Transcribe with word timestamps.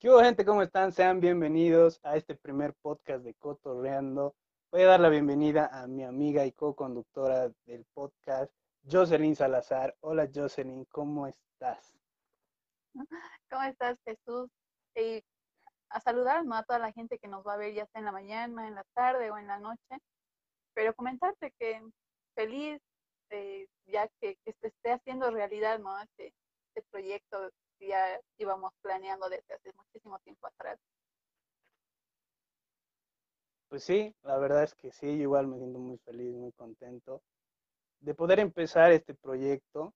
¿Qué 0.00 0.10
hubo, 0.10 0.20
gente? 0.20 0.44
¿Cómo 0.44 0.62
están? 0.62 0.92
Sean 0.92 1.20
bienvenidos 1.20 2.00
a 2.02 2.16
este 2.16 2.34
primer 2.34 2.74
podcast 2.82 3.22
de 3.22 3.34
Cotorreando. 3.34 4.34
Voy 4.72 4.82
a 4.82 4.86
dar 4.86 5.00
la 5.00 5.10
bienvenida 5.10 5.66
a 5.72 5.86
mi 5.86 6.02
amiga 6.02 6.44
y 6.44 6.50
co-conductora 6.50 7.52
del 7.66 7.84
podcast, 7.94 8.52
Jocelyn 8.90 9.36
Salazar. 9.36 9.94
Hola, 10.00 10.28
Jocelyn, 10.34 10.84
¿cómo 10.86 11.28
estás? 11.28 11.94
¿Cómo 13.48 13.62
estás, 13.62 13.96
Jesús? 14.04 14.50
Y 14.96 15.22
a 15.90 16.00
saludar 16.00 16.44
¿no? 16.44 16.54
a 16.54 16.62
toda 16.64 16.78
la 16.78 16.92
gente 16.92 17.18
que 17.18 17.28
nos 17.28 17.46
va 17.46 17.54
a 17.54 17.58
ver 17.58 17.74
ya 17.74 17.86
sea 17.86 18.00
en 18.00 18.04
la 18.04 18.12
mañana, 18.12 18.66
en 18.66 18.74
la 18.74 18.84
tarde 18.94 19.30
o 19.30 19.38
en 19.38 19.46
la 19.46 19.58
noche, 19.58 19.98
pero 20.74 20.94
comentarte 20.94 21.52
que 21.58 21.82
feliz 22.34 22.80
ya 23.86 24.08
que, 24.20 24.36
que 24.44 24.52
se 24.54 24.68
esté 24.68 24.92
haciendo 24.92 25.30
realidad 25.30 25.78
¿no? 25.78 26.00
este, 26.00 26.32
este 26.74 26.88
proyecto 26.90 27.50
que 27.78 27.88
ya 27.88 28.20
íbamos 28.38 28.72
planeando 28.80 29.28
desde 29.28 29.54
hace 29.54 29.72
muchísimo 29.74 30.18
tiempo 30.20 30.46
atrás. 30.46 30.78
Pues 33.68 33.84
sí, 33.84 34.14
la 34.22 34.38
verdad 34.38 34.64
es 34.64 34.74
que 34.74 34.90
sí, 34.92 35.06
igual 35.06 35.46
me 35.46 35.58
siento 35.58 35.78
muy 35.78 35.98
feliz, 35.98 36.34
muy 36.34 36.52
contento 36.52 37.22
de 38.00 38.14
poder 38.14 38.38
empezar 38.40 38.92
este 38.92 39.14
proyecto, 39.14 39.94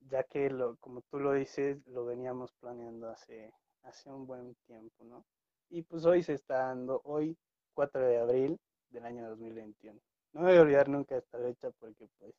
ya 0.00 0.22
que 0.24 0.50
lo, 0.50 0.76
como 0.76 1.02
tú 1.02 1.18
lo 1.18 1.32
dices, 1.32 1.84
lo 1.86 2.04
veníamos 2.04 2.52
planeando 2.60 3.08
hace 3.08 3.52
hace 3.82 4.10
un 4.10 4.26
buen 4.26 4.54
tiempo, 4.66 5.04
¿no? 5.04 5.24
Y 5.70 5.82
pues 5.82 6.04
hoy 6.04 6.22
se 6.22 6.34
está 6.34 6.68
dando, 6.68 7.00
hoy 7.04 7.36
4 7.74 8.00
de 8.00 8.18
abril 8.18 8.60
del 8.90 9.04
año 9.04 9.28
2021. 9.28 10.00
No 10.32 10.40
me 10.40 10.48
voy 10.48 10.56
a 10.56 10.62
olvidar 10.62 10.88
nunca 10.88 11.16
esta 11.16 11.38
fecha 11.38 11.70
porque 11.78 12.06
pues 12.18 12.34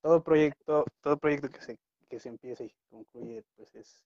todo 0.00 0.22
proyecto, 0.22 0.84
todo 1.00 1.16
proyecto 1.16 1.48
que 1.48 1.60
se, 1.60 1.78
que 2.08 2.20
se 2.20 2.28
empieza 2.28 2.64
y 2.64 2.74
concluye 2.90 3.44
pues 3.56 3.74
es, 3.74 4.04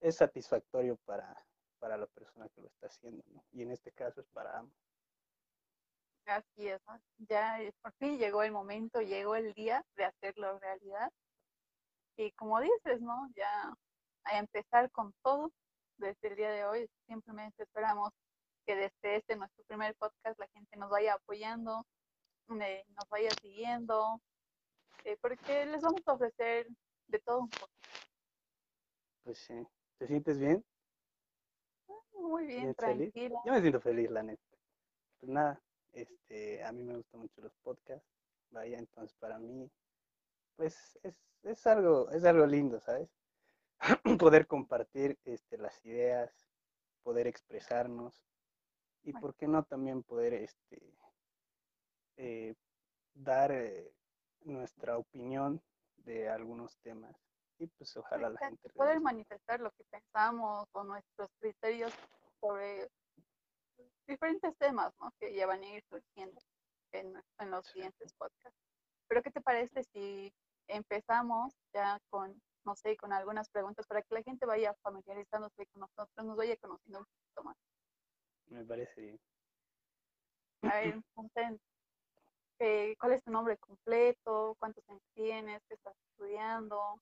es 0.00 0.16
satisfactorio 0.16 0.96
para, 1.04 1.36
para 1.78 1.96
la 1.96 2.06
persona 2.06 2.48
que 2.50 2.60
lo 2.60 2.68
está 2.68 2.86
haciendo, 2.86 3.22
¿no? 3.28 3.44
Y 3.52 3.62
en 3.62 3.70
este 3.70 3.92
caso 3.92 4.20
es 4.20 4.26
para 4.28 4.58
ambos. 4.58 4.76
Así 6.26 6.68
es, 6.68 6.80
ya 7.18 7.58
por 7.80 7.92
fin 7.94 8.16
llegó 8.16 8.44
el 8.44 8.52
momento, 8.52 9.00
llegó 9.00 9.34
el 9.34 9.52
día 9.54 9.84
de 9.96 10.04
hacerlo 10.04 10.58
realidad. 10.60 11.10
Y 12.16 12.30
como 12.32 12.60
dices, 12.60 13.00
¿no? 13.00 13.28
Ya 13.34 13.74
a 14.24 14.38
empezar 14.38 14.90
con 14.92 15.12
todo 15.22 15.50
desde 15.96 16.28
el 16.28 16.36
día 16.36 16.50
de 16.50 16.64
hoy. 16.64 16.88
Simplemente 17.06 17.62
esperamos 17.62 18.10
que 18.64 18.76
desde 18.76 19.16
este 19.16 19.36
nuestro 19.36 19.64
primer 19.64 19.94
podcast 19.96 20.38
la 20.38 20.48
gente 20.48 20.76
nos 20.76 20.90
vaya 20.90 21.14
apoyando, 21.14 21.84
eh, 22.60 22.84
nos 22.88 23.08
vaya 23.08 23.30
siguiendo, 23.40 24.20
eh, 25.04 25.16
porque 25.20 25.66
les 25.66 25.82
vamos 25.82 26.02
a 26.06 26.12
ofrecer 26.12 26.66
de 27.08 27.18
todo 27.20 27.40
un 27.40 27.50
poco. 27.50 27.72
Pues 29.24 29.38
sí. 29.38 29.66
¿Te 29.98 30.06
sientes 30.06 30.38
bien? 30.38 30.64
Muy 32.12 32.46
bien, 32.46 32.74
tranquila. 32.74 33.40
Yo 33.44 33.52
me 33.52 33.60
siento 33.60 33.80
feliz, 33.80 34.10
la 34.10 34.22
neta. 34.22 34.42
Pues 35.18 35.30
nada, 35.30 35.60
este, 35.92 36.62
a 36.64 36.72
mí 36.72 36.82
me 36.82 36.96
gustan 36.96 37.20
mucho 37.20 37.40
los 37.40 37.54
podcasts. 37.62 38.08
Vaya, 38.50 38.78
entonces 38.78 39.16
para 39.18 39.38
mí, 39.38 39.70
pues 40.56 40.98
es, 41.02 41.16
es 41.42 41.66
algo, 41.66 42.10
es 42.10 42.24
algo 42.24 42.46
lindo, 42.46 42.80
¿sabes? 42.80 43.08
poder 44.18 44.46
compartir 44.46 45.18
este, 45.24 45.58
las 45.58 45.84
ideas, 45.84 46.30
poder 47.02 47.26
expresarnos 47.26 48.14
y 49.02 49.12
por 49.12 49.34
qué 49.34 49.48
no 49.48 49.64
también 49.64 50.02
poder 50.02 50.34
este, 50.34 50.80
eh, 52.16 52.54
dar 53.14 53.50
eh, 53.52 53.92
nuestra 54.44 54.98
opinión 54.98 55.60
de 55.96 56.28
algunos 56.28 56.76
temas 56.78 57.16
y 57.58 57.66
pues 57.66 57.96
ojalá 57.96 58.30
la 58.30 58.38
gente 58.38 58.68
poder 58.70 58.94
realice. 58.94 59.04
manifestar 59.04 59.60
lo 59.60 59.70
que 59.72 59.84
pensamos 59.84 60.68
o 60.72 60.84
nuestros 60.84 61.28
criterios 61.38 61.92
sobre 62.40 62.88
diferentes 64.06 64.56
temas 64.58 64.92
¿no? 65.00 65.12
que 65.18 65.34
ya 65.34 65.46
van 65.46 65.62
a 65.62 65.68
ir 65.68 65.84
surgiendo 65.88 66.40
en, 66.92 67.14
en 67.38 67.50
los 67.50 67.66
siguientes 67.66 68.12
podcasts. 68.14 68.58
Pero 69.08 69.22
¿qué 69.22 69.30
te 69.30 69.40
parece 69.40 69.84
si 69.84 70.32
empezamos 70.68 71.54
ya 71.72 72.00
con, 72.10 72.40
no 72.64 72.74
sé, 72.76 72.96
con 72.96 73.12
algunas 73.12 73.48
preguntas 73.50 73.86
para 73.86 74.02
que 74.02 74.14
la 74.14 74.22
gente 74.22 74.46
vaya 74.46 74.74
familiarizándose 74.82 75.66
con 75.66 75.80
nosotros, 75.80 76.26
nos 76.26 76.36
vaya 76.36 76.56
conociendo 76.56 77.00
un 77.00 77.06
poquito 77.06 77.44
más? 77.44 77.56
me 78.46 78.64
parece 78.64 79.00
bien. 79.00 79.20
A 80.62 80.74
ver, 80.76 80.94
entonces, 81.16 81.60
eh, 82.58 82.94
¿cuál 83.00 83.12
es 83.12 83.22
tu 83.22 83.30
nombre 83.30 83.56
completo? 83.58 84.56
¿Cuántos 84.58 84.88
años 84.88 85.02
tienes? 85.14 85.62
¿Qué 85.68 85.74
estás 85.74 85.94
estudiando? 86.10 87.00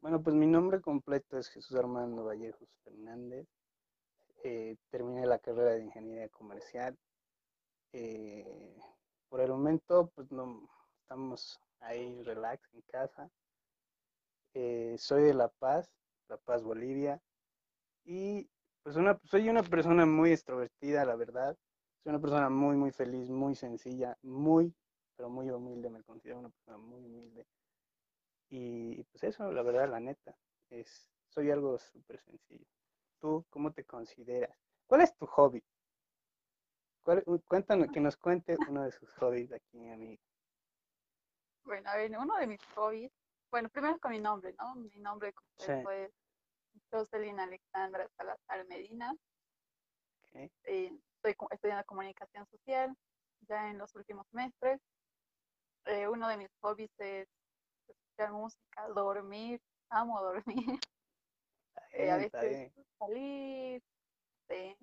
Bueno, 0.00 0.22
pues 0.22 0.36
mi 0.36 0.46
nombre 0.46 0.80
completo 0.80 1.38
es 1.38 1.48
Jesús 1.48 1.76
Armando 1.76 2.24
Vallejos 2.24 2.68
Fernández. 2.84 3.46
Eh, 4.44 4.76
terminé 4.90 5.26
la 5.26 5.40
carrera 5.40 5.72
de 5.72 5.82
Ingeniería 5.82 6.28
Comercial. 6.28 6.96
Eh, 7.92 8.76
por 9.28 9.40
el 9.40 9.50
momento, 9.50 10.10
pues 10.14 10.30
no 10.30 10.68
estamos 11.00 11.60
ahí 11.80 12.22
relax 12.22 12.62
en 12.74 12.82
casa. 12.82 13.28
Eh, 14.54 14.96
soy 14.98 15.22
de 15.22 15.34
La 15.34 15.48
Paz, 15.48 15.90
La 16.28 16.36
Paz, 16.36 16.62
Bolivia. 16.62 17.20
Y 18.04 18.48
pues 18.82 18.96
una, 18.96 19.18
soy 19.24 19.48
una 19.48 19.62
persona 19.62 20.06
muy 20.06 20.32
extrovertida, 20.32 21.04
la 21.04 21.16
verdad. 21.16 21.56
Soy 22.02 22.10
una 22.10 22.20
persona 22.20 22.48
muy, 22.48 22.76
muy 22.76 22.90
feliz, 22.90 23.28
muy 23.30 23.54
sencilla, 23.54 24.16
muy, 24.22 24.74
pero 25.16 25.28
muy 25.28 25.50
humilde. 25.50 25.90
Me 25.90 26.02
considero 26.02 26.38
una 26.40 26.50
persona 26.50 26.78
muy 26.78 27.00
humilde. 27.04 27.46
Y 28.50 29.02
pues 29.04 29.24
eso, 29.24 29.52
la 29.52 29.62
verdad, 29.62 29.88
la 29.90 30.00
neta, 30.00 30.34
es, 30.70 31.10
soy 31.28 31.50
algo 31.50 31.78
súper 31.78 32.18
sencillo. 32.20 32.66
¿Tú 33.20 33.44
cómo 33.50 33.72
te 33.72 33.84
consideras? 33.84 34.56
¿Cuál 34.86 35.02
es 35.02 35.14
tu 35.16 35.26
hobby? 35.26 35.62
¿Cuál- 37.02 37.24
u- 37.26 37.40
cuéntanos, 37.40 37.90
que 37.90 38.00
nos 38.00 38.16
cuente 38.16 38.56
uno 38.68 38.84
de 38.84 38.92
sus 38.92 39.12
hobbies 39.14 39.52
aquí, 39.52 39.78
mi 39.78 39.90
amigo. 39.90 40.22
Bueno, 41.64 41.90
a 41.90 41.96
ver, 41.96 42.10
uno 42.18 42.36
de 42.38 42.46
mis 42.46 42.62
hobbies, 42.74 43.12
bueno, 43.50 43.68
primero 43.70 43.98
con 43.98 44.12
mi 44.12 44.20
nombre, 44.20 44.54
¿no? 44.58 44.74
Mi 44.74 44.98
nombre 44.98 45.32
completo 45.32 45.90
es 45.90 46.12
Jocelyn 46.90 47.40
Alexandra 47.40 48.08
Salazar 48.16 48.66
Medina. 48.66 49.14
eh, 50.34 50.92
estoy 51.16 51.34
estudiando 51.50 51.84
comunicación 51.84 52.46
social 52.46 52.96
ya 53.48 53.70
en 53.70 53.78
los 53.78 53.94
últimos 53.94 54.26
semestres. 54.28 54.80
Eh, 55.86 56.06
uno 56.08 56.28
de 56.28 56.36
mis 56.36 56.50
hobbies 56.60 56.90
es 56.98 57.28
escuchar 57.88 58.32
música, 58.32 58.88
dormir, 58.88 59.60
amo 59.90 60.20
dormir. 60.22 60.44
Eh, 61.92 62.10
a 62.10 62.16
veces 62.16 62.72
salir, 62.98 63.82
eh, 64.48 64.76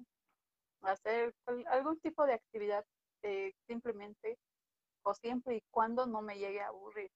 hacer 0.82 1.34
algún 1.68 2.00
tipo 2.00 2.26
de 2.26 2.34
actividad 2.34 2.84
eh, 3.22 3.54
simplemente 3.68 4.38
o 5.04 5.14
siempre 5.14 5.58
y 5.58 5.62
cuando 5.72 6.08
no 6.08 6.22
me 6.22 6.38
llegue 6.38 6.62
a 6.62 6.70
aburrir. 6.70 7.12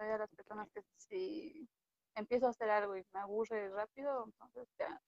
Soy 0.00 0.08
de 0.08 0.16
las 0.16 0.30
personas 0.30 0.66
que 0.70 0.82
si 0.96 1.68
empiezo 2.14 2.46
a 2.46 2.50
hacer 2.50 2.70
algo 2.70 2.96
y 2.96 3.04
me 3.12 3.20
aburre 3.20 3.68
rápido, 3.68 4.24
entonces 4.24 4.66
ya 4.78 4.98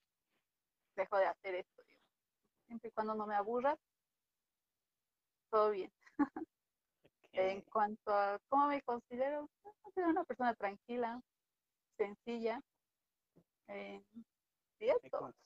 dejo 0.97 1.17
de 1.17 1.25
hacer 1.25 1.55
esto. 1.55 1.83
digo. 1.83 2.03
Siempre 2.67 2.91
y 2.91 2.93
cuando 2.93 3.15
no 3.15 3.27
me 3.27 3.35
aburra, 3.35 3.75
todo 5.51 5.71
bien. 5.71 5.91
En 7.33 7.63
cuanto 7.63 8.13
a 8.13 8.39
cómo 8.51 8.67
me 8.67 8.83
considero, 8.83 9.49
soy 9.95 10.05
una 10.05 10.25
persona 10.25 10.55
tranquila, 10.55 11.23
sencilla. 11.97 12.61
eh, 13.69 14.05
consta. 15.11 15.41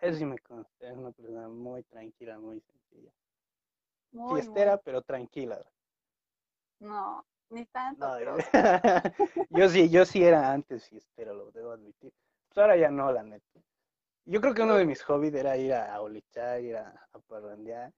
Eso 0.00 0.18
sí 0.18 0.26
me 0.26 0.38
consta, 0.38 0.88
es 0.88 0.96
una 0.96 1.10
persona 1.10 1.48
muy 1.48 1.82
tranquila, 1.82 2.38
muy 2.38 2.60
sencilla. 2.60 3.12
muy, 4.12 4.28
muy- 4.28 4.42
Fiestera, 4.42 4.76
pero 4.80 5.02
tranquila. 5.02 5.60
no, 6.78 7.26
ni 7.50 7.64
tanto, 7.66 8.06
No, 8.20 8.36
yo 9.50 9.68
sí, 9.68 9.88
yo 9.88 10.04
sí 10.04 10.22
era 10.24 10.52
antes 10.52 10.88
fiestero, 10.88 11.34
lo 11.34 11.50
debo 11.50 11.72
admitir. 11.72 12.12
Pues 12.48 12.58
ahora 12.58 12.76
ya 12.76 12.90
no, 12.90 13.10
la 13.12 13.22
neta. 13.22 13.60
Yo 14.26 14.40
creo 14.40 14.54
que 14.54 14.62
uno 14.62 14.76
de 14.76 14.84
mis 14.84 15.02
hobbies 15.04 15.34
era 15.34 15.56
ir 15.56 15.72
a, 15.72 15.98
bolichar, 16.00 16.60
ir 16.60 16.76
a, 16.76 17.08
a 17.12 17.18
parrandear, 17.20 17.92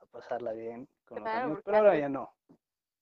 a 0.00 0.06
pasarla 0.06 0.52
bien 0.52 0.88
con 1.04 1.20
los 1.20 1.30
Claro, 1.30 1.44
amigos, 1.44 1.62
pero 1.64 1.76
ahora 1.76 1.96
ya 1.96 2.08
no. 2.08 2.32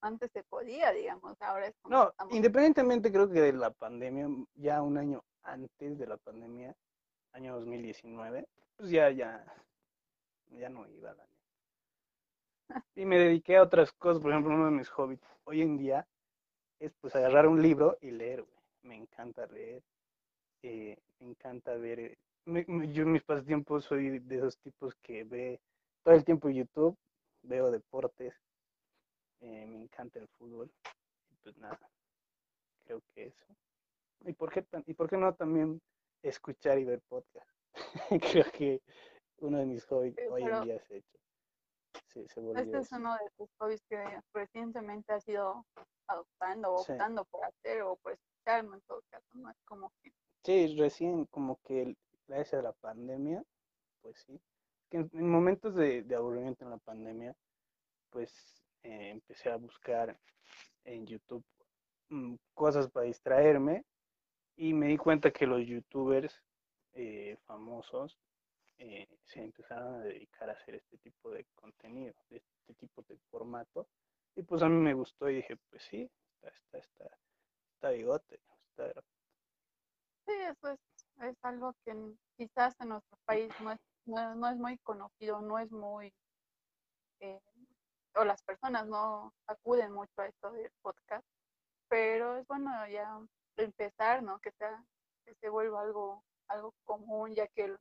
antes 0.02 0.30
se 0.30 0.44
podía, 0.44 0.92
digamos, 0.92 1.40
ahora 1.40 1.66
es 1.68 1.74
como 1.80 1.94
No, 1.96 2.10
estamos- 2.10 2.34
independientemente 2.34 3.10
creo 3.10 3.28
que 3.28 3.40
de 3.40 3.52
la 3.54 3.70
pandemia, 3.70 4.28
ya 4.54 4.82
un 4.82 4.98
año 4.98 5.24
antes 5.42 5.98
de 5.98 6.06
la 6.06 6.16
pandemia, 6.18 6.74
año 7.32 7.54
2019, 7.56 8.46
pues 8.76 8.90
ya, 8.90 9.10
ya, 9.10 9.44
ya 10.50 10.68
no 10.68 10.86
iba 10.88 11.14
la. 11.14 11.26
Y 12.94 13.04
me 13.04 13.18
dediqué 13.18 13.56
a 13.56 13.62
otras 13.62 13.92
cosas, 13.92 14.22
por 14.22 14.30
ejemplo, 14.32 14.54
uno 14.54 14.66
de 14.66 14.70
mis 14.72 14.88
hobbies 14.90 15.20
hoy 15.44 15.62
en 15.62 15.76
día 15.76 16.06
es 16.80 16.92
pues 17.00 17.14
agarrar 17.14 17.46
un 17.46 17.62
libro 17.62 17.98
y 18.00 18.10
leer, 18.10 18.42
güey. 18.42 18.56
Me 18.82 18.96
encanta 18.96 19.46
leer, 19.46 19.82
eh, 20.62 20.96
me 21.20 21.28
encanta 21.30 21.74
ver, 21.76 21.98
eh, 22.00 22.18
me- 22.44 22.64
me- 22.68 22.92
yo 22.92 23.02
en 23.02 23.12
mis 23.12 23.22
pasatiempos 23.22 23.84
soy 23.84 24.18
de 24.20 24.36
esos 24.36 24.58
tipos 24.58 24.94
que 25.02 25.24
ve 25.24 25.60
todo 26.04 26.14
el 26.14 26.24
tiempo 26.24 26.48
YouTube, 26.48 26.96
veo 27.42 27.70
deportes, 27.70 28.34
eh, 29.40 29.66
me 29.66 29.82
encanta 29.82 30.18
el 30.18 30.28
fútbol, 30.38 30.70
pues 31.42 31.56
nada, 31.58 31.78
creo 32.84 33.02
que 33.14 33.26
eso. 33.26 33.46
¿Y 34.24 34.32
por 34.32 34.50
qué, 34.52 34.62
tan- 34.62 34.84
y 34.86 34.94
por 34.94 35.08
qué 35.08 35.16
no 35.16 35.34
también 35.34 35.80
escuchar 36.22 36.78
y 36.78 36.84
ver 36.84 37.00
podcast? 37.08 37.48
Creo 38.44 38.50
que 38.52 38.80
uno 39.38 39.58
de 39.58 39.66
mis 39.66 39.84
hobbies 39.86 40.16
hoy 40.30 40.42
en 40.42 40.64
día 40.64 40.78
se, 40.80 40.96
hecho, 40.98 41.18
se 42.06 42.40
volvió 42.40 42.62
Este 42.62 42.78
es 42.78 42.92
uno 42.92 43.14
de 43.14 43.30
tus 43.36 43.48
hobbies 43.58 43.82
que 43.88 44.02
recientemente 44.32 45.12
has 45.12 45.26
ido 45.28 45.64
adoptando 46.08 46.72
o 46.72 46.80
optando 46.80 47.24
por 47.26 47.44
hacer 47.44 47.82
o 47.82 47.96
por 47.96 48.12
escuchar, 48.12 48.64
¿no? 48.64 48.74
En 48.74 48.80
todo 48.82 49.02
caso, 49.10 49.26
no 49.34 49.50
es 49.50 49.56
como 49.64 49.92
que 50.02 50.12
Sí, 50.44 50.76
recién 50.78 51.24
como 51.26 51.58
que 51.64 51.96
gracias 52.28 52.60
a 52.60 52.62
la 52.62 52.72
pandemia, 52.72 53.42
pues 54.00 54.18
sí, 54.26 54.40
que 54.90 54.98
en, 54.98 55.10
en 55.12 55.28
momentos 55.28 55.74
de, 55.74 56.02
de 56.04 56.14
aburrimiento 56.14 56.64
en 56.64 56.70
la 56.70 56.78
pandemia, 56.78 57.34
pues 58.10 58.32
eh, 58.84 59.10
empecé 59.10 59.50
a 59.50 59.56
buscar 59.56 60.16
en 60.84 61.06
YouTube 61.06 61.44
mm, 62.10 62.36
cosas 62.54 62.88
para 62.90 63.06
distraerme 63.06 63.84
y 64.56 64.72
me 64.72 64.86
di 64.86 64.96
cuenta 64.96 65.32
que 65.32 65.46
los 65.46 65.66
youtubers 65.66 66.40
eh, 66.92 67.36
famosos 67.46 68.16
eh, 68.78 69.08
se 69.24 69.40
empezaron 69.40 69.94
a 69.94 70.00
dedicar 70.00 70.48
a 70.50 70.52
hacer 70.52 70.76
este 70.76 70.98
tipo 70.98 71.30
de 71.30 71.44
contenido, 71.54 72.14
este 72.30 72.74
tipo 72.74 73.02
de 73.08 73.16
formato 73.30 73.88
y 74.36 74.42
pues 74.42 74.62
a 74.62 74.68
mí 74.68 74.76
me 74.76 74.92
gustó 74.92 75.30
y 75.30 75.36
dije, 75.36 75.56
pues 75.70 75.82
sí, 75.84 76.10
está, 76.34 76.48
está, 76.48 76.78
está, 76.78 77.18
está 77.74 77.90
bigote, 77.90 78.38
está 78.70 78.92
Sí, 80.26 80.32
eso 80.32 80.68
es, 80.68 80.80
es 81.22 81.36
algo 81.42 81.74
que 81.84 81.96
quizás 82.36 82.74
en 82.80 82.90
nuestro 82.90 83.16
país 83.24 83.50
no 83.60 83.72
es, 83.72 83.80
no, 84.04 84.34
no 84.34 84.48
es 84.50 84.56
muy 84.56 84.76
conocido, 84.78 85.40
no 85.40 85.58
es 85.58 85.70
muy, 85.70 86.12
eh, 87.20 87.40
o 88.14 88.24
las 88.24 88.42
personas 88.42 88.86
no 88.86 89.32
acuden 89.46 89.92
mucho 89.92 90.20
a 90.20 90.26
esto 90.26 90.52
del 90.52 90.70
podcast, 90.82 91.26
pero 91.88 92.36
es 92.36 92.46
bueno 92.46 92.70
ya 92.88 93.18
empezar, 93.56 94.22
¿no? 94.22 94.38
Que 94.40 94.50
sea, 94.52 94.84
que 95.24 95.34
se 95.36 95.48
vuelva 95.48 95.80
algo, 95.80 96.24
algo 96.48 96.74
común, 96.84 97.34
ya 97.34 97.46
que 97.48 97.74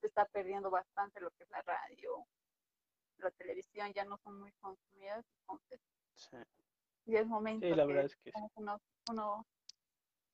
se 0.00 0.06
está 0.06 0.24
perdiendo 0.26 0.70
bastante 0.70 1.20
lo 1.20 1.30
que 1.30 1.44
es 1.44 1.50
la 1.50 1.62
radio, 1.62 2.26
la 3.18 3.30
televisión, 3.32 3.92
ya 3.92 4.04
no 4.04 4.18
son 4.18 4.38
muy 4.38 4.52
consumidas, 4.60 5.24
entonces 5.40 5.80
sí. 6.14 6.36
ya 7.06 7.20
es 7.20 7.26
momento 7.26 7.66
Sí, 7.66 7.74
la 7.74 7.86
que 7.86 8.00
es 8.00 8.16
que 8.16 8.32
sí. 8.32 8.38
unos, 8.54 8.80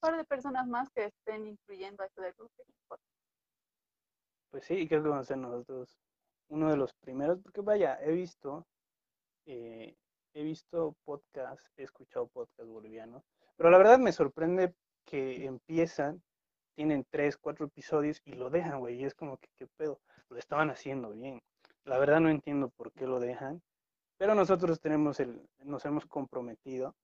par 0.01 0.17
de 0.17 0.25
personas 0.25 0.67
más 0.67 0.91
que 0.91 1.05
estén 1.05 1.47
incluyendo 1.47 2.03
esto 2.03 2.23
del 2.23 2.33
grupo. 2.33 2.65
Pues 4.51 4.65
sí, 4.65 4.87
creo 4.87 5.03
que 5.03 5.09
vamos 5.09 5.27
a 5.27 5.29
ser 5.29 5.39
nosotros 5.39 5.99
uno 6.49 6.71
de 6.71 6.77
los 6.77 6.93
primeros, 6.95 7.41
porque 7.41 7.63
vaya, 7.63 7.99
he 8.03 8.13
visto, 8.13 8.67
eh, 9.47 9.97
he 10.35 10.43
visto 10.43 10.95
podcasts, 11.05 11.71
he 11.77 11.85
escuchado 11.85 12.27
podcasts 12.27 12.71
bolivianos, 12.71 13.25
pero 13.57 13.71
la 13.71 13.79
verdad 13.79 13.99
me 13.99 14.13
sorprende 14.13 14.75
que 15.07 15.47
empiezan, 15.47 16.23
tienen 16.75 17.07
tres, 17.11 17.37
cuatro 17.37 17.67
episodios 17.67 18.21
y 18.25 18.33
lo 18.33 18.51
dejan, 18.51 18.81
güey, 18.81 19.01
y 19.01 19.05
es 19.05 19.15
como 19.15 19.37
que, 19.37 19.49
¿qué 19.57 19.67
pedo? 19.77 20.01
Lo 20.29 20.39
estaban 20.39 20.71
haciendo 20.71 21.11
bien. 21.11 21.41
La 21.85 21.99
verdad 21.99 22.21
no 22.21 22.29
entiendo 22.29 22.69
por 22.71 22.93
qué 22.93 23.07
lo 23.07 23.21
dejan, 23.21 23.63
pero 24.17 24.35
nosotros 24.35 24.81
tenemos 24.81 25.21
el, 25.21 25.41
nos 25.65 25.85
hemos 25.85 26.07
comprometido 26.07 26.95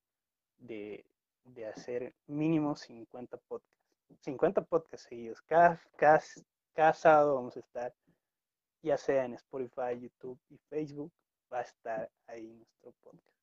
de, 0.56 1.04
de 1.44 1.66
hacer 1.66 2.14
mínimo 2.26 2.76
50 2.76 3.36
podcasts. 3.48 3.78
50 4.20 4.62
podcasts 4.62 5.06
seguidos. 5.08 5.42
Cada, 5.42 5.80
cada, 5.96 6.22
cada 6.74 6.92
sábado 6.92 7.34
vamos 7.34 7.56
a 7.56 7.60
estar, 7.60 7.94
ya 8.82 8.96
sea 8.96 9.24
en 9.24 9.34
Spotify, 9.34 9.98
YouTube 10.00 10.38
y 10.48 10.58
Facebook, 10.68 11.12
va 11.52 11.58
a 11.58 11.62
estar 11.62 12.10
ahí 12.26 12.54
nuestro 12.54 12.92
podcast. 13.02 13.38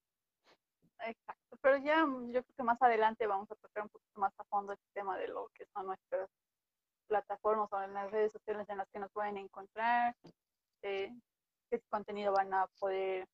Exacto, 1.05 1.44
pero 1.61 1.77
ya 1.77 2.05
mm, 2.05 2.31
yo 2.31 2.43
creo 2.43 2.55
que 2.55 2.63
más 2.63 2.81
adelante 2.81 3.27
vamos 3.27 3.49
a 3.51 3.55
tocar 3.55 3.83
un 3.83 3.89
poquito 3.89 4.19
más 4.19 4.33
a 4.37 4.43
fondo 4.45 4.73
este 4.73 4.87
tema 4.93 5.17
de 5.17 5.27
lo 5.27 5.49
que 5.53 5.65
son 5.73 5.87
nuestras 5.87 6.29
plataformas 7.07 7.71
o 7.71 7.81
en 7.81 7.93
las 7.93 8.11
redes 8.11 8.31
sociales 8.31 8.67
en 8.69 8.77
las 8.77 8.89
que 8.89 8.99
nos 8.99 9.11
pueden 9.11 9.37
encontrar, 9.37 10.15
eh, 10.81 11.11
qué 11.69 11.81
contenido 11.89 12.33
van 12.33 12.53
a 12.53 12.67
poder 12.79 13.27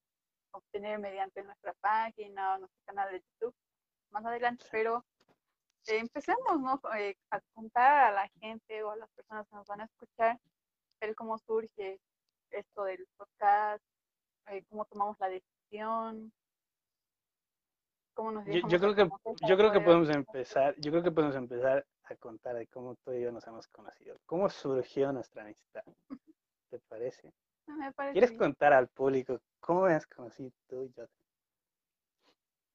obtener 0.51 0.99
mediante 0.99 1.43
nuestra 1.43 1.73
página 1.73 2.55
o 2.55 2.59
nuestro 2.59 2.81
canal 2.85 3.11
de 3.11 3.21
YouTube 3.21 3.55
más 4.11 4.25
adelante, 4.25 4.65
pero 4.71 5.05
eh, 5.87 5.99
empecemos 5.99 6.59
¿no? 6.59 6.81
Eh, 6.97 7.15
a 7.29 7.39
contar 7.53 8.03
a 8.05 8.11
la 8.11 8.29
gente 8.41 8.83
o 8.83 8.91
a 8.91 8.97
las 8.97 9.09
personas 9.11 9.47
que 9.47 9.55
nos 9.55 9.67
van 9.67 9.81
a 9.81 9.85
escuchar 9.85 10.39
el 10.99 11.15
cómo 11.15 11.37
surge 11.39 11.99
esto 12.51 12.83
del 12.83 13.07
podcast, 13.17 13.83
cómo 14.69 14.85
tomamos 14.85 15.17
la 15.19 15.29
decisión, 15.29 16.33
nos 18.17 18.45
Yo, 18.45 18.79
creo 18.79 18.95
que, 18.95 19.09
yo 19.41 19.57
creo 19.57 19.71
que 19.71 19.81
podemos 19.81 20.09
empezar, 20.09 20.75
yo 20.77 20.91
creo 20.91 21.03
que 21.03 21.11
podemos 21.11 21.35
empezar 21.35 21.85
a 22.03 22.15
contar 22.15 22.55
de 22.55 22.67
cómo 22.67 22.95
tú 22.95 23.13
y 23.13 23.21
yo 23.21 23.31
nos 23.31 23.45
hemos 23.47 23.67
conocido, 23.67 24.17
cómo 24.25 24.49
surgió 24.49 25.11
nuestra 25.11 25.43
amistad. 25.43 25.83
¿Te 26.69 26.79
parece? 26.79 27.33
Me 27.67 27.91
parece 27.93 28.13
¿Quieres 28.13 28.29
bien. 28.31 28.39
contar 28.39 28.73
al 28.73 28.87
público 28.89 29.39
cómo 29.59 29.83
me 29.83 29.93
has 29.93 30.05
conocido 30.05 30.51
tú 30.67 30.83
y 30.83 30.91
yo? 30.97 31.05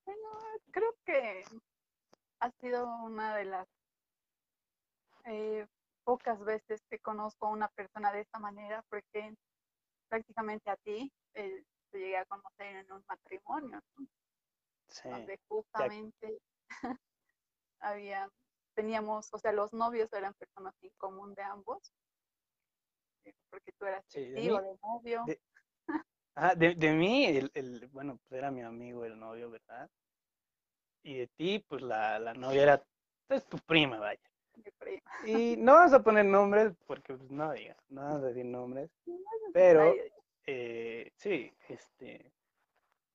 Bueno, 0.07 0.29
creo 0.71 0.95
que 1.05 1.45
ha 2.41 2.51
sido 2.53 2.87
una 3.03 3.37
de 3.37 3.45
las 3.45 3.69
eh, 5.25 5.67
pocas 6.05 6.43
veces 6.45 6.81
que 6.89 6.99
conozco 7.01 7.47
a 7.47 7.51
una 7.51 7.69
persona 7.69 8.13
de 8.13 8.21
esta 8.21 8.39
manera, 8.39 8.85
porque 8.89 9.35
prácticamente 10.09 10.71
a 10.71 10.77
ti 10.77 11.13
eh, 11.35 11.65
te 11.91 11.99
llegué 11.99 12.17
a 12.17 12.25
conocer 12.27 12.77
en 12.77 12.93
un 12.93 13.05
matrimonio, 13.09 13.83
¿no? 13.97 14.07
Sí, 14.89 15.09
donde 15.11 15.39
justamente 15.49 16.39
había, 17.81 18.29
teníamos, 18.75 19.29
o 19.33 19.39
sea, 19.39 19.53
los 19.53 19.73
novios 19.73 20.13
eran 20.13 20.35
personas 20.35 20.75
en 20.83 20.91
común 20.99 21.35
de 21.35 21.43
ambos, 21.43 21.93
eh, 23.25 23.33
porque 23.51 23.73
tú 23.79 23.87
eras 23.87 24.05
sí, 24.09 24.21
de 24.21 24.29
testigo 24.33 24.57
mí, 24.59 24.63
de 24.63 24.79
novio. 24.83 25.27
de- 25.27 25.41
ajá, 26.35 26.55
de, 26.55 26.75
de 26.75 26.93
mí, 26.93 27.27
el, 27.27 27.51
el, 27.55 27.89
bueno, 27.89 28.19
pues 28.29 28.39
era 28.39 28.51
mi 28.51 28.63
amigo 28.63 29.05
el 29.05 29.19
novio, 29.19 29.51
¿verdad? 29.51 29.89
Y 31.03 31.15
de 31.19 31.27
ti, 31.29 31.65
pues 31.69 31.83
la, 31.83 32.19
la 32.19 32.35
novia 32.35 32.63
era, 32.63 32.83
es 33.29 33.47
tu 33.47 33.59
prima, 33.59 33.99
vaya. 33.99 34.21
mi 34.57 34.71
prima. 34.79 35.01
Y 35.27 35.57
no 35.59 35.75
vamos 35.75 35.93
a 35.93 36.03
poner 36.03 36.25
nombres 36.25 36.73
porque 36.87 37.15
pues 37.15 37.31
no 37.31 37.53
diga, 37.53 37.77
no 37.89 38.03
vamos 38.03 38.23
a 38.25 38.27
decir 38.29 38.45
nombres, 38.45 38.91
pero 39.53 39.95
eh, 40.47 41.11
sí, 41.17 41.53
este, 41.69 42.33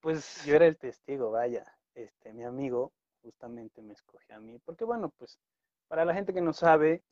pues 0.01 0.35
yo 0.41 0.55
era 0.57 0.67
el 0.67 0.77
testigo, 0.77 1.31
vaya, 1.31 1.65
este, 1.95 2.33
mi 2.33 2.43
amigo 2.43 2.93
justamente 3.23 3.81
me 3.81 3.93
escogió 3.93 4.35
a 4.35 4.39
mí, 4.39 4.59
porque 4.65 4.85
bueno, 4.85 5.09
pues 5.17 5.39
para 5.87 6.05
la 6.05 6.13
gente 6.13 6.33
que 6.33 6.41
no 6.41 6.53
sabe, 6.53 7.03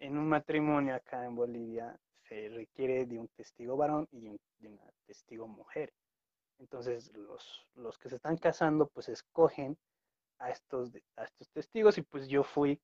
en 0.00 0.18
un 0.18 0.28
matrimonio 0.28 0.94
acá 0.94 1.24
en 1.26 1.34
Bolivia 1.36 1.98
se 2.28 2.48
requiere 2.50 3.06
de 3.06 3.18
un 3.18 3.28
testigo 3.28 3.76
varón 3.76 4.08
y 4.12 4.28
un- 4.28 4.38
de 4.58 4.68
una 4.68 4.82
testigo 5.06 5.48
mujer. 5.48 5.92
Entonces 6.58 7.12
los, 7.14 7.66
los 7.76 7.98
que 7.98 8.08
se 8.10 8.16
están 8.16 8.36
casando 8.38 8.88
pues 8.88 9.08
escogen 9.08 9.76
a 10.40 10.50
estos, 10.50 10.90
a 11.16 11.24
estos 11.24 11.50
testigos 11.50 11.98
y 11.98 12.02
pues 12.02 12.28
yo 12.28 12.44
fui 12.44 12.80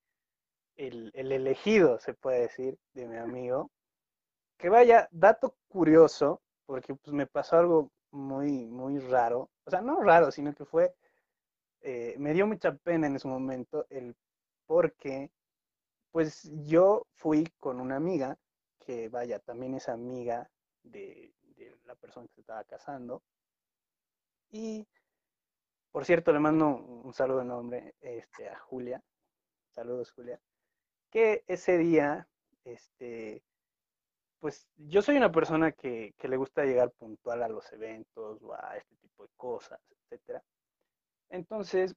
el, 0.77 1.11
el 1.15 1.31
elegido, 1.31 1.99
se 1.99 2.13
puede 2.13 2.41
decir, 2.41 2.77
de 2.93 3.07
mi 3.07 3.17
amigo. 3.17 3.71
Que 4.57 4.69
vaya, 4.69 5.07
dato 5.11 5.55
curioso, 5.67 6.41
porque 6.65 6.95
pues 6.95 7.13
me 7.13 7.27
pasó 7.27 7.57
algo 7.57 7.91
muy, 8.11 8.65
muy 8.65 8.99
raro. 8.99 9.49
O 9.65 9.69
sea, 9.69 9.81
no 9.81 10.01
raro, 10.01 10.31
sino 10.31 10.53
que 10.53 10.65
fue, 10.65 10.93
eh, 11.81 12.15
me 12.17 12.33
dio 12.33 12.47
mucha 12.47 12.73
pena 12.75 13.07
en 13.07 13.15
ese 13.15 13.27
momento 13.27 13.85
el 13.89 14.15
porque, 14.65 15.31
pues 16.11 16.49
yo 16.65 17.05
fui 17.15 17.45
con 17.59 17.79
una 17.79 17.95
amiga, 17.97 18.37
que 18.79 19.09
vaya, 19.09 19.39
también 19.39 19.75
es 19.75 19.89
amiga 19.89 20.49
de, 20.83 21.33
de 21.55 21.75
la 21.85 21.95
persona 21.95 22.27
que 22.27 22.33
se 22.33 22.41
estaba 22.41 22.63
casando. 22.63 23.23
Y, 24.51 24.87
por 25.91 26.05
cierto, 26.05 26.31
le 26.31 26.39
mando 26.39 26.67
un 26.67 27.13
saludo 27.13 27.41
enorme 27.41 27.95
este, 28.01 28.49
a 28.49 28.57
Julia. 28.59 29.03
Saludos, 29.71 30.11
Julia. 30.11 30.39
Que 31.09 31.43
ese 31.47 31.77
día, 31.77 32.27
este, 32.63 33.43
pues 34.43 34.67
yo 34.75 35.01
soy 35.01 35.15
una 35.15 35.31
persona 35.31 35.71
que, 35.71 36.13
que 36.17 36.27
le 36.27 36.35
gusta 36.35 36.65
llegar 36.65 36.91
puntual 36.91 37.43
a 37.43 37.47
los 37.47 37.71
eventos 37.71 38.43
o 38.43 38.53
a 38.53 38.75
este 38.75 38.93
tipo 38.97 39.23
de 39.23 39.29
cosas, 39.37 39.79
etcétera. 39.89 40.43
Entonces, 41.29 41.95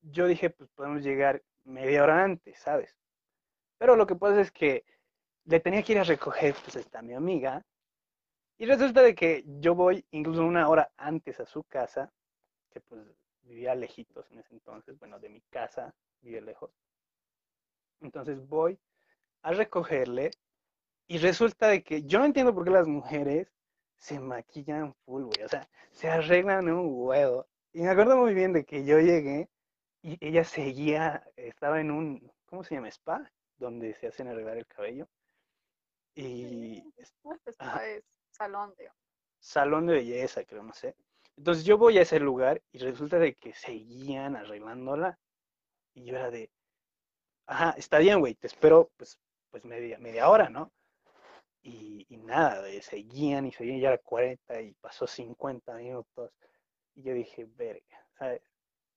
yo 0.00 0.26
dije, 0.26 0.50
pues 0.50 0.68
podemos 0.70 1.04
llegar 1.04 1.44
media 1.62 2.02
hora 2.02 2.24
antes, 2.24 2.58
¿sabes? 2.58 2.96
Pero 3.78 3.94
lo 3.94 4.04
que 4.04 4.16
pasa 4.16 4.40
es 4.40 4.50
que 4.50 4.84
le 5.44 5.60
tenía 5.60 5.80
que 5.84 5.92
ir 5.92 6.00
a 6.00 6.02
recoger, 6.02 6.56
pues 6.64 6.74
está 6.74 7.02
mi 7.02 7.14
amiga, 7.14 7.64
y 8.58 8.66
resulta 8.66 9.00
de 9.00 9.14
que 9.14 9.44
yo 9.46 9.76
voy 9.76 10.04
incluso 10.10 10.44
una 10.44 10.68
hora 10.68 10.90
antes 10.96 11.38
a 11.38 11.46
su 11.46 11.62
casa, 11.62 12.12
que 12.68 12.80
pues 12.80 13.00
vivía 13.42 13.76
lejitos 13.76 14.28
en 14.32 14.40
ese 14.40 14.54
entonces, 14.54 14.98
bueno, 14.98 15.20
de 15.20 15.28
mi 15.28 15.40
casa, 15.42 15.94
vivía 16.20 16.40
lejos. 16.40 16.72
Entonces 18.00 18.44
voy 18.48 18.76
a 19.42 19.52
recogerle 19.52 20.32
Y 21.08 21.18
resulta 21.18 21.68
de 21.68 21.82
que 21.82 22.02
yo 22.02 22.18
no 22.18 22.24
entiendo 22.24 22.54
por 22.54 22.64
qué 22.64 22.70
las 22.70 22.86
mujeres 22.88 23.48
se 23.96 24.18
maquillan 24.20 24.94
full, 25.04 25.24
güey. 25.24 25.42
O 25.44 25.48
sea, 25.48 25.68
se 25.90 26.08
arreglan 26.08 26.68
un 26.68 26.88
huevo. 26.90 27.46
Y 27.72 27.82
me 27.82 27.90
acuerdo 27.90 28.16
muy 28.16 28.34
bien 28.34 28.52
de 28.52 28.64
que 28.64 28.84
yo 28.84 28.98
llegué 28.98 29.48
y 30.02 30.16
ella 30.26 30.44
seguía, 30.44 31.24
estaba 31.36 31.80
en 31.80 31.90
un, 31.90 32.32
¿cómo 32.46 32.64
se 32.64 32.74
llama? 32.74 32.88
Spa, 32.88 33.30
donde 33.56 33.94
se 33.94 34.08
hacen 34.08 34.28
arreglar 34.28 34.56
el 34.56 34.66
cabello. 34.66 35.08
Y 36.14 36.82
Ajá. 37.58 37.86
es 37.86 38.04
salón, 38.30 38.74
digamos. 38.78 38.98
salón 39.38 39.86
de 39.86 39.94
belleza, 39.94 40.44
creo, 40.44 40.62
no 40.62 40.72
sé. 40.72 40.96
Entonces 41.36 41.64
yo 41.64 41.76
voy 41.78 41.98
a 41.98 42.02
ese 42.02 42.18
lugar 42.18 42.62
y 42.72 42.78
resulta 42.78 43.18
de 43.18 43.34
que 43.34 43.52
seguían 43.54 44.36
arreglándola. 44.36 45.18
Y 45.94 46.04
yo 46.04 46.16
era 46.16 46.30
de, 46.30 46.50
ajá, 47.46 47.74
está 47.76 47.98
bien, 47.98 48.20
güey, 48.20 48.34
te 48.34 48.46
espero 48.46 48.90
pues, 48.96 49.18
pues 49.50 49.64
media, 49.64 49.98
media 49.98 50.28
hora, 50.28 50.48
¿no? 50.48 50.72
Y, 51.68 52.06
nada, 52.18 52.62
seguían 52.80 53.46
y 53.46 53.52
seguían, 53.52 53.80
ya 53.80 53.88
era 53.88 53.98
40 53.98 54.62
y 54.62 54.72
pasó 54.74 55.06
50 55.06 55.74
minutos. 55.74 56.32
Y 56.94 57.02
yo 57.02 57.12
dije, 57.12 57.44
verga, 57.56 58.06
¿sabes? 58.16 58.42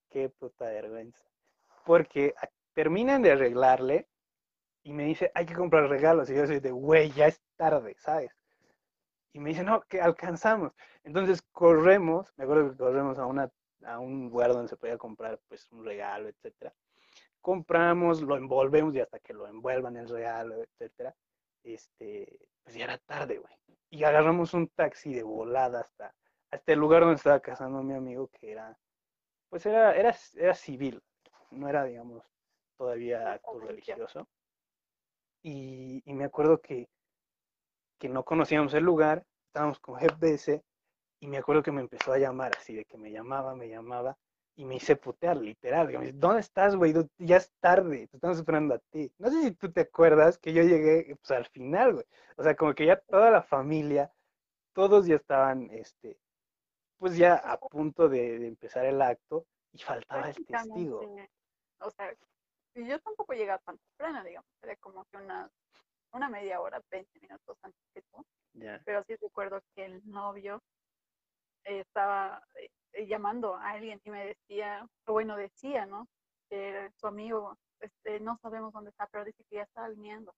Qué 0.09 0.29
puta 0.29 0.65
vergüenza. 0.65 1.19
Porque 1.83 2.35
terminan 2.73 3.23
de 3.23 3.31
arreglarle 3.31 4.07
y 4.83 4.93
me 4.93 5.05
dice, 5.05 5.31
hay 5.33 5.47
que 5.47 5.55
comprar 5.55 5.89
regalos. 5.89 6.29
Y 6.29 6.35
yo 6.35 6.45
soy 6.45 6.59
de, 6.59 6.69
güey, 6.71 7.11
ya 7.11 7.27
es 7.27 7.41
tarde, 7.55 7.95
¿sabes? 7.97 8.31
Y 9.33 9.39
me 9.39 9.49
dice, 9.49 9.63
no, 9.63 9.81
que 9.81 9.99
alcanzamos. 9.99 10.71
Entonces 11.03 11.41
corremos, 11.51 12.31
me 12.38 12.43
acuerdo 12.43 12.69
que 12.69 12.77
corremos 12.77 13.17
a, 13.17 13.25
una, 13.25 13.49
a 13.83 13.97
un 13.97 14.29
lugar 14.29 14.53
donde 14.53 14.69
se 14.69 14.77
podía 14.77 14.97
comprar 14.99 15.39
pues 15.47 15.67
un 15.71 15.83
regalo, 15.83 16.29
etcétera. 16.29 16.71
Compramos, 17.41 18.21
lo 18.21 18.38
envolvemos 18.38 18.93
y 18.93 18.99
hasta 18.99 19.19
que 19.19 19.33
lo 19.33 19.47
envuelvan 19.47 19.97
el 19.97 20.07
regalo, 20.07 20.61
etcétera. 20.61 21.15
Este, 21.63 22.39
pues 22.63 22.75
ya 22.75 22.85
era 22.85 22.97
tarde, 22.97 23.37
güey. 23.37 23.53
Y 23.89 24.03
agarramos 24.03 24.53
un 24.53 24.67
taxi 24.69 25.13
de 25.13 25.23
volada 25.23 25.81
hasta, 25.81 26.15
hasta 26.51 26.73
el 26.73 26.79
lugar 26.79 27.01
donde 27.01 27.15
estaba 27.15 27.39
casando 27.39 27.81
mi 27.83 27.93
amigo, 27.93 28.27
que 28.27 28.51
era, 28.51 28.77
pues 29.49 29.65
era, 29.65 29.95
era, 29.95 30.15
era 30.35 30.53
civil, 30.53 31.01
no 31.51 31.67
era, 31.67 31.83
digamos, 31.85 32.23
todavía 32.77 33.33
acto 33.33 33.59
religioso. 33.59 34.27
Y, 35.41 36.01
y 36.05 36.13
me 36.13 36.25
acuerdo 36.25 36.61
que, 36.61 36.87
que 37.97 38.09
no 38.09 38.23
conocíamos 38.23 38.73
el 38.73 38.83
lugar, 38.83 39.25
estábamos 39.47 39.79
con 39.79 39.95
GPS 39.95 40.63
y 41.19 41.27
me 41.27 41.37
acuerdo 41.37 41.63
que 41.63 41.71
me 41.71 41.81
empezó 41.81 42.13
a 42.13 42.17
llamar 42.17 42.55
así, 42.57 42.75
de 42.75 42.85
que 42.85 42.97
me 42.97 43.11
llamaba, 43.11 43.55
me 43.55 43.67
llamaba 43.67 44.17
y 44.59 44.65
me 44.65 44.75
hice 44.75 44.97
putear, 44.97 45.37
literal. 45.37 45.87
me 45.87 46.07
dice, 46.07 46.17
¿Dónde 46.17 46.41
estás, 46.41 46.75
güey? 46.75 46.93
Ya 47.17 47.37
es 47.37 47.49
tarde, 47.61 48.07
te 48.07 48.17
estamos 48.17 48.37
esperando 48.37 48.75
a 48.75 48.79
ti. 48.79 49.09
No 49.17 49.29
sé 49.29 49.41
si 49.41 49.51
tú 49.51 49.71
te 49.71 49.79
acuerdas 49.79 50.37
que 50.37 50.51
yo 50.51 50.63
llegué 50.63 51.15
pues, 51.15 51.31
al 51.31 51.45
final, 51.45 51.93
güey. 51.93 52.05
O 52.35 52.43
sea, 52.43 52.57
como 52.57 52.73
que 52.73 52.85
ya 52.85 52.99
toda 52.99 53.31
la 53.31 53.41
familia, 53.41 54.11
todos 54.73 55.07
ya 55.07 55.15
estaban, 55.15 55.69
este, 55.71 56.19
pues 56.97 57.15
ya 57.15 57.35
a 57.35 57.57
punto 57.57 58.09
de, 58.09 58.37
de 58.37 58.47
empezar 58.49 58.85
el 58.85 59.01
acto 59.01 59.45
y 59.71 59.79
faltaba 59.79 60.29
el 60.29 60.45
testigo. 60.45 61.05
O 61.79 61.91
sea, 61.91 62.13
yo 62.75 62.99
tampoco 62.99 63.31
llegaba 63.31 63.59
tan 63.59 63.77
temprano, 63.77 64.25
digamos, 64.25 64.49
era 64.61 64.75
como 64.75 65.05
que 65.05 65.17
una, 65.19 65.49
una 66.11 66.27
media 66.27 66.59
hora, 66.59 66.81
20 66.91 67.17
minutos 67.21 67.57
antes 67.61 67.81
que 67.93 68.01
tú. 68.01 68.25
Pero 68.83 69.05
sí 69.07 69.15
recuerdo 69.21 69.61
que 69.73 69.85
el 69.85 70.01
novio 70.03 70.61
estaba 71.63 72.43
eh, 72.93 73.05
llamando 73.07 73.55
a 73.55 73.69
alguien 73.71 74.01
y 74.03 74.09
me 74.09 74.25
decía, 74.27 74.87
o 75.05 75.13
bueno, 75.13 75.35
decía, 75.37 75.85
¿no? 75.85 76.07
Que 76.49 76.69
era 76.69 76.91
su 76.99 77.07
amigo, 77.07 77.57
este, 77.79 78.19
no 78.19 78.37
sabemos 78.41 78.73
dónde 78.73 78.89
está, 78.89 79.07
pero 79.07 79.25
dice 79.25 79.43
que 79.49 79.55
ya 79.57 79.63
está 79.63 79.87
viniendo. 79.89 80.33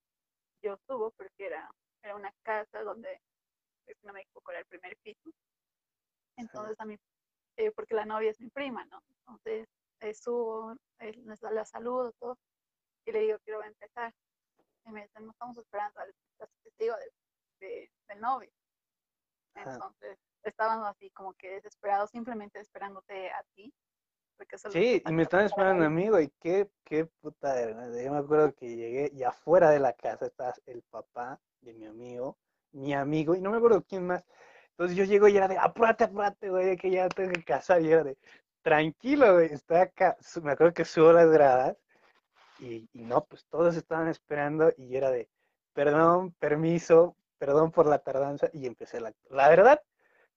Yo 0.61 0.77
subo 0.87 1.11
porque 1.11 1.47
era, 1.47 1.69
era 2.03 2.15
una 2.15 2.31
casa 2.43 2.83
donde, 2.83 3.19
si 3.87 3.93
no 4.05 4.13
me 4.13 4.21
equivoco, 4.21 4.51
era 4.51 4.59
el 4.59 4.65
primer 4.65 4.95
piso. 4.97 5.29
Entonces 6.37 6.79
a 6.79 6.85
mí, 6.85 6.97
eh, 7.57 7.71
porque 7.71 7.93
la 7.95 8.05
novia 8.05 8.31
es 8.31 8.39
mi 8.39 8.49
prima, 8.49 8.85
¿no? 8.85 9.01
Entonces 9.19 9.67
eh, 9.99 10.13
subo, 10.13 10.75
eh, 10.99 11.13
la 11.23 11.65
saludo, 11.65 12.11
todo, 12.19 12.37
y 13.05 13.11
le 13.11 13.19
digo, 13.21 13.37
quiero 13.43 13.63
empezar. 13.63 14.13
Y 14.85 14.91
me 14.91 15.03
dicen, 15.03 15.25
no 15.25 15.31
estamos 15.31 15.57
esperando 15.57 15.99
al 15.99 16.13
al 16.39 16.49
testigo 16.63 16.95
del, 16.95 17.11
de- 17.59 17.91
del 18.07 18.19
novio. 18.19 18.51
Entonces 19.55 20.17
estaban 20.50 20.83
así 20.86 21.10
como 21.12 21.33
que 21.33 21.51
desesperados, 21.51 22.10
simplemente 22.10 22.60
esperándote 22.60 23.29
a 23.31 23.43
ti. 23.55 23.74
Porque 24.38 24.57
solo 24.57 24.74
Sí, 24.74 25.01
y 25.05 25.12
me 25.12 25.25
para 25.25 25.45
esperando 25.45 25.86
a 25.86 25.89
mí, 25.89 26.10
güey. 26.10 26.31
Qué, 26.39 26.69
qué 26.83 27.05
puta 27.05 27.53
vergüenza. 27.53 28.01
Yo 28.01 28.12
me 28.12 28.17
acuerdo 28.17 28.53
que 28.55 28.75
llegué 28.75 29.12
y 29.13 29.24
afuera 29.24 29.69
de 29.69 29.79
la 29.79 29.93
casa 29.93 30.25
estaba 30.25 30.53
el 30.65 30.81
papá 30.83 31.39
de 31.62 31.74
mi 31.74 31.86
amigo, 31.86 32.38
mi 32.71 32.93
amigo, 32.93 33.36
y 33.36 33.41
no 33.41 33.51
me 33.51 33.57
acuerdo 33.57 33.83
quién 33.83 34.07
más. 34.07 34.25
Entonces 34.71 34.98
yo 34.98 35.03
llego 35.03 35.27
y 35.27 35.38
era 35.38 35.48
de, 35.48 35.57
apúrate, 35.57 36.05
apúrate, 36.05 36.50
güey, 36.50 36.75
que 36.75 36.89
ya 36.89 37.07
tengo 37.10 37.31
que 37.33 37.43
casar. 37.43 37.81
Y 37.81 37.91
era 37.91 38.03
de, 38.03 38.17
tranquilo, 38.63 39.36
güey, 39.36 39.53
está 39.53 39.83
acá. 39.83 40.17
Me 40.41 40.53
acuerdo 40.53 40.74
que 40.74 40.86
subo 40.86 41.13
las 41.13 41.29
gradas 41.29 41.77
y, 42.60 42.89
y 42.93 43.03
no, 43.03 43.24
pues 43.25 43.45
todos 43.45 43.75
estaban 43.75 44.07
esperando 44.07 44.74
y 44.77 44.89
yo 44.89 44.98
era 44.98 45.12
de, 45.12 45.29
perdón, 45.74 46.31
permiso, 46.39 47.15
perdón 47.38 47.71
por 47.71 47.88
la 47.88 48.00
tardanza 48.00 48.50
y 48.53 48.65
empecé 48.65 49.00
la... 49.01 49.13
La 49.29 49.50
verdad, 49.50 49.81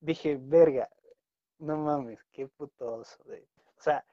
dije, 0.00 0.38
verga, 0.40 0.88
no 1.58 1.76
mames, 1.78 2.22
qué 2.32 2.48
puto 2.48 2.96
oso, 2.96 3.22
güey. 3.24 3.42
O 3.76 3.82
sea, 3.82 4.04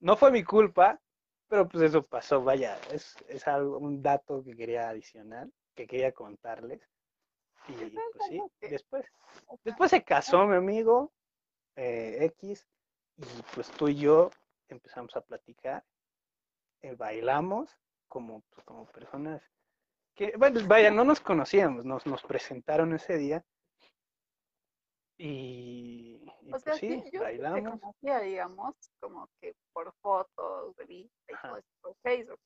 no 0.00 0.16
fue 0.16 0.30
mi 0.30 0.44
culpa, 0.44 1.00
pero 1.48 1.66
pues 1.68 1.84
eso 1.84 2.06
pasó, 2.06 2.42
vaya, 2.42 2.78
es, 2.90 3.16
es 3.28 3.46
algo, 3.48 3.78
un 3.78 4.02
dato 4.02 4.42
que 4.44 4.54
quería 4.54 4.88
adicionar, 4.88 5.48
que 5.74 5.86
quería 5.86 6.12
contarles. 6.12 6.80
Y 7.68 7.74
Eso 7.74 7.84
es 7.84 7.92
pues 7.92 8.28
sí, 8.28 8.42
después, 8.60 9.06
después 9.64 9.90
se 9.90 10.02
casó 10.02 10.46
mi 10.46 10.56
amigo 10.56 11.12
eh, 11.76 12.24
X 12.38 12.66
y 13.16 13.24
pues 13.54 13.70
tú 13.72 13.88
y 13.88 13.96
yo 13.96 14.30
empezamos 14.68 15.14
a 15.16 15.20
platicar, 15.20 15.84
eh, 16.82 16.94
bailamos 16.94 17.76
como, 18.06 18.42
pues, 18.50 18.64
como 18.64 18.86
personas 18.86 19.42
que, 20.14 20.34
bueno, 20.36 20.60
vaya, 20.66 20.90
no 20.90 21.04
nos 21.04 21.20
conocíamos, 21.20 21.84
nos, 21.84 22.06
nos 22.06 22.22
presentaron 22.22 22.92
ese 22.94 23.16
día 23.16 23.44
y, 25.18 26.32
y, 26.42 26.54
O 26.54 26.60
pues 26.60 26.78
sí, 26.78 26.88
sí, 26.88 26.96
yo 26.96 27.02
sí 27.04 27.10
te 27.10 27.20
bailamos. 27.20 27.80
conocía, 27.80 28.20
digamos, 28.20 28.74
como 29.00 29.28
que 29.40 29.54
por 29.72 29.92
fotos, 30.00 30.76
de 30.76 30.84
vista 30.86 31.32
y 31.32 31.34
Ajá. 31.34 31.48
todo 31.48 31.58
eso 31.58 31.68
por 31.82 31.96
Facebook, 32.02 32.40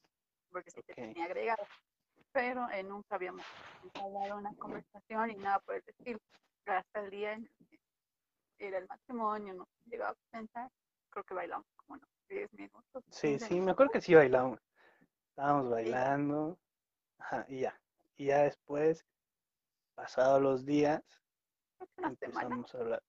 porque 0.50 0.70
sí 0.70 0.82
te 0.82 0.92
Ok. 0.92 0.96
tenía 0.96 1.24
agregado. 1.26 1.66
Pero 2.32 2.68
eh, 2.70 2.82
nunca 2.82 3.16
habíamos 3.16 3.44
entablado 3.82 4.38
una 4.38 4.54
conversación 4.54 5.30
y 5.30 5.36
nada 5.36 5.60
por 5.60 5.74
el 5.76 5.82
estilo. 5.86 6.18
Hasta 6.64 7.00
el 7.00 7.10
día 7.10 7.32
en 7.34 7.44
el 7.44 7.68
que 8.58 8.68
era 8.68 8.78
el 8.78 8.86
matrimonio, 8.88 9.54
nos 9.54 9.68
llegó 9.84 10.04
a 10.04 10.14
presentar, 10.14 10.70
creo 11.10 11.24
que 11.24 11.34
bailamos 11.34 11.66
como 11.76 11.94
unos 11.98 12.08
10 12.28 12.50
minutos. 12.54 13.04
Sí, 13.10 13.28
15 13.32 13.46
sí, 13.48 13.60
me 13.60 13.72
acuerdo 13.72 13.92
que 13.92 14.00
sí 14.00 14.14
bailamos. 14.14 14.60
Estábamos 15.30 15.68
bailando. 15.70 16.58
Ajá, 17.18 17.44
y 17.48 17.60
ya. 17.60 17.78
Y 18.16 18.26
ya 18.26 18.42
después, 18.44 19.04
pasados 19.94 20.40
los 20.40 20.64
días, 20.64 21.02
Creo 21.96 21.96
que 21.96 22.02
una 22.02 22.16
semana. 22.16 22.40
empezamos 22.46 22.74
a 22.74 22.78
hablar. 22.78 23.02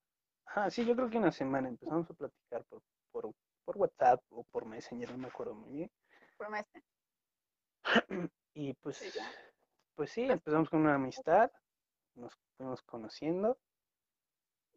Ajá, 0.46 0.70
sí, 0.70 0.84
yo 0.84 0.94
creo 0.94 1.10
que 1.10 1.18
una 1.18 1.32
semana 1.32 1.68
empezamos 1.68 2.10
a 2.10 2.14
platicar 2.14 2.64
por, 2.64 2.82
por, 3.12 3.32
por 3.64 3.76
WhatsApp 3.78 4.20
o 4.30 4.44
por 4.44 4.66
Messenger, 4.66 5.10
no 5.12 5.18
me 5.18 5.28
acuerdo 5.28 5.54
muy 5.54 5.72
bien. 5.72 5.90
por 6.36 6.50
meses. 6.50 6.82
Y 8.56 8.72
pues, 8.74 8.98
Sí, 8.98 9.18
pues 9.96 10.10
sí, 10.10 10.20
Después- 10.22 10.38
empezamos 10.38 10.70
con 10.70 10.80
una 10.82 10.94
amistad, 10.94 11.50
nos 12.14 12.32
fuimos 12.56 12.80
conociendo 12.82 13.58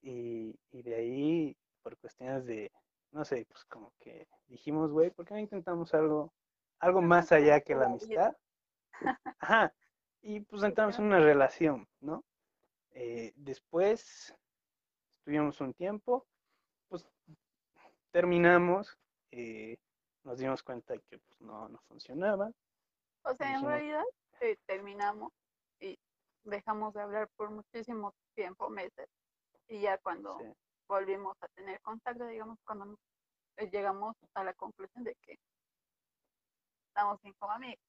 y, 0.01 0.58
y 0.72 0.82
de 0.82 0.96
ahí, 0.96 1.58
por 1.84 1.96
cuestiones 1.98 2.46
de, 2.46 2.72
no 3.12 3.24
sé, 3.25 3.46
pues 3.50 3.63
como 3.66 3.94
que 4.00 4.27
dijimos, 4.48 4.92
güey, 4.92 5.12
¿por 5.12 5.25
qué 5.25 5.34
no 5.36 5.39
intentamos 5.39 5.94
algo, 5.94 6.34
algo 6.80 7.01
más 7.01 7.32
allá 7.32 7.62
que 7.62 7.75
la 7.75 7.86
amistad? 7.86 8.36
Ajá, 9.39 9.74
y 10.22 10.39
pues 10.42 10.63
entramos 10.63 10.98
en 11.00 11.06
una 11.06 11.20
relación, 11.20 11.88
¿no? 12.00 12.24
Eh, 13.00 13.32
después 13.36 14.34
estuvimos 15.20 15.62
un 15.62 15.72
tiempo, 15.75 16.25
pues 16.89 17.08
terminamos, 18.10 18.98
eh, 19.30 19.77
nos 20.24 20.39
dimos 20.39 20.63
cuenta 20.63 20.98
que 20.98 21.20
pues, 21.20 21.39
no, 21.42 21.70
no 21.70 21.77
funcionaba. 21.88 22.51
O 23.22 23.36
sea, 23.36 23.54
en 23.54 23.63
realidad 23.63 24.04
eh, 24.42 24.58
terminamos 24.66 25.32
y 25.80 25.96
dejamos 26.44 26.96
de 26.96 27.01
hablar 27.01 27.30
por 27.36 27.51
muchísimo 27.51 28.16
tiempo, 28.34 28.68
meses. 28.68 29.08
Y 29.68 29.82
ya 29.82 30.00
cuando 30.00 30.39
sí. 30.39 30.46
volvimos 30.88 31.38
a 31.42 31.48
tener 31.50 31.80
contacto, 31.82 32.25
digamos, 32.25 32.58
cuando 32.66 32.98
eh, 33.58 33.70
llegamos 33.70 34.16
a 34.34 34.44
la 34.44 34.56
conclusión 34.56 35.04
de 35.04 35.13
que 35.22 35.38
estamos 36.88 37.22
bien 37.22 37.36
como 37.38 37.51
amigos. 37.51 37.86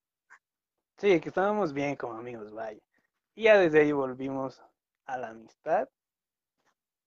Sí, 0.99 1.19
que 1.19 1.31
estábamos 1.31 1.73
bien 1.73 1.97
como 1.97 2.12
amigos, 2.19 2.53
vaya. 2.53 2.83
Y 3.35 3.45
ya 3.45 3.57
desde 3.57 3.81
ahí 3.81 3.93
volvimos 3.93 4.62
a 5.09 5.17
la 5.17 5.29
amistad 5.31 5.88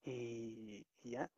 y, 0.04 0.86
y 1.04 1.12
ya, 1.12 1.30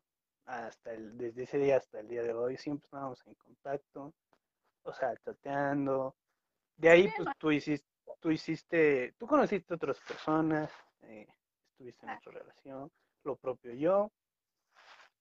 hasta 0.46 0.93
el, 0.93 1.17
desde 1.17 1.43
ese 1.43 1.58
día 1.58 1.77
hasta 1.77 2.00
el 2.00 2.08
día 2.08 2.24
de 2.24 2.34
hoy 2.34 2.58
siempre 2.58 2.86
estábamos 2.86 3.22
en 3.27 3.36
contacto, 3.36 4.13
o 4.84 4.93
sea, 4.93 5.15
chateando. 5.17 6.15
De 6.77 6.89
ahí 6.89 7.12
pues 7.15 7.29
tú 7.38 7.51
hiciste, 7.51 7.88
tú 8.20 8.32
hiciste, 8.32 9.13
tú 9.17 9.27
conociste 9.27 9.74
a 9.74 9.75
otras 9.75 10.00
personas, 10.00 10.72
eh, 11.01 11.27
estuviste 11.72 12.05
en 12.05 12.10
Ah. 12.12 12.17
otra 12.17 12.39
relación, 12.39 12.91
lo 13.24 13.36
propio 13.36 13.74
yo, 13.74 14.10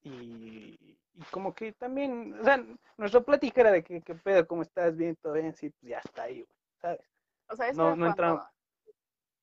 y, 0.01 0.97
y 1.13 1.23
como 1.31 1.53
que 1.53 1.73
también, 1.73 2.39
o 2.39 2.43
sea, 2.43 2.63
nuestra 2.97 3.21
plática 3.21 3.61
era 3.61 3.71
de 3.71 3.83
que, 3.83 4.01
qué 4.01 4.15
pedo, 4.15 4.47
cómo 4.47 4.61
estás, 4.61 4.95
bien, 4.95 5.15
todo 5.17 5.33
bien, 5.33 5.53
sí, 5.55 5.69
pues 5.69 5.89
ya 5.89 5.99
está 5.99 6.23
ahí, 6.23 6.41
güey, 6.41 6.57
¿sabes? 6.81 7.01
O 7.49 7.55
sea, 7.55 7.67
eso 7.67 7.81
No- 7.81 7.95
no 7.97 8.07
entramos- 8.07 8.45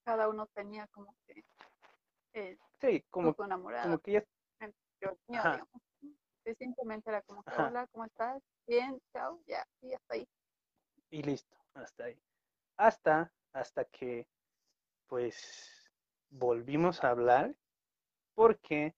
cada 0.04 0.28
uno 0.28 0.46
tenía 0.48 0.86
como 0.88 1.14
que 1.26 1.44
eh, 2.34 2.56
Sí, 2.80 3.04
como, 3.10 3.34
su 3.34 3.42
enamorado. 3.42 3.88
como 3.88 3.98
que 4.00 4.12
ya, 4.12 4.24
yo 6.44 6.54
simplemente 6.58 7.10
era 7.10 7.22
como 7.22 7.42
que, 7.42 7.54
hola, 7.54 7.86
¿cómo 7.92 8.04
estás? 8.06 8.42
Bien, 8.66 9.00
chao, 9.12 9.40
ya, 9.46 9.66
y 9.82 9.92
hasta 9.92 10.14
ahí. 10.14 10.28
y 11.10 11.22
listo, 11.22 11.56
hasta 11.74 12.04
ahí. 12.04 12.18
Hasta, 12.76 13.32
hasta 13.52 13.84
que, 13.84 14.26
pues, 15.08 15.90
volvimos 16.30 17.02
a 17.04 17.10
hablar, 17.10 17.54
porque 18.34 18.94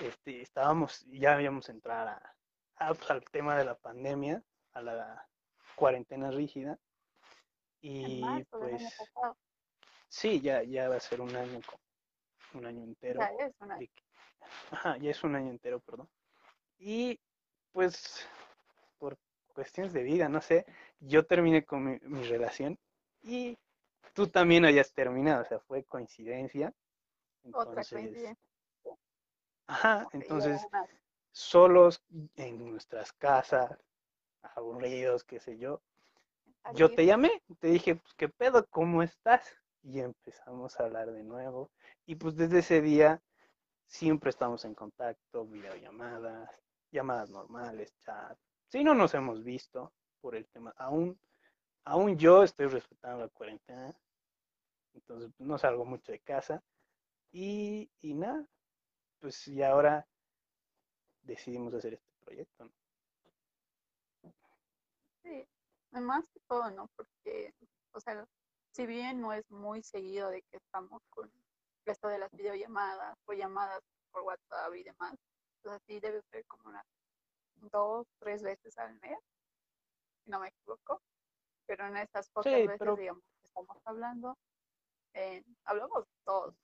este, 0.00 0.42
estábamos, 0.42 1.04
ya 1.06 1.34
habíamos 1.34 1.68
entrado 1.68 2.10
a- 2.10 2.36
a, 2.76 2.94
pues, 2.94 3.10
al 3.10 3.24
tema 3.24 3.56
de 3.56 3.64
la 3.64 3.74
pandemia, 3.74 4.42
a 4.72 4.82
la 4.82 5.28
cuarentena 5.76 6.30
rígida, 6.30 6.78
y 7.80 8.20
marzo 8.20 8.58
pues, 8.58 8.82
sí, 10.08 10.40
ya, 10.40 10.62
ya 10.62 10.88
va 10.88 10.96
a 10.96 11.00
ser 11.00 11.20
un 11.20 11.34
año, 11.34 11.60
co- 11.66 11.80
un 12.54 12.66
año 12.66 12.82
entero. 12.82 13.20
Ya 13.20 13.26
es 13.46 13.54
de 13.78 13.88
que- 13.88 14.02
Ajá, 14.70 14.96
ya 14.98 15.10
es 15.10 15.22
un 15.24 15.34
año 15.34 15.50
entero, 15.50 15.80
perdón. 15.80 16.08
Y 16.78 17.18
pues, 17.72 18.26
por 18.98 19.18
cuestiones 19.54 19.92
de 19.92 20.02
vida, 20.02 20.28
no 20.28 20.40
sé, 20.40 20.66
yo 21.00 21.26
terminé 21.26 21.64
con 21.64 21.84
mi, 21.84 21.98
mi 22.02 22.22
relación 22.28 22.78
y 23.22 23.56
tú 24.14 24.26
también 24.28 24.64
hayas 24.64 24.92
terminado, 24.92 25.42
o 25.42 25.44
sea, 25.44 25.60
fue 25.60 25.84
coincidencia. 25.84 26.72
otra 27.52 27.82
Entonces, 27.82 27.90
coincidencia. 27.92 28.36
ajá, 29.66 30.08
entonces, 30.12 30.66
solos 31.32 32.02
en 32.36 32.70
nuestras 32.70 33.12
casas, 33.12 33.78
aburridos, 34.42 35.24
qué 35.24 35.40
sé 35.40 35.56
yo. 35.58 35.80
Yo 36.74 36.94
te 36.94 37.04
llamé, 37.06 37.42
te 37.60 37.68
dije, 37.68 37.96
pues, 37.96 38.14
¿qué 38.14 38.28
pedo? 38.28 38.66
¿Cómo 38.70 39.02
estás? 39.02 39.61
Y 39.82 40.00
empezamos 40.00 40.78
a 40.78 40.84
hablar 40.84 41.10
de 41.12 41.24
nuevo. 41.24 41.70
Y 42.06 42.14
pues 42.16 42.36
desde 42.36 42.60
ese 42.60 42.80
día 42.80 43.20
siempre 43.86 44.30
estamos 44.30 44.64
en 44.64 44.74
contacto, 44.74 45.44
videollamadas, 45.44 46.50
llamadas 46.90 47.30
normales, 47.30 47.94
chat. 48.00 48.38
Si 48.68 48.82
no 48.82 48.94
nos 48.94 49.14
hemos 49.14 49.42
visto 49.42 49.92
por 50.20 50.34
el 50.34 50.46
tema, 50.46 50.72
aún, 50.76 51.18
aún 51.84 52.16
yo 52.16 52.42
estoy 52.42 52.66
respetando 52.66 53.24
la 53.24 53.28
cuarentena, 53.28 53.92
entonces 54.94 55.30
pues, 55.36 55.46
no 55.46 55.58
salgo 55.58 55.84
mucho 55.84 56.12
de 56.12 56.20
casa. 56.20 56.62
Y, 57.32 57.90
y 58.00 58.14
nada, 58.14 58.46
pues 59.18 59.48
y 59.48 59.62
ahora 59.62 60.06
decidimos 61.22 61.74
hacer 61.74 61.94
este 61.94 62.12
proyecto. 62.24 62.70
Sí, 65.22 65.46
más 65.92 66.24
que 66.32 66.40
todo, 66.40 66.70
¿no? 66.70 66.88
Porque, 66.96 67.54
o 67.92 68.00
sea, 68.00 68.26
si 68.72 68.86
bien 68.86 69.20
no 69.20 69.32
es 69.32 69.48
muy 69.50 69.82
seguido 69.82 70.30
de 70.30 70.42
que 70.42 70.56
estamos 70.56 71.02
con 71.10 71.30
esto 71.84 72.08
de 72.08 72.18
las 72.18 72.30
videollamadas 72.32 73.16
o 73.26 73.32
llamadas 73.32 73.80
por 74.10 74.22
WhatsApp 74.22 74.74
y 74.74 74.82
demás, 74.84 75.14
pues 75.62 75.74
así 75.74 76.00
debe 76.00 76.22
ser 76.30 76.44
como 76.46 76.70
unas 76.70 76.84
dos, 77.70 78.06
tres 78.18 78.42
veces 78.42 78.76
al 78.78 78.94
mes, 79.00 79.18
si 80.24 80.30
no 80.30 80.40
me 80.40 80.48
equivoco. 80.48 81.00
Pero 81.66 81.86
en 81.86 81.96
estas 81.98 82.28
pocas 82.30 82.52
Sí, 82.52 82.60
veces, 82.62 82.78
pero- 82.78 82.96
digamos, 82.96 83.22
que 83.40 83.46
estamos 83.46 83.76
hablando, 83.84 84.36
eh, 85.14 85.44
hablamos 85.64 86.06
todos, 86.24 86.54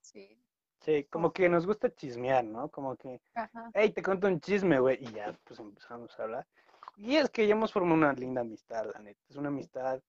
sí, 0.00 0.38
Sí, 0.80 1.04
como 1.04 1.32
que 1.32 1.48
nos 1.48 1.64
gusta 1.64 1.94
chismear, 1.94 2.44
¿no? 2.44 2.68
Como 2.68 2.96
que 2.96 3.20
ajá, 3.34 3.70
hey, 3.72 3.92
te 3.92 4.02
cuento 4.02 4.26
un 4.26 4.40
chisme, 4.40 4.80
güey, 4.80 4.98
y 5.00 5.12
ya, 5.12 5.32
pues 5.44 5.60
empezamos 5.60 6.18
a 6.18 6.22
hablar. 6.24 6.48
Y 6.96 7.14
es 7.14 7.30
que 7.30 7.46
ya 7.46 7.52
hemos 7.54 7.72
formado 7.72 7.94
una 7.98 8.12
linda 8.12 8.40
amistad, 8.40 8.90
la 8.92 8.98
neta. 8.98 9.20
Es 9.28 9.36
una 9.36 9.46
amistad 9.48 10.02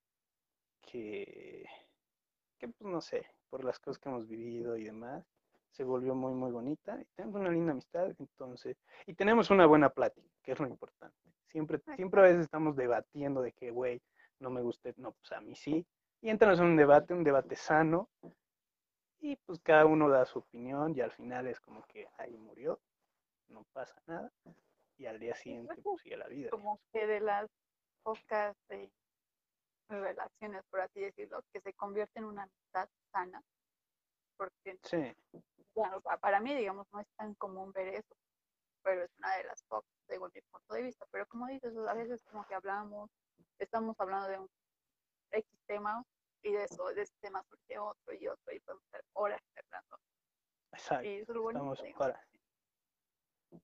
que, 0.83 1.65
que, 2.57 2.67
pues 2.67 2.91
no 2.91 3.01
sé, 3.01 3.25
por 3.49 3.63
las 3.63 3.79
cosas 3.79 3.99
que 3.99 4.09
hemos 4.09 4.27
vivido 4.27 4.77
y 4.77 4.83
demás, 4.83 5.25
se 5.71 5.83
volvió 5.83 6.13
muy, 6.13 6.33
muy 6.33 6.51
bonita. 6.51 6.99
Y 7.01 7.05
tenemos 7.15 7.41
una 7.41 7.49
linda 7.49 7.71
amistad, 7.71 8.13
entonces, 8.19 8.77
y 9.05 9.13
tenemos 9.13 9.49
una 9.49 9.65
buena 9.65 9.89
plática, 9.89 10.27
que 10.43 10.51
es 10.51 10.59
lo 10.59 10.67
importante. 10.67 11.17
Siempre, 11.47 11.81
siempre 11.95 12.21
a 12.21 12.25
veces 12.25 12.41
estamos 12.41 12.75
debatiendo 12.75 13.41
de 13.41 13.51
que, 13.53 13.71
güey, 13.71 14.01
no 14.39 14.49
me 14.49 14.61
guste, 14.61 14.93
no, 14.97 15.11
pues 15.13 15.31
a 15.31 15.41
mí 15.41 15.55
sí. 15.55 15.85
Y 16.21 16.29
entramos 16.29 16.59
en 16.59 16.65
un 16.65 16.77
debate, 16.77 17.13
un 17.13 17.23
debate 17.23 17.55
sano, 17.55 18.09
y 19.19 19.35
pues 19.37 19.59
cada 19.59 19.85
uno 19.85 20.09
da 20.09 20.25
su 20.25 20.39
opinión, 20.39 20.95
y 20.95 21.01
al 21.01 21.11
final 21.11 21.47
es 21.47 21.59
como 21.59 21.83
que 21.83 22.07
ahí 22.17 22.37
murió 22.37 22.79
no 23.53 23.65
pasa 23.71 23.95
nada. 24.07 24.31
Y 24.97 25.05
al 25.05 25.19
día 25.19 25.35
siguiente 25.35 25.75
pues, 25.81 26.01
sigue 26.01 26.17
la 26.17 26.27
vida. 26.27 26.49
como 26.49 26.79
que 26.91 27.05
de 27.07 27.19
las 27.19 27.49
pocas 28.03 28.55
eh, 28.69 28.89
relaciones, 29.87 30.63
por 30.69 30.81
así 30.81 31.01
decirlo, 31.01 31.43
que 31.51 31.61
se 31.61 31.73
convierte 31.73 32.19
en 32.19 32.25
una 32.25 32.43
amistad 32.43 32.89
sana, 33.11 33.41
porque 34.37 34.77
Sí, 34.83 35.13
bueno, 35.75 36.01
pa- 36.01 36.17
para 36.17 36.39
mí, 36.39 36.53
digamos, 36.55 36.87
no 36.91 36.99
es 36.99 37.07
tan 37.15 37.33
común 37.35 37.71
ver 37.71 37.87
eso, 37.89 38.15
pero 38.83 39.03
es 39.03 39.11
una 39.17 39.35
de 39.37 39.43
las 39.45 39.63
pocas, 39.63 39.89
según 40.07 40.31
mi 40.33 40.41
punto 40.41 40.73
de 40.73 40.83
vista. 40.83 41.05
Pero 41.11 41.25
como 41.27 41.47
dices, 41.47 41.75
a 41.77 41.93
veces 41.93 42.21
como 42.23 42.45
que 42.45 42.55
hablamos, 42.55 43.09
estamos 43.59 43.95
hablando 43.99 44.27
de 44.29 44.39
un 44.39 44.49
X 45.31 45.45
tema 45.65 46.03
y 46.43 46.51
de 46.51 46.63
eso, 46.65 46.85
de 46.93 47.01
ese 47.03 47.13
tema 47.21 47.43
surge 47.49 47.79
otro 47.79 48.13
y 48.13 48.27
otro 48.27 48.53
y 48.53 48.59
podemos 48.59 48.83
estar 48.85 49.01
horas 49.13 49.41
hablando. 49.65 49.97
exacto. 50.71 51.05
Y 51.05 51.15
eso 51.15 51.31
es 51.31 51.35
lo 51.35 51.41
bonito, 51.43 51.59
Estamos 51.75 51.83
digamos. 51.83 51.99
para. 51.99 52.27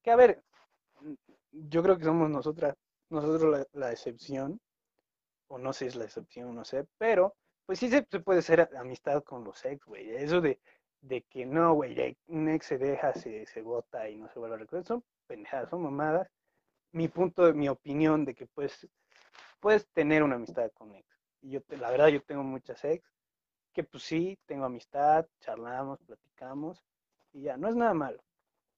Que 0.03 0.11
a 0.11 0.15
ver, 0.15 0.43
yo 1.51 1.83
creo 1.83 1.97
que 1.97 2.03
somos 2.05 2.29
nosotras, 2.29 2.75
nosotros 3.09 3.51
la, 3.51 3.65
la 3.79 3.91
excepción, 3.91 4.59
o 5.49 5.59
no 5.59 5.73
sé 5.73 5.79
si 5.85 5.87
es 5.89 5.97
la 5.97 6.05
excepción, 6.05 6.55
no 6.55 6.65
sé, 6.65 6.87
pero 6.99 7.35
pues 7.67 7.79
sí 7.79 7.89
se, 7.89 8.03
puede 8.03 8.41
ser 8.43 8.69
amistad 8.77 9.23
con 9.23 9.43
los 9.45 9.65
ex, 9.65 9.85
güey. 9.85 10.11
Eso 10.11 10.41
de, 10.41 10.59
de 11.01 11.23
que 11.23 11.45
no, 11.45 11.73
güey, 11.75 12.17
un 12.27 12.49
ex 12.49 12.67
se 12.67 12.79
deja, 12.79 13.13
se, 13.13 13.45
se 13.47 13.61
bota 13.63 14.09
y 14.09 14.17
no 14.17 14.29
se 14.29 14.39
vuelve 14.39 14.55
a 14.55 14.59
recordar, 14.59 14.85
son 14.85 15.05
pendejadas, 15.27 15.69
son 15.71 15.83
mamadas. 15.83 16.29
Mi 16.93 17.07
punto, 17.09 17.53
mi 17.55 17.69
opinión 17.69 18.25
de 18.25 18.35
que 18.35 18.47
pues 18.47 18.87
puedes 19.61 19.87
tener 19.89 20.23
una 20.23 20.35
amistad 20.35 20.71
con 20.73 20.93
ex. 20.95 21.07
Y 21.41 21.51
yo, 21.51 21.61
te- 21.61 21.77
la 21.77 21.91
verdad, 21.91 22.09
yo 22.09 22.21
tengo 22.23 22.43
muchas 22.43 22.83
ex 22.85 23.03
que 23.73 23.83
pues 23.83 24.03
sí, 24.03 24.37
tengo 24.47 24.65
amistad, 24.65 25.27
charlamos, 25.41 25.99
platicamos 26.01 26.83
y 27.33 27.43
ya, 27.43 27.57
no 27.57 27.69
es 27.69 27.75
nada 27.75 27.93
malo. 27.95 28.21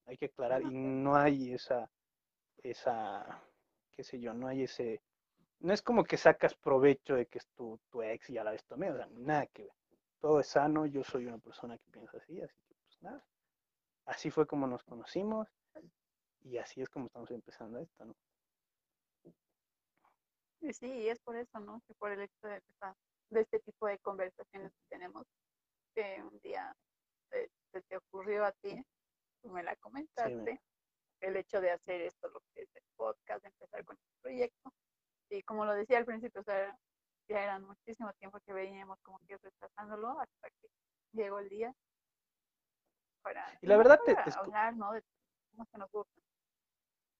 Hay 0.07 0.17
que 0.17 0.27
aclarar 0.27 0.63
y 0.63 0.71
no 0.75 1.15
hay 1.17 1.53
esa, 1.53 1.89
esa, 2.63 3.41
qué 3.91 4.03
sé 4.03 4.19
yo, 4.21 4.33
no 4.33 4.47
hay 4.47 4.63
ese, 4.63 5.01
no 5.61 5.73
es 5.73 5.81
como 5.81 6.03
que 6.03 6.17
sacas 6.17 6.55
provecho 6.55 7.15
de 7.15 7.27
que 7.27 7.37
es 7.37 7.47
tu, 7.55 7.79
tu 7.89 8.01
ex 8.01 8.29
y 8.29 8.37
a 8.37 8.43
la 8.43 8.51
vez 8.51 8.63
tu 8.65 8.73
amigo, 8.73 8.93
o 8.93 8.97
sea, 8.97 9.07
nada 9.11 9.45
que 9.47 9.63
ver. 9.63 9.73
Todo 10.19 10.39
es 10.39 10.47
sano, 10.47 10.85
yo 10.85 11.03
soy 11.03 11.25
una 11.25 11.37
persona 11.37 11.77
que 11.77 11.91
piensa 11.91 12.17
así, 12.17 12.41
así 12.41 12.55
que 12.67 12.75
pues 12.75 13.01
nada. 13.01 13.25
Así 14.05 14.29
fue 14.29 14.45
como 14.45 14.67
nos 14.67 14.83
conocimos 14.83 15.47
y 16.43 16.57
así 16.57 16.81
es 16.81 16.89
como 16.89 17.07
estamos 17.07 17.29
empezando 17.31 17.79
esto, 17.79 18.05
¿no? 18.05 18.15
Sí, 20.73 20.85
y 20.85 21.09
es 21.09 21.19
por 21.19 21.35
eso, 21.35 21.59
¿no? 21.59 21.81
Que 21.87 21.93
por 21.95 22.11
el 22.11 22.21
hecho 22.21 22.47
de, 22.47 22.61
de 23.29 23.41
este 23.41 23.59
tipo 23.59 23.87
de 23.87 23.97
conversaciones 23.99 24.71
que 24.73 24.85
tenemos, 24.89 25.25
que 25.95 26.21
un 26.21 26.39
día 26.39 26.75
eh, 27.31 27.49
se 27.71 27.81
te 27.81 27.97
ocurrió 27.97 28.45
a 28.45 28.51
ti, 28.51 28.83
tú 29.41 29.49
me 29.49 29.63
la 29.63 29.75
comentaste, 29.77 30.61
el 31.19 31.35
hecho 31.35 31.61
de 31.61 31.71
hacer 31.71 32.01
esto, 32.01 32.29
lo 32.29 32.41
que 32.53 32.63
es 32.63 32.75
el 32.75 32.83
podcast, 32.95 33.41
de 33.43 33.49
empezar 33.49 33.85
con 33.85 33.95
este 33.95 34.21
proyecto. 34.21 34.73
Y 35.29 35.41
como 35.43 35.65
lo 35.65 35.73
decía 35.73 35.90
al 36.01 36.05
principio, 36.05 36.41
o 36.41 36.43
sea, 36.43 36.77
ya 37.27 37.43
era 37.43 37.59
muchísimo 37.59 38.11
tiempo 38.13 38.39
que 38.41 38.53
veníamos 38.53 38.99
como 39.01 39.19
que 39.27 39.37
retrasándolo 39.37 40.19
hasta 40.19 40.49
que 40.49 40.67
llegó 41.13 41.39
el 41.39 41.49
día 41.49 41.73
para, 43.21 43.45
Y 43.61 43.67
la 43.67 43.77
verdad 43.77 43.99
para 44.05 44.23
te 44.23 44.31
hablar, 44.31 44.75
¿no? 44.75 44.91
De 44.91 45.03
cómo 45.51 45.65
que 45.71 45.77
nos 45.77 45.91
gusta. 45.91 46.21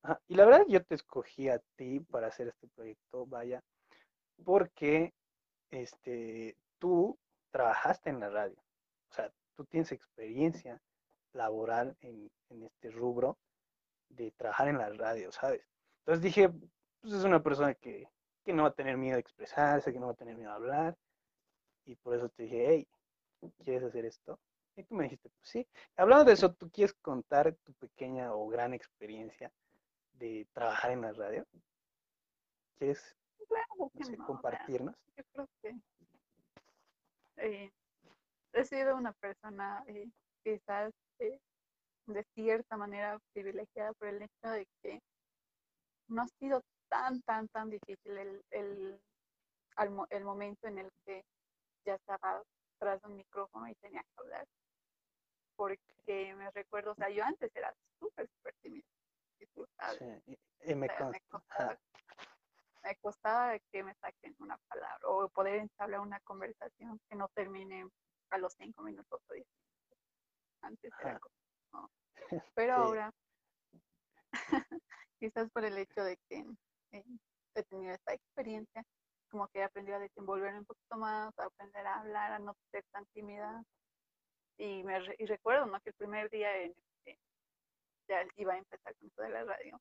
Ajá, 0.03 0.19
Y 0.27 0.35
la 0.35 0.45
verdad 0.45 0.65
yo 0.67 0.83
te 0.83 0.95
escogí 0.95 1.49
a 1.49 1.59
ti 1.75 1.99
para 1.99 2.27
hacer 2.27 2.47
este 2.47 2.67
proyecto, 2.67 3.25
vaya, 3.27 3.63
porque 4.43 5.13
este, 5.69 6.57
tú 6.79 7.17
trabajaste 7.51 8.09
en 8.09 8.19
la 8.19 8.29
radio, 8.29 8.59
o 9.09 9.13
sea, 9.13 9.31
tú 9.55 9.65
tienes 9.65 9.91
experiencia 9.91 10.81
laboral 11.33 11.95
en, 12.01 12.29
en 12.49 12.63
este 12.63 12.89
rubro 12.89 13.37
de 14.09 14.31
trabajar 14.31 14.67
en 14.67 14.79
la 14.79 14.89
radio, 14.89 15.31
¿sabes? 15.31 15.61
Entonces 15.99 16.23
dije, 16.23 16.49
pues 16.99 17.13
es 17.13 17.23
una 17.23 17.41
persona 17.41 17.73
que, 17.75 18.09
que 18.43 18.53
no 18.53 18.63
va 18.63 18.69
a 18.69 18.73
tener 18.73 18.97
miedo 18.97 19.15
de 19.15 19.21
expresarse, 19.21 19.93
que 19.93 19.99
no 19.99 20.07
va 20.07 20.13
a 20.13 20.15
tener 20.15 20.35
miedo 20.35 20.49
de 20.49 20.55
hablar, 20.55 20.97
y 21.85 21.95
por 21.95 22.15
eso 22.15 22.29
te 22.29 22.43
dije, 22.43 22.65
hey, 22.67 22.87
¿quieres 23.63 23.83
hacer 23.83 24.05
esto? 24.05 24.39
Y 24.75 24.83
tú 24.83 24.95
me 24.95 25.03
dijiste, 25.03 25.29
pues 25.29 25.49
sí. 25.49 25.67
Hablando 25.97 26.25
de 26.25 26.33
eso, 26.33 26.53
¿tú 26.53 26.69
quieres 26.69 26.93
contar 27.01 27.53
tu 27.63 27.73
pequeña 27.73 28.33
o 28.33 28.47
gran 28.47 28.73
experiencia 28.73 29.51
de 30.13 30.47
trabajar 30.53 30.91
en 30.91 31.01
la 31.01 31.11
radio? 31.13 31.45
¿Quieres 32.77 33.15
Claro 33.47 33.91
no 33.93 34.05
sé, 34.05 34.17
no, 34.17 34.25
compartirnos? 34.25 34.95
yo 35.17 35.23
creo 35.33 35.47
que 35.61 35.75
eh, 37.37 37.71
he 38.53 38.65
sido 38.65 38.95
una 38.95 39.13
persona 39.13 39.83
eh, 39.87 40.09
quizás 40.43 40.93
eh, 41.19 41.39
de 42.05 42.23
cierta 42.35 42.77
manera 42.77 43.19
privilegiada 43.33 43.93
por 43.93 44.07
el 44.07 44.21
hecho 44.21 44.49
de 44.49 44.67
que 44.81 45.01
no 46.07 46.21
ha 46.21 46.27
sido 46.39 46.61
tan, 46.91 47.21
tan, 47.21 47.47
tan 47.47 47.69
difícil 47.69 48.17
el, 48.17 48.45
el, 48.51 49.01
el 50.09 50.23
momento 50.25 50.67
en 50.67 50.77
el 50.77 50.91
que 51.05 51.23
ya 51.85 51.95
estaba 51.95 52.43
tras 52.77 53.01
un 53.05 53.15
micrófono 53.15 53.67
y 53.69 53.75
tenía 53.75 54.01
que 54.03 54.09
hablar. 54.17 54.45
Porque 55.55 56.35
me 56.35 56.51
recuerdo, 56.51 56.91
o 56.91 56.95
sea, 56.95 57.09
yo 57.09 57.23
antes 57.23 57.49
era 57.55 57.73
súper, 57.97 58.27
súper 58.27 58.53
tímida. 58.61 58.85
y 59.39 59.45
tú 59.47 59.65
sabes, 59.77 59.99
Sí, 60.25 60.37
y, 60.65 60.75
me 60.75 60.87
o 60.87 60.89
sea, 60.89 61.09
me 61.09 61.21
consta. 61.21 61.29
costaba, 61.29 61.79
me 62.83 62.95
costaba 62.97 63.59
que 63.71 63.83
me 63.83 63.95
saquen 63.95 64.35
una 64.39 64.57
palabra 64.67 65.07
o 65.07 65.29
poder 65.29 65.55
entablar 65.55 66.01
una 66.01 66.19
conversación 66.21 66.99
que 67.07 67.15
no 67.15 67.29
termine 67.29 67.87
a 68.31 68.37
los 68.37 68.53
cinco 68.53 68.83
minutos 68.83 69.21
o 69.29 69.33
diez 69.33 69.47
minutos. 69.47 69.99
Antes 70.61 70.91
era 70.99 71.19
como, 71.19 71.35
no. 71.71 71.91
Pero 72.55 72.73
Sí. 72.75 72.81
ahora, 72.81 73.13
quizás 75.19 75.49
por 75.51 75.63
el 75.63 75.77
hecho 75.77 76.03
de 76.03 76.17
que 76.27 76.45
eh, 76.91 77.03
he 77.55 77.63
tenido 77.63 77.93
esta 77.93 78.13
experiencia, 78.13 78.83
como 79.29 79.47
que 79.47 79.59
he 79.59 79.63
aprendido 79.63 79.97
a 79.97 80.01
desenvolverme 80.01 80.59
un 80.59 80.65
poquito 80.65 80.97
más, 80.97 81.37
a 81.39 81.45
aprender 81.45 81.85
a 81.85 81.99
hablar, 82.01 82.33
a 82.33 82.39
no 82.39 82.55
ser 82.71 82.83
tan 82.91 83.05
tímida. 83.07 83.63
Y, 84.57 84.83
me 84.83 84.99
y 85.17 85.25
recuerdo 85.25 85.65
¿no? 85.65 85.79
que 85.81 85.89
el 85.89 85.95
primer 85.95 86.29
día 86.29 86.55
en 86.63 86.73
que 87.03 87.17
ya 88.07 88.25
iba 88.35 88.53
a 88.53 88.57
empezar 88.57 88.95
con 88.97 89.07
esto 89.07 89.21
de 89.23 89.29
la 89.29 89.43
radio, 89.45 89.79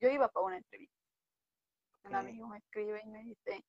yo 0.00 0.10
iba 0.10 0.28
para 0.28 0.46
una 0.46 0.56
entrevista. 0.58 0.94
Un 2.04 2.14
Ok. 2.14 2.20
amigo 2.20 2.46
me 2.48 2.58
escribe 2.58 3.00
y 3.04 3.08
me 3.08 3.22
dice, 3.24 3.64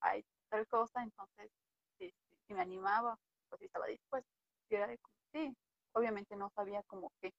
hay 0.00 0.24
tal 0.48 0.66
cosa, 0.68 1.02
entonces 1.02 1.50
si, 1.98 2.10
si- 2.10 2.14
si 2.46 2.54
me 2.54 2.60
animaba, 2.62 3.16
pues 3.48 3.60
si 3.60 3.66
estaba 3.66 3.86
dispuesta. 3.86 4.28
Y 4.68 4.74
era 4.76 4.86
de 4.86 4.98
sí, 5.32 5.56
obviamente 5.92 6.36
no 6.36 6.50
sabía 6.54 6.82
como 6.84 7.10
que 7.20 7.32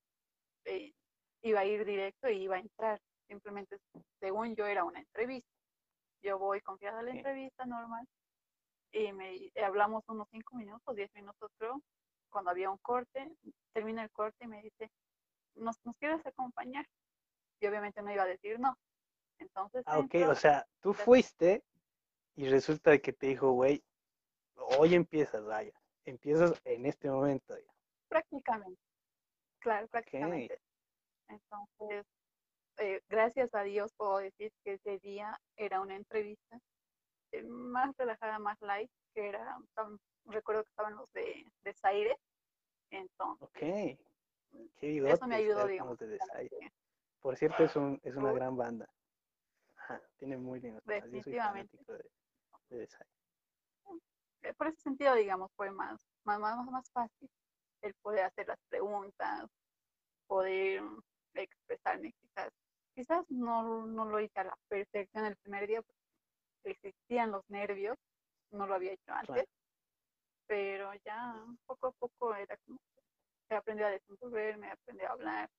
eh, 0.65 0.94
iba 1.41 1.60
a 1.62 1.65
ir 1.65 1.86
directo 1.86 2.30
y 2.30 2.44
iba 2.44 2.56
a 2.56 2.60
entrar. 2.60 3.02
Simplemente, 3.28 3.78
según 4.20 4.56
yo, 4.56 4.66
era 4.66 4.84
una 4.84 5.00
entrevista. 5.00 5.50
Yo 6.22 6.40
voy 6.40 6.62
confiada 6.62 7.00
a 7.00 7.04
la 7.04 7.12
entrevista 7.12 7.66
normal 7.66 8.08
y 8.92 9.12
me 9.14 9.52
hablamos 9.64 10.04
unos 10.08 10.28
cinco 10.32 10.56
minutos, 10.56 10.96
diez 10.96 11.14
minutos 11.14 11.52
creo, 11.58 11.82
cuando 12.30 12.52
había 12.52 12.70
un 12.70 12.78
corte, 12.78 13.32
termina 13.74 14.04
el 14.04 14.12
corte 14.12 14.46
y 14.46 14.48
me 14.48 14.62
dice, 14.62 14.90
¿nos, 15.56 15.78
nos 15.86 15.96
quieres 15.98 16.26
acompañar? 16.26 16.86
Y 17.60 17.68
obviamente 17.68 18.02
no 18.02 18.12
iba 18.12 18.24
a 18.24 18.28
decir 18.28 18.60
no. 18.60 18.78
Entonces, 19.40 19.84
Ah, 19.86 20.00
ok, 20.00 20.16
o 20.30 20.36
sea, 20.36 20.66
tú 20.80 20.94
fuiste 20.94 21.64
y 22.36 22.48
resulta 22.50 22.98
que 23.00 23.14
te 23.14 23.28
dijo, 23.28 23.52
güey, 23.52 23.84
hoy 24.80 24.96
empiezas, 24.96 25.44
vaya, 25.46 25.74
empiezas 26.06 26.60
en 26.64 26.86
este 26.86 27.10
momento 27.10 27.58
ya. 27.58 27.74
prácticamente, 28.08 28.82
claro, 29.60 29.88
prácticamente. 29.90 30.60
Entonces, 31.28 32.06
eh, 32.78 33.02
gracias 33.10 33.54
a 33.54 33.64
Dios 33.64 33.94
puedo 33.96 34.18
decir 34.18 34.52
que 34.64 34.74
ese 34.74 35.00
día 35.00 35.40
era 35.56 35.82
una 35.82 35.96
entrevista 35.96 36.60
eh, 37.32 37.44
más 37.44 37.96
relajada, 37.98 38.40
más 38.40 38.60
light, 38.62 38.90
que 39.14 39.30
era, 39.30 39.58
recuerdo 40.26 40.64
que 40.64 40.70
estaban 40.70 40.96
los 40.96 41.12
de, 41.14 41.46
de 41.64 41.74
Zaire, 41.74 42.18
entonces 42.92 43.48
Ok, 43.48 43.60
qué 43.60 43.98
eso 44.82 44.88
bigote 44.88 45.28
me 45.28 45.36
ayudó, 45.36 45.68
digamos, 45.68 45.98
de 45.98 46.20
Por 47.22 47.38
cierto, 47.38 47.64
es, 47.64 47.76
un, 47.76 48.00
es 48.04 48.16
una 48.16 48.32
gran 48.34 48.56
banda. 48.56 48.90
Ajá, 49.76 50.02
tiene 50.18 50.38
muy 50.38 50.60
lindos 50.60 50.84
Definitivamente. 50.86 51.78
de, 51.88 52.10
de 52.70 52.78
Desire. 52.78 53.06
eh, 54.44 54.54
por 54.54 54.68
ese 54.68 54.82
sentido, 54.82 55.14
digamos, 55.16 55.52
fue 55.56 55.72
más, 55.72 56.06
más, 56.24 56.40
más, 56.40 56.66
más 56.66 56.90
fácil 56.92 57.30
el 57.82 57.94
poder 57.96 58.26
hacer 58.26 58.48
las 58.48 58.60
preguntas, 58.70 59.48
poder 60.28 60.82
mm, 60.82 61.02
expresarme 61.36 62.14
quizás. 62.14 62.52
Quizás 62.95 63.29
no, 63.29 63.86
no 63.86 64.05
lo 64.05 64.19
hice 64.21 64.39
a 64.39 64.45
la 64.45 64.58
perfección 64.69 65.25
el 65.25 65.36
primer 65.36 65.67
día, 65.67 65.81
porque 65.81 65.99
existían 66.63 67.31
los 67.31 67.43
nervios, 67.49 67.97
no 68.51 68.65
lo 68.65 68.75
había 68.75 68.93
hecho 68.93 69.12
antes, 69.12 69.27
Claro. 69.27 69.49
pero 70.47 70.93
ya 71.03 71.45
poco 71.65 71.88
a 71.88 71.91
poco 71.91 72.36
era 72.36 72.55
como 72.65 72.79
que 73.49 73.55
aprendí 73.55 73.84
a 73.84 73.89
desenvolverme, 73.89 74.71
aprendí 74.71 75.03
a 75.03 75.12
hablar, 75.12 75.49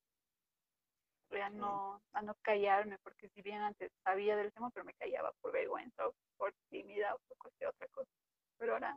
a 1.31 1.51
no, 1.51 2.01
a 2.13 2.23
no 2.23 2.35
callarme, 2.43 2.97
porque 3.03 3.29
si 3.29 3.43
bien 3.43 3.61
antes 3.61 3.93
sabía 4.03 4.37
del 4.37 4.53
tema, 4.53 4.71
pero 4.71 4.87
me 4.87 4.95
callaba 4.95 5.33
por 5.43 5.53
vergüenza 5.53 6.09
o 6.09 6.15
por 6.39 6.55
tímida 6.71 7.15
o 7.15 7.19
por 7.29 7.37
cualquier 7.39 7.69
otra 7.69 7.87
cosa. 7.89 8.11
Pero 8.59 8.73
ahora, 8.73 8.97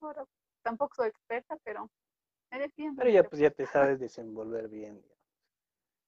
ahora 0.00 0.24
tampoco 0.62 0.94
soy 0.94 1.08
experta, 1.08 1.56
pero 1.64 1.90
me 2.52 2.60
defiendo. 2.60 3.02
Pero 3.02 3.10
ya 3.10 3.24
pues 3.24 3.40
ya 3.40 3.50
te 3.50 3.66
sabes 3.66 3.98
desenvolver 3.98 4.68
bien. 4.68 5.04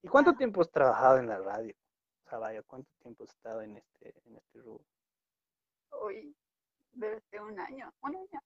¿Y 0.02 0.08
cuánto 0.08 0.34
tiempo 0.34 0.60
has 0.60 0.70
trabajado 0.70 1.18
en 1.18 1.28
la 1.28 1.38
radio? 1.38 1.74
O 2.24 2.28
sea, 2.28 2.38
vaya, 2.38 2.62
¿cuánto 2.62 2.90
tiempo 3.02 3.24
has 3.24 3.30
estado 3.30 3.62
en 3.62 3.76
este, 3.76 4.14
en 4.26 4.36
este 4.36 4.60
rubro? 4.60 4.84
hoy 5.90 6.34
ser 7.30 7.42
un 7.42 7.58
año, 7.58 7.92
un 8.02 8.16
año. 8.16 8.40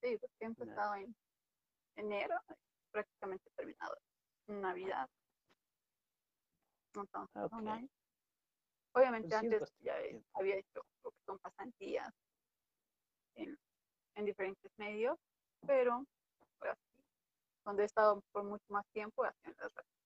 Sí, 0.00 0.16
porque 0.18 0.36
he 0.40 0.44
empezado 0.46 0.94
en 0.96 1.14
enero, 1.96 2.34
prácticamente 2.90 3.50
terminado 3.56 3.96
Navidad. 4.46 5.08
Entonces, 6.94 7.30
Ah, 7.34 7.48
un 7.52 7.68
ok. 7.68 7.74
año. 7.74 7.88
Obviamente 8.94 9.28
Pues 9.28 9.42
antes 9.42 9.74
ya 9.80 9.94
había 10.34 10.56
hecho 10.56 10.82
lo 11.04 11.10
que 11.10 11.18
son 11.26 11.38
pasantías 11.38 12.12
en, 13.34 13.58
en 14.14 14.24
diferentes 14.24 14.72
medios, 14.78 15.18
pero 15.66 16.04
pues, 16.58 16.76
donde 17.64 17.82
he 17.82 17.86
estado 17.86 18.20
por 18.32 18.44
mucho 18.44 18.64
más 18.68 18.86
tiempo 18.92 19.24
haciendo 19.24 19.62
las 19.62 19.74
radio. 19.74 19.97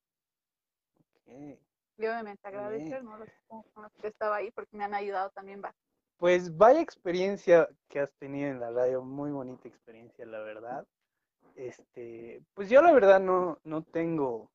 Ok. 1.26 1.58
Y 1.98 2.06
obviamente 2.06 2.48
agradecer 2.48 3.04
¿no? 3.04 3.18
los, 3.18 3.28
con 3.46 3.82
los 3.82 3.92
que 4.00 4.08
estaba 4.08 4.36
ahí 4.36 4.50
porque 4.50 4.76
me 4.76 4.84
han 4.84 4.94
ayudado 4.94 5.30
también 5.30 5.60
bastante. 5.60 5.82
Pues 6.16 6.56
vaya 6.56 6.80
experiencia 6.80 7.68
que 7.88 8.00
has 8.00 8.12
tenido 8.14 8.48
en 8.48 8.60
la 8.60 8.70
radio, 8.70 9.02
muy 9.02 9.30
bonita 9.30 9.68
experiencia, 9.68 10.24
la 10.24 10.40
verdad. 10.40 10.86
Este, 11.56 12.42
pues 12.54 12.70
yo 12.70 12.80
la 12.80 12.92
verdad 12.92 13.20
no, 13.20 13.58
no 13.64 13.82
tengo, 13.82 14.50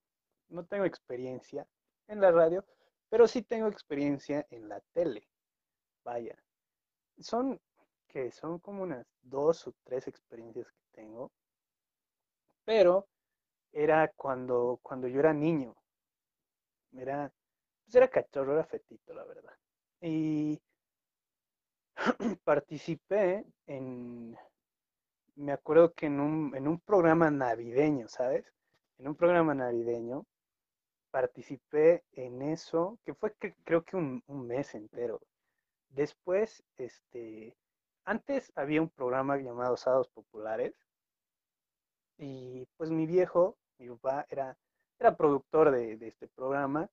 no 0.49 0.65
tengo 0.65 0.85
experiencia 0.85 1.67
en 2.07 2.21
la 2.21 2.31
radio, 2.31 2.65
pero 3.09 3.27
sí 3.27 3.41
tengo 3.41 3.67
experiencia 3.67 4.45
en 4.49 4.69
la 4.69 4.81
tele. 4.93 5.27
Vaya, 6.03 6.35
son 7.19 7.59
que 8.07 8.31
son 8.31 8.59
como 8.59 8.83
unas 8.83 9.05
dos 9.21 9.67
o 9.67 9.73
tres 9.83 10.07
experiencias 10.07 10.71
que 10.71 11.01
tengo, 11.01 11.31
pero 12.65 13.07
era 13.71 14.11
cuando, 14.15 14.79
cuando 14.81 15.07
yo 15.07 15.19
era 15.19 15.33
niño. 15.33 15.75
Era, 16.93 17.31
pues 17.85 17.95
era 17.95 18.09
cachorro, 18.09 18.53
era 18.53 18.65
fetito, 18.65 19.13
la 19.13 19.23
verdad. 19.25 19.53
Y 20.01 20.59
participé 22.43 23.45
en, 23.67 24.35
me 25.35 25.53
acuerdo 25.53 25.93
que 25.93 26.07
en 26.07 26.19
un, 26.19 26.55
en 26.55 26.67
un 26.67 26.79
programa 26.81 27.31
navideño, 27.31 28.07
¿sabes? 28.09 28.45
En 28.97 29.07
un 29.07 29.15
programa 29.15 29.53
navideño 29.53 30.25
participé 31.11 32.03
en 32.13 32.41
eso, 32.43 32.99
que 33.05 33.13
fue 33.15 33.35
cre- 33.37 33.55
creo 33.65 33.83
que 33.83 33.97
un, 33.97 34.23
mes 34.27 34.75
entero. 34.75 35.21
Después, 35.89 36.63
este, 36.77 37.55
antes 38.05 38.51
había 38.55 38.81
un 38.81 38.89
programa 38.89 39.37
llamado 39.37 39.77
Sábados 39.77 40.09
Populares 40.09 40.75
y 42.19 42.67
pues 42.77 42.89
mi 42.91 43.05
viejo, 43.07 43.57
mi 43.79 43.87
papá, 43.89 44.25
era, 44.29 44.55
era 44.99 45.15
productor 45.15 45.71
de, 45.71 45.97
este 46.07 46.27
programa 46.27 46.89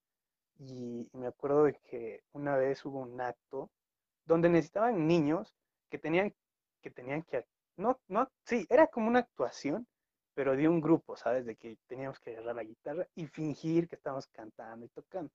y, 0.59 1.09
me 1.13 1.27
acuerdo 1.27 1.65
de 1.65 1.75
que 1.75 2.23
una 2.33 2.57
vez 2.57 2.85
hubo 2.85 3.01
un 3.01 3.21
acto 3.21 3.71
donde 4.25 4.49
necesitaban 4.49 5.07
niños 5.07 5.55
que 5.91 5.99
tenían 5.99 6.33
que 6.81 6.91
tenían 6.91 7.23
que 7.23 7.45
no 7.77 7.99
no 8.09 8.31
sí 8.45 8.67
era 8.69 8.87
como 8.87 9.09
una 9.09 9.21
actuación 9.21 9.87
pero 10.35 10.57
de 10.57 10.69
un 10.69 10.81
grupo 10.81 11.17
sabes 11.17 11.47
de 11.47 11.57
que 11.57 11.79
teníamos 11.87 12.19
que 12.21 12.31
agarrar 12.31 12.57
la 12.57 12.65
guitarra 12.65 13.07
y 13.15 13.27
fingir 13.27 13.89
que 13.89 13.97
estábamos 13.97 14.27
cantando 14.29 14.85
y 14.85 14.89
tocando. 14.89 15.31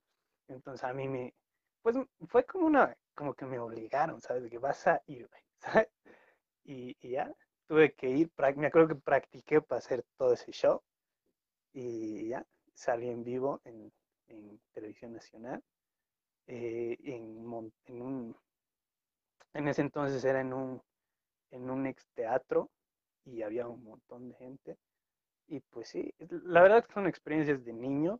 Entonces 0.47 0.83
a 0.83 0.93
mí 0.93 1.07
me 1.07 1.33
pues 1.81 1.95
fue 2.27 2.45
como 2.45 2.67
una 2.67 2.95
como 3.15 3.33
que 3.33 3.45
me 3.45 3.59
obligaron 3.59 4.21
sabes 4.21 4.43
de 4.43 4.49
que 4.49 4.57
vas 4.57 4.87
a 4.87 5.01
ir 5.07 5.29
¿sabes? 5.59 5.89
y, 6.63 6.95
y 7.01 7.11
ya 7.11 7.33
tuve 7.67 7.93
que 7.93 8.09
ir 8.09 8.31
me 8.55 8.67
acuerdo 8.67 8.89
que 8.89 8.95
practiqué 8.95 9.61
para 9.61 9.79
hacer 9.79 10.03
todo 10.17 10.33
ese 10.33 10.51
show 10.51 10.81
y 11.73 12.29
ya 12.29 12.45
salí 12.79 13.09
en 13.09 13.23
vivo 13.23 13.61
en, 13.65 13.91
televisión 14.73 15.13
nacional 15.13 15.61
eh, 16.47 16.97
en, 17.03 17.71
en 17.87 18.01
un 18.01 18.35
en 19.53 19.67
ese 19.67 19.81
entonces 19.81 20.23
era 20.25 20.41
en 20.41 20.53
un, 20.53 20.81
en 21.51 21.69
un 21.69 21.87
ex 21.87 22.07
teatro 22.15 22.69
y 23.25 23.41
había 23.43 23.67
un 23.67 23.83
montón 23.83 24.29
de 24.29 24.35
gente. 24.35 24.77
Y 25.47 25.61
pues 25.61 25.89
sí, 25.89 26.13
la 26.43 26.61
verdad 26.61 26.85
que 26.85 26.93
son 26.93 27.07
experiencias 27.07 27.63
de 27.65 27.73
niño 27.73 28.19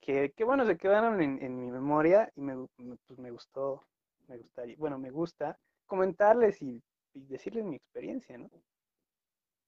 que, 0.00 0.32
que 0.36 0.44
bueno, 0.44 0.66
se 0.66 0.78
quedaron 0.78 1.20
en, 1.22 1.42
en 1.42 1.60
mi 1.60 1.70
memoria 1.70 2.30
y 2.36 2.42
me- 2.42 2.68
pues 3.06 3.18
me 3.18 3.30
gustó, 3.32 3.84
me 4.28 4.38
gustaría, 4.38 4.76
bueno, 4.78 4.98
me 4.98 5.10
gusta 5.10 5.58
comentarles 5.86 6.62
y, 6.62 6.82
y 7.14 7.26
decirles 7.26 7.64
mi 7.64 7.76
experiencia, 7.76 8.38
¿no? 8.38 8.50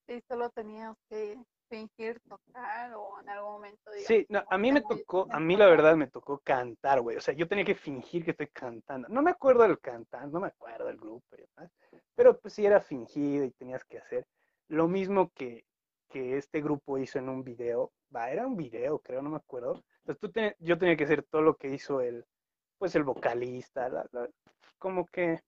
Sí, 0.07 0.21
solo 0.27 0.49
tenías 0.49 0.95
que 1.09 1.37
fingir 1.69 2.19
tocar 2.21 2.93
o 2.95 3.19
en 3.21 3.29
algún 3.29 3.53
momento 3.53 3.91
Sí, 4.05 4.25
no, 4.29 4.43
a 4.49 4.57
mí 4.57 4.71
me 4.71 4.81
tocó, 4.81 5.27
a 5.31 5.39
mí 5.39 5.55
la 5.55 5.67
verdad 5.67 5.95
me 5.95 6.07
tocó 6.07 6.39
cantar, 6.39 7.01
güey. 7.01 7.17
O 7.17 7.21
sea, 7.21 7.33
yo 7.33 7.47
tenía 7.47 7.65
que 7.65 7.75
fingir 7.75 8.23
que 8.25 8.31
estoy 8.31 8.47
cantando. 8.47 9.07
No 9.09 9.21
me 9.21 9.31
acuerdo 9.31 9.63
del 9.63 9.79
cantante, 9.79 10.31
no 10.33 10.39
me 10.39 10.47
acuerdo 10.47 10.85
del 10.85 10.97
grupo, 10.97 11.25
y 11.37 11.41
demás, 11.41 11.71
pero 12.15 12.39
pues 12.39 12.53
sí 12.53 12.65
era 12.65 12.79
fingido 12.81 13.45
y 13.45 13.51
tenías 13.51 13.83
que 13.85 13.97
hacer 13.99 14.25
lo 14.67 14.87
mismo 14.87 15.31
que, 15.33 15.65
que 16.09 16.37
este 16.37 16.61
grupo 16.61 16.97
hizo 16.97 17.19
en 17.19 17.29
un 17.29 17.43
video. 17.43 17.91
Va, 18.15 18.29
era 18.29 18.45
un 18.45 18.55
video, 18.55 18.99
creo, 18.99 19.21
no 19.21 19.29
me 19.31 19.37
acuerdo. 19.37 19.83
Entonces 19.99 20.19
tú 20.19 20.31
ten- 20.31 20.55
yo 20.59 20.77
tenía 20.77 20.95
que 20.95 21.05
hacer 21.05 21.23
todo 21.23 21.41
lo 21.41 21.55
que 21.55 21.69
hizo 21.69 22.01
el, 22.01 22.25
pues 22.77 22.95
el 22.95 23.03
vocalista, 23.03 23.89
la- 23.89 24.07
la- 24.11 24.29
como 24.77 25.05
que, 25.07 25.41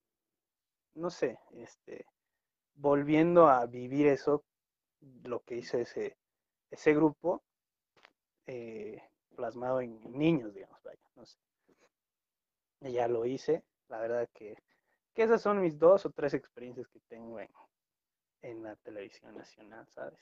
no 0.95 1.09
sé, 1.09 1.37
este, 1.51 2.05
volviendo 2.75 3.47
a 3.47 3.65
vivir 3.65 4.07
eso, 4.07 4.43
lo 5.23 5.41
que 5.41 5.55
hizo 5.55 5.77
ese, 5.77 6.17
ese 6.71 6.93
grupo, 6.93 7.43
eh, 8.47 9.01
plasmado 9.35 9.81
en 9.81 9.99
niños, 10.11 10.53
digamos, 10.53 10.81
vaya, 10.83 11.01
no 11.15 11.25
sé. 11.25 11.37
Y 12.81 12.91
ya 12.93 13.07
lo 13.07 13.25
hice, 13.25 13.63
la 13.89 13.99
verdad 13.99 14.29
que, 14.33 14.55
que 15.13 15.23
esas 15.23 15.41
son 15.41 15.61
mis 15.61 15.77
dos 15.79 16.05
o 16.05 16.11
tres 16.11 16.33
experiencias 16.33 16.87
que 16.87 16.99
tengo 17.07 17.39
en, 17.39 17.49
en 18.41 18.63
la 18.63 18.75
televisión 18.77 19.35
nacional, 19.35 19.87
¿sabes? 19.95 20.19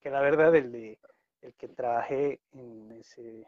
Que 0.00 0.10
la 0.10 0.20
verdad 0.20 0.54
el 0.54 0.72
de 0.72 0.98
el 1.44 1.54
que 1.54 1.68
trabajé 1.68 2.40
en 2.52 2.90
ese 2.92 3.46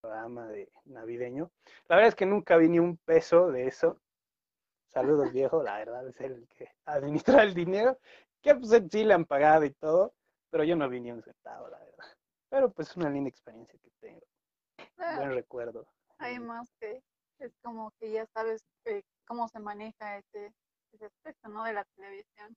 programa 0.00 0.48
de 0.48 0.68
navideño, 0.86 1.52
la 1.88 1.96
verdad 1.96 2.08
es 2.08 2.14
que 2.16 2.26
nunca 2.26 2.56
vi 2.56 2.68
ni 2.68 2.80
un 2.80 2.96
peso 2.96 3.52
de 3.52 3.68
eso. 3.68 4.00
Saludos 4.88 5.32
viejo, 5.32 5.62
la 5.62 5.78
verdad 5.78 6.08
es 6.08 6.20
el 6.20 6.48
que 6.48 6.72
administra 6.84 7.44
el 7.44 7.54
dinero, 7.54 7.98
que 8.42 8.54
pues 8.54 8.70
sí 8.90 9.04
le 9.04 9.14
han 9.14 9.24
pagado 9.24 9.64
y 9.64 9.70
todo, 9.74 10.14
pero 10.50 10.64
yo 10.64 10.76
no 10.76 10.88
vi 10.88 11.00
ni 11.00 11.12
un 11.12 11.22
centavo, 11.22 11.68
la 11.68 11.78
verdad. 11.78 12.06
Pero 12.50 12.72
pues 12.72 12.88
es 12.90 12.96
una 12.96 13.10
linda 13.10 13.28
experiencia 13.28 13.78
que 13.78 13.90
tengo, 14.00 14.22
Ah, 14.98 15.16
buen 15.18 15.32
recuerdo. 15.32 15.86
Hay 16.18 16.38
más 16.38 16.68
que 16.80 17.02
es 17.38 17.52
como 17.62 17.92
que 18.00 18.10
ya 18.10 18.26
sabes 18.34 18.62
eh, 18.84 19.02
cómo 19.26 19.48
se 19.48 19.60
maneja 19.60 20.18
ese, 20.18 20.52
ese 20.92 21.04
aspecto, 21.06 21.48
¿no? 21.48 21.64
De 21.64 21.72
la 21.74 21.84
televisión. 21.96 22.56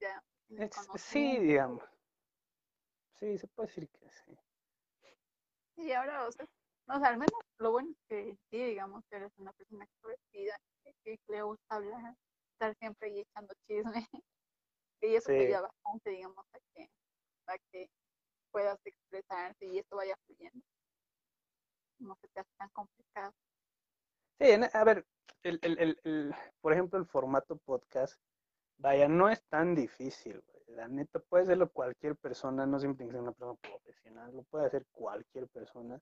Ya 0.00 0.22
Es- 0.50 0.88
sí, 0.96 1.38
digamos. 1.38 1.82
Sí, 3.18 3.38
se 3.38 3.46
puede 3.48 3.68
decir 3.68 3.88
que 3.88 4.08
sí. 4.10 4.38
Y 5.76 5.92
ahora, 5.92 6.26
o 6.28 6.32
sea, 6.32 6.46
no, 6.86 6.96
o 6.96 7.00
sea, 7.00 7.08
al 7.08 7.18
menos 7.18 7.32
lo 7.58 7.72
bueno 7.72 7.90
es 7.90 7.98
que 8.08 8.36
sí, 8.50 8.64
digamos, 8.64 9.02
que 9.08 9.16
eres 9.16 9.32
una 9.38 9.52
persona 9.52 9.84
extrovertida, 9.84 10.56
que, 10.84 10.92
que 11.04 11.18
le 11.28 11.42
gusta 11.42 11.76
hablar, 11.76 12.14
estar 12.52 12.74
siempre 12.76 13.08
ahí 13.08 13.20
echando 13.20 13.54
chisme. 13.66 14.06
Y 15.02 15.14
eso 15.14 15.28
te 15.28 15.38
Sí. 15.38 15.44
ayuda 15.46 15.62
bastante, 15.62 16.10
digamos, 16.10 16.44
a 16.52 16.58
que, 16.74 16.90
a 17.46 17.58
que 17.70 17.90
puedas 18.50 18.78
expresarte 18.84 19.66
y 19.66 19.78
esto 19.78 19.96
vaya 19.96 20.16
fluyendo. 20.26 20.64
No 21.98 22.14
se 22.16 22.28
te 22.28 22.40
hace 22.40 22.50
tan 22.56 22.68
complicado. 22.70 23.34
Sí, 24.38 24.46
a 24.72 24.84
ver, 24.84 25.06
el, 25.42 25.58
el, 25.62 26.00
el, 26.02 26.34
por 26.60 26.72
ejemplo, 26.72 26.98
el 26.98 27.06
formato 27.06 27.56
podcast, 27.56 28.20
vaya, 28.78 29.08
no 29.08 29.28
es 29.28 29.42
tan 29.48 29.74
difícil, 29.74 30.40
güey. 30.40 30.76
La 30.76 30.88
neta, 30.88 31.18
puede 31.18 31.44
hacerlo 31.44 31.70
cualquier 31.70 32.16
persona, 32.16 32.64
no 32.64 32.78
siempre 32.78 33.06
que 33.06 33.12
ser 33.12 33.20
una 33.20 33.32
persona 33.32 33.58
profesional, 33.60 34.34
lo 34.34 34.42
puede 34.44 34.66
hacer 34.66 34.86
cualquier 34.92 35.48
persona. 35.48 36.00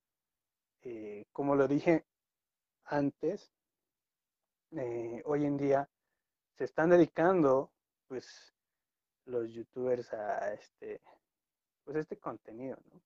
Eh, 0.82 1.24
como 1.32 1.56
lo 1.56 1.66
dije 1.66 2.06
antes, 2.84 3.52
eh, 4.72 5.22
hoy 5.24 5.46
en 5.46 5.56
día 5.56 5.88
se 6.56 6.64
están 6.64 6.90
dedicando, 6.90 7.72
pues, 8.06 8.54
los 9.28 9.50
youtubers 9.50 10.12
a 10.12 10.52
este, 10.52 11.00
pues, 11.84 11.96
este 11.96 12.18
contenido, 12.18 12.78
¿no? 12.90 13.00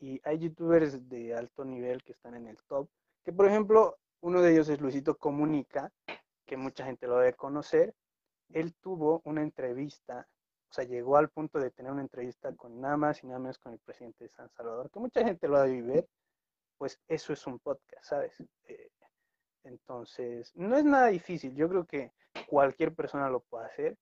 Y 0.00 0.20
hay 0.24 0.38
youtubers 0.38 1.08
de 1.08 1.34
alto 1.34 1.64
nivel 1.64 2.02
que 2.02 2.12
están 2.12 2.34
en 2.34 2.48
el 2.48 2.62
top, 2.64 2.88
que 3.24 3.32
por 3.32 3.46
ejemplo, 3.46 3.96
uno 4.20 4.42
de 4.42 4.52
ellos 4.52 4.68
es 4.68 4.80
Luisito 4.80 5.16
Comunica, 5.16 5.92
que 6.46 6.56
mucha 6.56 6.84
gente 6.84 7.06
lo 7.06 7.18
debe 7.18 7.34
conocer. 7.34 7.94
Él 8.50 8.74
tuvo 8.74 9.22
una 9.24 9.42
entrevista, 9.42 10.28
o 10.70 10.72
sea, 10.72 10.84
llegó 10.84 11.16
al 11.16 11.30
punto 11.30 11.58
de 11.58 11.70
tener 11.70 11.92
una 11.92 12.02
entrevista 12.02 12.54
con 12.54 12.80
nada 12.80 12.96
más 12.96 13.22
y 13.22 13.26
nada 13.26 13.38
menos 13.38 13.58
con 13.58 13.72
el 13.72 13.78
presidente 13.78 14.24
de 14.24 14.30
San 14.30 14.50
Salvador, 14.50 14.90
que 14.90 14.98
mucha 14.98 15.24
gente 15.24 15.48
lo 15.48 15.56
ha 15.56 15.64
de 15.64 15.80
ver, 15.80 16.08
pues 16.76 17.00
eso 17.08 17.32
es 17.32 17.46
un 17.46 17.58
podcast, 17.60 18.04
¿sabes? 18.04 18.42
Eh, 18.64 18.90
entonces, 19.62 20.54
no 20.54 20.76
es 20.76 20.84
nada 20.84 21.06
difícil, 21.06 21.54
yo 21.54 21.68
creo 21.68 21.86
que 21.86 22.12
cualquier 22.48 22.94
persona 22.94 23.30
lo 23.30 23.40
puede 23.40 23.66
hacer, 23.66 23.96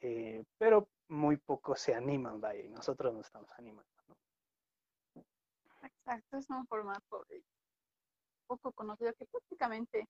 eh, 0.00 0.44
pero 0.58 0.88
muy 1.08 1.36
pocos 1.36 1.80
se 1.80 1.94
animan, 1.94 2.40
vaya, 2.40 2.62
y 2.62 2.68
nosotros 2.68 3.12
nos 3.14 3.26
estamos 3.26 3.50
animando, 3.58 3.90
¿no? 4.08 4.16
Exacto, 5.82 6.36
es 6.38 6.50
un 6.50 6.66
formato 6.66 7.24
de- 7.28 7.42
poco 8.46 8.72
conocido 8.72 9.12
que 9.14 9.26
prácticamente, 9.26 10.08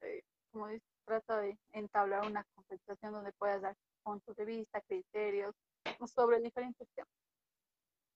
eh, 0.00 0.22
como 0.52 0.68
dices, 0.68 0.88
trata 1.04 1.40
de 1.40 1.58
entablar 1.72 2.26
una 2.26 2.44
conversación 2.54 3.12
donde 3.12 3.32
puedas 3.32 3.60
dar 3.62 3.76
puntos 4.04 4.36
de 4.36 4.44
vista, 4.44 4.80
criterios 4.82 5.54
sobre 6.06 6.40
diferentes 6.40 6.88
temas. 6.94 7.10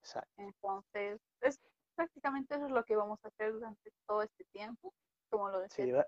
Exacto. 0.02 0.30
Entonces, 0.36 1.20
es 1.40 1.60
prácticamente 1.96 2.54
eso 2.54 2.66
es 2.66 2.72
lo 2.72 2.84
que 2.84 2.96
vamos 2.96 3.18
a 3.24 3.28
hacer 3.28 3.52
durante 3.52 3.90
todo 4.06 4.22
este 4.22 4.44
tiempo. 4.52 4.94
Como 5.28 5.48
lo 5.50 5.60
decía, 5.60 5.84
Sí, 5.84 5.92
va- 5.92 6.06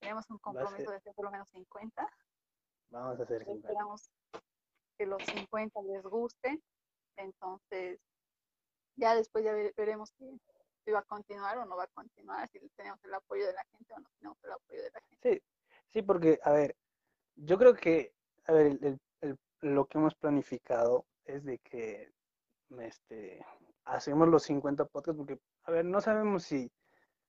tenemos 0.00 0.28
un 0.30 0.38
compromiso 0.38 0.76
ser- 0.78 0.88
de 0.90 0.96
hacer 0.96 1.14
por 1.14 1.26
lo 1.26 1.30
menos 1.30 1.48
50. 1.50 2.08
Vamos 2.92 3.18
a 3.20 3.22
hacer 3.24 3.44
50. 3.44 3.68
Esperamos 3.68 4.10
que 4.98 5.06
los 5.06 5.26
50 5.26 5.82
les 5.82 6.02
guste. 6.02 6.60
Entonces, 7.16 8.00
ya 8.96 9.14
después 9.14 9.44
ya 9.44 9.52
ve- 9.52 9.72
veremos 9.76 10.10
si, 10.18 10.40
si 10.84 10.90
va 10.90 11.00
a 11.00 11.04
continuar 11.04 11.58
o 11.58 11.64
no 11.66 11.76
va 11.76 11.84
a 11.84 11.88
continuar, 11.88 12.48
si 12.50 12.60
tenemos 12.76 13.02
el 13.04 13.14
apoyo 13.14 13.46
de 13.46 13.52
la 13.52 13.64
gente 13.72 13.92
o 13.94 14.00
no 14.00 14.08
tenemos 14.18 14.38
el 14.44 14.52
apoyo 14.52 14.82
de 14.82 14.90
la 14.90 15.00
gente. 15.00 15.32
Sí, 15.34 15.42
sí, 15.92 16.02
porque, 16.02 16.38
a 16.42 16.52
ver, 16.52 16.76
yo 17.36 17.58
creo 17.58 17.74
que, 17.74 18.14
a 18.44 18.52
ver, 18.52 18.78
el- 18.82 19.00
lo 19.60 19.86
que 19.86 19.98
hemos 19.98 20.14
planificado 20.16 21.06
es 21.24 21.44
de 21.44 21.58
que 21.58 22.12
este, 22.80 23.44
hacemos 23.84 24.28
los 24.28 24.42
50 24.44 24.84
podcasts, 24.86 25.16
porque, 25.16 25.38
a 25.64 25.70
ver, 25.70 25.84
no 25.84 26.00
sabemos 26.00 26.42
si, 26.44 26.70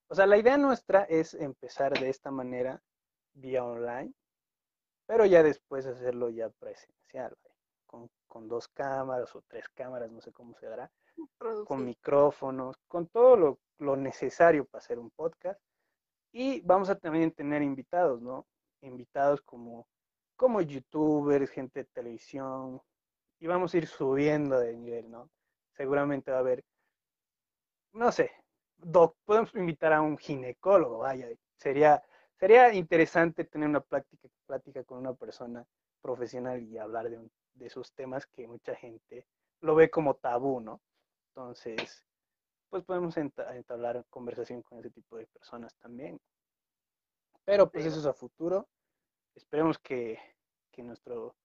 o 0.08 0.16
sea, 0.16 0.26
la 0.26 0.38
idea 0.38 0.58
nuestra 0.58 1.04
es 1.04 1.34
empezar 1.34 2.00
de 2.00 2.10
esta 2.10 2.32
manera, 2.32 2.82
vía 3.34 3.64
online, 3.64 4.14
pero 5.14 5.28
ya 5.28 5.44
después 5.44 5.86
hacerlo 5.86 6.32
ya 6.32 6.50
presencial, 6.50 7.38
con, 7.86 8.10
con 8.28 8.48
dos 8.48 8.68
cámaras 8.68 9.36
o 9.36 9.44
tres 9.48 9.70
cámaras, 9.70 10.12
no 10.12 10.20
sé 10.22 10.32
cómo 10.32 10.56
se 10.56 10.66
dará, 10.66 10.92
con 11.68 11.86
micrófonos, 11.86 12.78
con 12.88 13.06
todo 13.10 13.38
lo, 13.38 13.60
lo 13.78 13.96
necesario 13.96 14.66
para 14.66 14.80
hacer 14.80 14.98
un 14.98 15.12
podcast. 15.12 15.62
Y 16.32 16.62
vamos 16.62 16.90
a 16.90 16.96
también 16.96 17.32
tener 17.32 17.62
invitados, 17.62 18.24
¿no? 18.24 18.48
Invitados 18.82 19.44
como, 19.44 19.88
como 20.36 20.62
youtubers, 20.62 21.52
gente 21.52 21.82
de 21.82 21.90
televisión, 21.94 22.82
y 23.40 23.46
vamos 23.46 23.72
a 23.76 23.78
ir 23.78 23.86
subiendo 23.86 24.60
de 24.60 24.76
nivel, 24.76 25.12
¿no? 25.12 25.30
Seguramente 25.78 26.32
va 26.32 26.38
a 26.38 26.40
haber, 26.40 26.66
no 27.92 28.12
sé, 28.12 28.32
doc, 28.78 29.16
podemos 29.26 29.54
invitar 29.54 29.94
a 29.94 30.02
un 30.02 30.18
ginecólogo, 30.18 30.98
vaya, 30.98 31.28
sería, 31.58 32.02
sería 32.40 32.74
interesante 32.74 33.44
tener 33.46 33.70
una 33.70 33.82
plática, 33.82 34.28
plática 34.46 34.84
con 34.84 35.00
una 35.00 35.14
persona 35.14 35.66
profesional 36.02 36.62
y 36.64 36.78
hablar 36.78 37.10
de, 37.10 37.18
un- 37.20 37.32
de 37.54 37.68
esos 37.68 37.94
temas 37.94 38.26
que 38.28 38.48
mucha 38.48 38.76
gente 38.76 39.26
lo 39.62 39.76
ve 39.76 39.90
como 39.90 40.16
tabú, 40.16 40.60
¿no? 40.60 40.82
Entonces, 41.30 42.04
pues 42.70 42.84
podemos 42.84 43.16
enta- 43.18 43.56
entablar 43.56 44.06
conversación 44.10 44.62
con 44.62 44.80
ese 44.80 44.90
tipo 44.92 45.18
de 45.18 45.28
personas 45.28 45.74
también. 45.76 46.20
Pero 47.46 47.70
pues 47.70 47.86
eso 47.86 48.00
es 48.00 48.06
a 48.06 48.14
futuro. 48.14 48.68
Esperemos 49.36 49.78
que, 49.80 50.18
que 50.72 50.84
nuestro 50.84 51.36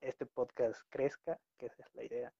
este 0.00 0.26
podcast 0.26 0.80
crezca, 0.88 1.38
que 1.58 1.66
esa 1.66 1.82
es 1.82 1.94
la 1.94 2.04
idea. 2.04 2.32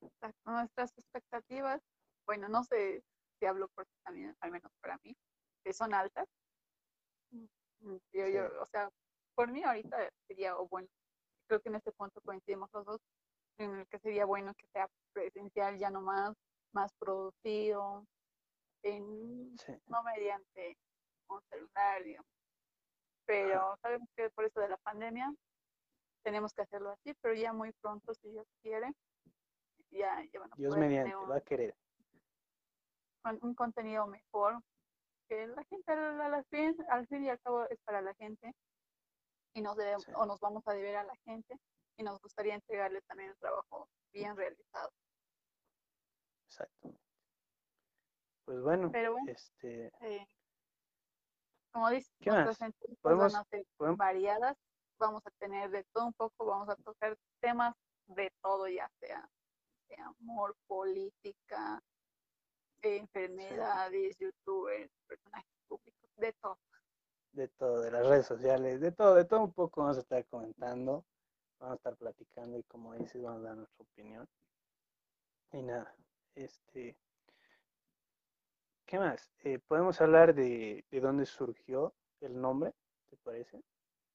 Exacto, 0.00 0.50
Nuestras 0.50 0.96
expectativas, 0.98 1.80
bueno, 2.26 2.48
no 2.48 2.64
sé 2.64 3.02
si 3.38 3.46
hablo 3.46 3.68
por 3.68 3.86
ti 3.86 3.94
también, 4.04 4.36
al 4.40 4.50
menos 4.50 4.72
para 4.80 4.98
mí, 5.04 5.16
que 5.64 5.72
son 5.72 5.94
altas. 5.94 6.28
Yo, 8.12 8.26
yo, 8.28 8.60
o 8.62 8.66
sea, 8.66 8.90
por 9.34 9.50
mí 9.50 9.62
ahorita 9.62 10.10
sería, 10.26 10.56
o 10.56 10.66
bueno, 10.68 10.88
creo 11.46 11.60
que 11.60 11.68
en 11.68 11.76
este 11.76 11.92
punto 11.92 12.20
coincidimos 12.22 12.70
los 12.72 12.84
dos, 12.84 13.00
en 13.58 13.74
el 13.76 13.86
que 13.88 13.98
sería 13.98 14.24
bueno 14.24 14.54
que 14.54 14.66
sea 14.68 14.88
presencial 15.12 15.78
ya 15.78 15.90
no 15.90 16.00
más, 16.00 16.34
más 16.72 16.92
producido, 16.94 18.06
en, 18.82 19.56
Sí. 19.58 19.72
no 19.86 20.02
mediante 20.02 20.76
un 21.28 21.40
celular, 21.50 22.02
digamos. 22.02 22.30
Pero 23.26 23.76
sabemos 23.82 24.08
que 24.16 24.30
por 24.30 24.44
eso 24.44 24.60
de 24.60 24.68
la 24.68 24.76
pandemia 24.78 25.32
tenemos 26.22 26.52
que 26.52 26.62
hacerlo 26.62 26.90
así, 26.90 27.14
pero 27.20 27.34
ya 27.34 27.52
muy 27.52 27.72
pronto, 27.72 28.14
si 28.14 28.28
Dios 28.30 28.46
quiere, 28.62 28.92
ya, 29.90 30.22
ya 30.32 30.40
van 30.40 30.52
a 30.52 30.56
Dios 30.56 30.74
poder 30.74 30.88
tener 30.88 31.04
mediante, 31.04 31.16
un- 31.16 31.30
va 31.30 31.36
a 31.36 31.40
querer. 31.40 31.74
con 33.22 33.38
un 33.42 33.54
contenido 33.54 34.06
mejor, 34.06 34.60
que 35.28 35.46
la 35.46 35.64
gente 35.64 35.92
al, 35.92 36.20
al 36.20 36.44
fin, 36.46 36.76
al 36.88 37.06
fin 37.06 37.24
y 37.24 37.30
al 37.30 37.40
cabo 37.40 37.64
es 37.68 37.78
para 37.82 38.00
la 38.02 38.14
gente 38.14 38.54
y 39.54 39.60
nos 39.62 39.76
debemos, 39.76 40.04
Sí. 40.04 40.12
o 40.14 40.26
nos 40.26 40.38
vamos 40.40 40.66
a 40.66 40.72
deber 40.72 40.96
a 40.96 41.04
la 41.04 41.16
gente 41.24 41.58
y 41.96 42.02
nos 42.02 42.20
gustaría 42.20 42.54
entregarles 42.54 43.04
también 43.06 43.30
un 43.30 43.36
trabajo 43.36 43.88
bien 44.12 44.36
realizado. 44.36 44.90
Exactamente. 46.48 47.00
Pues 48.44 48.60
bueno, 48.62 48.90
Pero 48.92 49.16
este, 49.26 49.90
Eh, 50.00 50.26
como 51.72 51.90
dices, 51.90 52.14
¿Qué 52.20 52.30
nuestras 52.30 52.60
entrevistas 52.62 53.16
van 53.18 53.34
a 53.36 53.44
ser 53.44 53.66
podemos- 53.76 53.98
variadas, 53.98 54.56
vamos 54.98 55.26
a 55.26 55.30
tener 55.32 55.70
de 55.70 55.84
todo 55.92 56.06
un 56.06 56.12
poco, 56.14 56.46
vamos 56.46 56.68
a 56.68 56.76
tocar 56.76 57.16
temas 57.40 57.74
de 58.06 58.30
todo, 58.42 58.68
ya 58.68 58.88
sea 59.00 59.28
de 59.88 59.96
amor, 60.00 60.56
política, 60.66 61.82
eh, 62.82 62.96
enfermedades, 62.98 64.16
youtubers, 64.18 64.90
personajes 65.06 65.50
públicos, 65.68 66.10
de 66.16 66.32
todo. 66.34 66.58
de 67.32 67.48
todo, 67.48 67.80
de 67.80 67.90
las 67.90 68.06
redes 68.06 68.26
sociales, 68.26 68.80
de 68.80 68.92
todo, 68.92 69.14
de 69.14 69.24
todo 69.24 69.42
un 69.44 69.52
poco 69.52 69.82
vamos 69.82 69.96
a 69.98 70.00
estar 70.00 70.24
comentando, 70.26 71.04
vamos 71.58 71.74
a 71.74 71.76
estar 71.76 71.96
platicando 71.96 72.58
y 72.58 72.62
como 72.64 72.94
dices, 72.94 73.22
vamos 73.22 73.42
a 73.44 73.48
dar 73.48 73.56
nuestra 73.56 73.84
opinión. 73.84 74.26
Y 75.52 75.62
nada, 75.62 75.94
este, 76.34 76.96
¿qué 78.86 78.98
más? 78.98 79.30
Eh, 79.44 79.58
podemos 79.66 80.00
hablar 80.00 80.34
de, 80.34 80.84
de 80.90 81.00
dónde 81.00 81.26
surgió 81.26 81.94
el 82.20 82.40
nombre, 82.40 82.72
¿te 83.10 83.16
parece? 83.18 83.62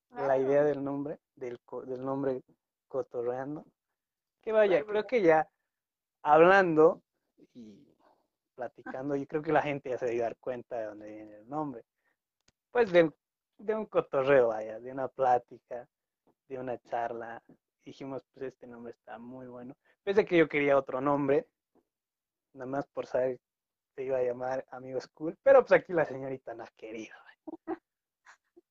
La 0.09 0.37
idea 0.37 0.63
del 0.63 0.83
nombre, 0.83 1.19
del, 1.35 1.59
del 1.85 2.03
nombre 2.03 2.41
cotorreando. 2.87 3.65
Que 4.41 4.51
vaya, 4.51 4.83
creo 4.83 5.07
que 5.07 5.21
ya 5.21 5.47
hablando 6.23 7.01
y 7.53 7.90
platicando, 8.61 9.15
yo 9.15 9.25
creo 9.25 9.41
que 9.41 9.51
la 9.51 9.63
gente 9.63 9.89
ya 9.89 9.97
se 9.97 10.05
debe 10.05 10.21
dar 10.21 10.37
cuenta 10.37 10.77
de 10.77 10.85
dónde 10.85 11.09
viene 11.09 11.37
el 11.37 11.49
nombre. 11.49 11.83
Pues 12.69 12.91
de, 12.91 13.11
de 13.57 13.75
un 13.75 13.87
cotorreo, 13.87 14.49
vaya, 14.49 14.79
de 14.79 14.91
una 14.91 15.07
plática, 15.07 15.87
de 16.47 16.59
una 16.59 16.77
charla. 16.77 17.41
Dijimos, 17.83 18.21
pues 18.33 18.53
este 18.53 18.67
nombre 18.67 18.91
está 18.91 19.17
muy 19.17 19.47
bueno. 19.47 19.75
Pensé 20.03 20.25
que 20.25 20.37
yo 20.37 20.47
quería 20.47 20.77
otro 20.77 21.01
nombre, 21.01 21.47
nada 22.53 22.67
más 22.67 22.85
por 22.87 23.07
saber 23.07 23.39
se 23.95 24.03
iba 24.03 24.19
a 24.19 24.23
llamar 24.23 24.63
Amigos 24.69 25.07
Cool, 25.07 25.35
pero 25.41 25.61
pues 25.61 25.71
aquí 25.81 25.91
la 25.91 26.05
señorita 26.05 26.53
no 26.53 26.63
ha 26.63 26.71
querido. 26.77 27.15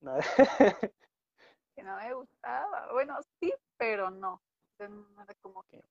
¿no? 0.00 0.16
que 1.74 1.82
no 1.82 1.96
me 1.96 2.14
gustaba. 2.14 2.92
Bueno, 2.92 3.18
sí, 3.40 3.52
pero 3.76 4.10
no. 4.10 4.40
Como 5.42 5.64
que 5.64 5.82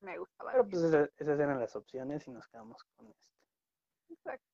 me 0.00 0.18
gustaba. 0.18 0.52
Pero 0.52 0.68
pues 0.68 0.82
esas, 0.82 1.10
esas 1.16 1.38
eran 1.38 1.58
las 1.58 1.74
opciones 1.76 2.26
y 2.26 2.30
nos 2.30 2.46
quedamos 2.48 2.82
con 2.96 3.08
esto. 3.08 3.28
Exacto. 4.10 4.46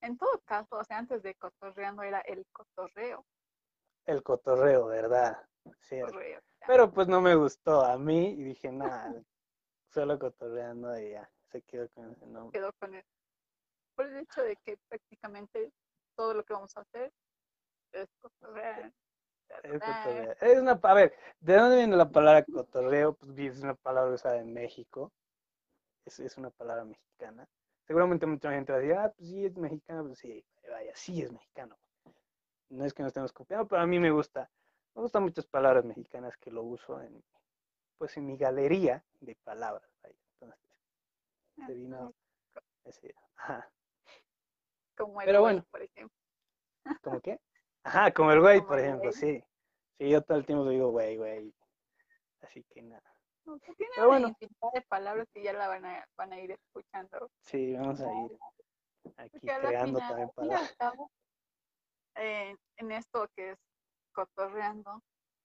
En 0.00 0.16
todo 0.16 0.40
caso, 0.44 0.76
o 0.76 0.84
sea, 0.84 0.98
antes 0.98 1.22
de 1.22 1.34
cotorreando 1.34 2.02
era 2.02 2.20
el 2.20 2.46
cotorreo. 2.52 3.26
El 4.06 4.22
cotorreo, 4.22 4.86
¿verdad? 4.86 5.36
Cierto. 5.80 6.12
cotorreo. 6.12 6.40
Pero 6.66 6.90
pues 6.92 7.08
no 7.08 7.20
me 7.20 7.34
gustó 7.34 7.82
a 7.84 7.98
mí 7.98 8.30
y 8.30 8.42
dije, 8.42 8.70
nada, 8.70 9.12
solo 9.92 10.18
cotorreando 10.18 10.98
y 10.98 11.10
ya, 11.10 11.28
se 11.50 11.62
quedó 11.62 11.88
con 11.90 12.10
ese 12.10 12.26
nombre. 12.26 12.58
quedó 12.58 12.72
con 12.74 12.94
él. 12.94 13.04
Por 13.94 14.06
el 14.06 14.18
hecho 14.18 14.42
de 14.42 14.56
que 14.56 14.76
prácticamente 14.88 15.72
todo 16.14 16.34
lo 16.34 16.44
que 16.44 16.52
vamos 16.52 16.76
a 16.76 16.80
hacer 16.80 17.12
es 17.92 18.08
cotorrear. 18.20 18.92
Es 19.62 19.80
charlar, 19.80 19.80
cotorreo. 19.80 20.36
Es 20.40 20.58
una, 20.58 20.72
a 20.82 20.94
ver, 20.94 21.14
¿de 21.40 21.56
dónde 21.56 21.76
viene 21.76 21.96
la 21.96 22.10
palabra 22.10 22.44
cotorreo? 22.44 23.14
Pues 23.14 23.38
es 23.38 23.62
una 23.62 23.74
palabra 23.74 24.14
usada 24.14 24.38
en 24.38 24.52
México. 24.52 25.12
Es, 26.04 26.20
es 26.20 26.36
una 26.38 26.50
palabra 26.50 26.84
mexicana. 26.84 27.48
Seguramente 27.86 28.26
mucha 28.26 28.50
gente 28.52 28.72
va 28.72 28.78
a 28.78 28.80
decir, 28.80 28.96
ah, 28.96 29.12
pues 29.16 29.28
sí, 29.28 29.44
es 29.46 29.56
mexicano. 29.56 30.04
Pues 30.04 30.18
sí, 30.18 30.44
vaya, 30.70 30.92
sí 30.94 31.22
es 31.22 31.32
mexicano. 31.32 31.76
No 32.70 32.84
es 32.84 32.92
que 32.92 33.02
nos 33.02 33.10
estemos 33.10 33.32
copiando, 33.32 33.66
pero 33.66 33.82
a 33.82 33.86
mí 33.86 33.98
me 33.98 34.10
gusta. 34.10 34.50
Me 34.94 35.02
gustan 35.02 35.22
muchas 35.22 35.46
palabras 35.46 35.84
mexicanas 35.84 36.36
que 36.36 36.50
lo 36.50 36.62
uso 36.62 37.00
en, 37.00 37.22
pues 37.96 38.16
en 38.16 38.26
mi 38.26 38.36
galería 38.36 39.04
de 39.20 39.34
palabras. 39.36 39.88
vaya. 40.02 40.16
Entonces, 40.40 40.60
se 41.66 41.74
vino 41.74 42.14
ese, 42.84 43.14
ajá. 43.36 43.70
Como 44.96 45.20
el 45.20 45.26
Pero 45.26 45.40
bueno. 45.40 45.64
por 45.70 45.82
ejemplo. 45.82 46.16
¿Cómo 47.02 47.20
qué? 47.20 47.38
Ajá, 47.88 48.12
como 48.12 48.32
el 48.32 48.40
güey, 48.40 48.60
por 48.60 48.78
ejemplo, 48.78 49.10
sí. 49.12 49.42
Sí, 49.96 50.10
yo 50.10 50.20
todo 50.22 50.36
el 50.36 50.44
tiempo 50.44 50.68
digo 50.68 50.90
güey, 50.90 51.16
güey. 51.16 51.54
Así 52.42 52.62
que 52.64 52.82
nada. 52.82 53.02
No, 53.46 53.58
que 53.60 53.74
tiene 53.76 53.92
Pero 53.96 54.10
una 54.10 54.18
bueno. 54.18 54.36
de 54.74 54.82
palabras 54.82 55.26
que 55.32 55.42
ya 55.42 55.54
la 55.54 55.68
van 55.68 55.86
a, 55.86 56.06
van 56.14 56.32
a 56.34 56.38
ir 56.38 56.50
escuchando. 56.50 57.30
Sí, 57.40 57.74
vamos 57.74 57.98
a 58.02 58.12
ir 58.12 58.38
aquí 59.16 59.38
creando 59.40 59.98
también 60.00 60.28
palabras. 60.34 60.76
cabo, 60.78 61.10
eh, 62.16 62.54
en 62.76 62.92
esto 62.92 63.26
que 63.34 63.52
es 63.52 63.58
cotorreando, 64.12 65.02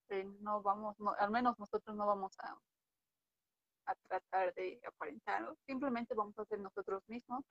eh, 0.09 0.25
no 0.41 0.61
vamos, 0.61 0.99
no, 0.99 1.13
al 1.17 1.31
menos 1.31 1.57
nosotros 1.57 1.95
no 1.95 2.05
vamos 2.05 2.33
a, 2.39 2.57
a 3.85 3.95
tratar 3.95 4.53
de 4.55 4.81
aparentarlo, 4.85 5.55
simplemente 5.65 6.13
vamos 6.13 6.37
a 6.39 6.45
ser 6.45 6.59
nosotros 6.59 7.01
mismos, 7.07 7.45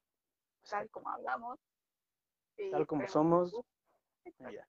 tal 0.68 0.90
como 0.90 1.08
hablamos. 1.08 1.58
Tal 2.70 2.86
como 2.86 3.08
somos. 3.08 3.56
Ya. 4.38 4.68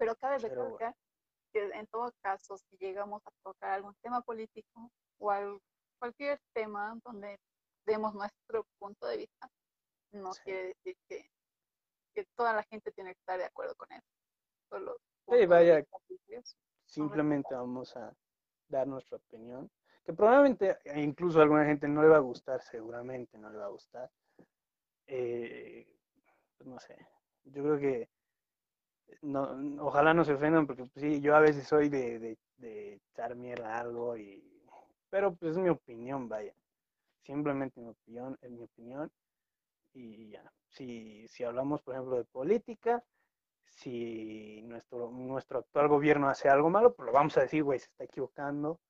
Pero 0.00 0.16
cabe 0.16 0.38
recalcar 0.38 0.96
que 1.52 1.62
en 1.74 1.86
todo 1.88 2.10
caso, 2.22 2.56
si 2.56 2.76
llegamos 2.78 3.20
a 3.26 3.30
tocar 3.42 3.72
algún 3.72 3.94
tema 3.96 4.22
político 4.22 4.90
o 5.18 5.30
al- 5.30 5.60
cualquier 5.98 6.40
tema 6.54 6.98
donde 7.04 7.38
demos 7.84 8.14
nuestro 8.14 8.64
punto 8.78 9.06
de 9.06 9.18
vista, 9.18 9.50
no 10.12 10.32
Sí. 10.32 10.40
quiere 10.44 10.68
decir 10.68 10.96
que, 11.06 11.30
que 12.14 12.24
toda 12.34 12.54
la 12.54 12.62
gente 12.62 12.90
tiene 12.92 13.12
que 13.12 13.18
estar 13.20 13.38
de 13.38 13.44
acuerdo 13.44 13.74
con 13.76 13.92
eso. 13.92 14.08
Solo 14.70 14.96
Sí, 15.28 15.44
vaya, 15.44 15.84
simplemente 16.86 17.54
vamos 17.54 17.94
a 17.94 18.16
dar 18.68 18.86
nuestra 18.86 19.18
opinión. 19.18 19.70
Que 20.02 20.14
probablemente 20.14 20.78
e 20.84 21.00
incluso 21.02 21.40
a 21.40 21.42
alguna 21.42 21.66
gente 21.66 21.86
no 21.86 22.00
le 22.02 22.08
va 22.08 22.16
a 22.16 22.20
gustar, 22.20 22.62
seguramente 22.62 23.36
no 23.36 23.50
le 23.50 23.58
va 23.58 23.66
a 23.66 23.68
gustar. 23.68 24.10
Eh, 25.06 25.86
pues 26.56 26.66
no 26.68 26.78
sé. 26.80 26.96
Yo 27.44 27.62
creo 27.62 27.78
que 27.78 28.08
no, 29.22 29.84
ojalá 29.84 30.14
no 30.14 30.24
se 30.24 30.34
ofendan, 30.34 30.66
porque 30.66 30.84
pues, 30.84 31.02
sí, 31.04 31.20
yo 31.20 31.36
a 31.36 31.40
veces 31.40 31.66
soy 31.66 31.88
de, 31.88 32.36
de, 32.56 32.94
echar 33.12 33.36
mierda 33.36 33.76
a 33.76 33.80
algo, 33.80 34.16
y, 34.16 34.42
pero 35.08 35.34
pues 35.34 35.52
es 35.52 35.58
mi 35.58 35.68
opinión, 35.68 36.28
vaya. 36.28 36.54
Simplemente 37.22 37.80
mi 37.80 37.90
opinión, 37.90 38.38
es 38.40 38.50
mi 38.50 38.62
opinión. 38.62 39.10
Y 39.92 40.30
ya. 40.30 40.52
Si, 40.68 41.26
si 41.28 41.44
hablamos, 41.44 41.82
por 41.82 41.94
ejemplo, 41.94 42.16
de 42.16 42.24
política, 42.24 43.04
si 43.66 44.62
nuestro, 44.62 45.10
nuestro 45.10 45.60
actual 45.60 45.88
gobierno 45.88 46.28
hace 46.28 46.48
algo 46.48 46.70
malo, 46.70 46.94
pues 46.94 47.06
lo 47.06 47.12
vamos 47.12 47.36
a 47.36 47.42
decir, 47.42 47.62
güey, 47.64 47.78
se 47.78 47.86
está 47.86 48.04
equivocando. 48.04 48.80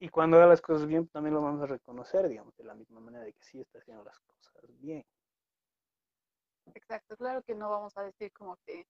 Y 0.00 0.08
cuando 0.08 0.36
haga 0.36 0.46
las 0.46 0.60
cosas 0.60 0.86
bien, 0.86 1.08
también 1.08 1.34
lo 1.34 1.42
vamos 1.42 1.62
a 1.62 1.66
reconocer, 1.66 2.28
digamos, 2.28 2.56
de 2.56 2.64
la 2.64 2.74
misma 2.74 3.00
manera 3.00 3.24
de 3.24 3.32
que 3.32 3.42
sí 3.42 3.60
está 3.60 3.78
haciendo 3.78 4.04
las 4.04 4.18
cosas 4.20 4.54
bien. 4.80 5.04
Exacto, 6.74 7.16
claro 7.16 7.42
que 7.42 7.54
no 7.54 7.70
vamos 7.70 7.96
a 7.96 8.02
decir 8.02 8.32
como 8.32 8.56
que 8.64 8.86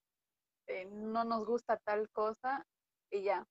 eh, 0.69 0.85
no 0.85 1.25
nos 1.25 1.45
gusta 1.45 1.77
tal 1.79 2.09
cosa 2.11 2.65
y 3.11 3.23
ya. 3.23 3.47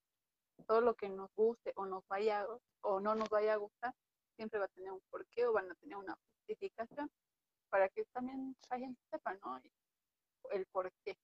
Todo 0.65 0.81
lo 0.81 0.95
que 0.95 1.09
nos 1.09 1.29
guste 1.35 1.73
o 1.75 1.85
nos 1.85 2.07
vaya 2.07 2.47
o 2.81 2.99
no 2.99 3.15
nos 3.15 3.29
vaya 3.29 3.53
a 3.53 3.57
gustar, 3.57 3.93
siempre 4.35 4.59
va 4.59 4.65
a 4.65 4.69
tener 4.69 4.91
un 4.91 5.01
porqué 5.09 5.45
o 5.45 5.53
van 5.53 5.69
a 5.69 5.75
tener 5.75 5.97
una 5.97 6.15
justificación 6.15 7.09
para 7.69 7.89
que 7.89 8.05
también 8.05 8.55
la 8.69 8.79
gente 8.79 9.01
sepa, 9.11 9.33
¿no? 9.35 9.59
El 10.51 10.65
porqué. 10.67 11.17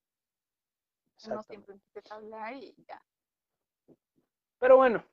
No 1.27 1.39
Exactamente. 1.39 1.53
simplemente 1.53 1.99
es 1.99 2.12
hablar 2.12 2.53
y 2.53 2.75
ya. 2.88 3.01
Pero 4.60 4.77
bueno, 4.77 5.03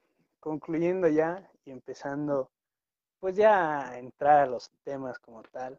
concluyendo 0.40 1.08
ya 1.08 1.50
y 1.64 1.70
empezando, 1.70 2.50
pues 3.20 3.36
ya 3.36 3.90
a 3.90 3.98
entrar 3.98 4.38
a 4.38 4.46
los 4.46 4.70
temas 4.82 5.18
como 5.18 5.42
tal, 5.42 5.78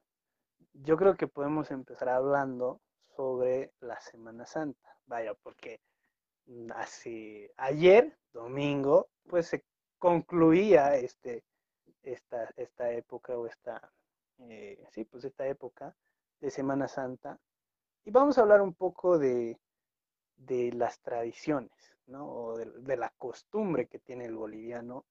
yo 0.73 0.95
creo 0.95 1.17
que 1.17 1.27
podemos 1.27 1.71
empezar 1.71 2.09
hablando 2.09 2.79
sobre 3.21 3.71
la 3.81 3.99
Semana 4.01 4.47
Santa. 4.47 4.97
Vaya, 5.05 5.35
porque 5.43 5.79
mm, 6.47 6.71
hace 6.73 7.51
ayer, 7.55 8.17
domingo, 8.33 9.09
pues 9.29 9.45
se 9.45 9.63
concluía 9.99 10.95
este, 10.95 11.43
esta, 12.01 12.49
esta 12.55 12.91
época 12.91 13.37
o 13.37 13.45
esta, 13.45 13.91
eh, 14.39 14.83
sí, 14.89 15.05
pues 15.05 15.23
esta 15.23 15.45
época 15.45 15.95
de 16.39 16.49
Semana 16.49 16.87
Santa. 16.87 17.37
Y 18.05 18.09
vamos 18.09 18.39
a 18.39 18.41
hablar 18.41 18.59
un 18.59 18.73
poco 18.73 19.19
de, 19.19 19.59
de 20.37 20.71
las 20.73 20.99
tradiciones, 21.01 21.93
¿no? 22.07 22.27
O 22.27 22.57
de, 22.57 22.65
de 22.65 22.97
la 22.97 23.13
costumbre 23.19 23.85
que 23.85 23.99
tiene 23.99 24.25
el 24.25 24.35
boliviano 24.35 25.05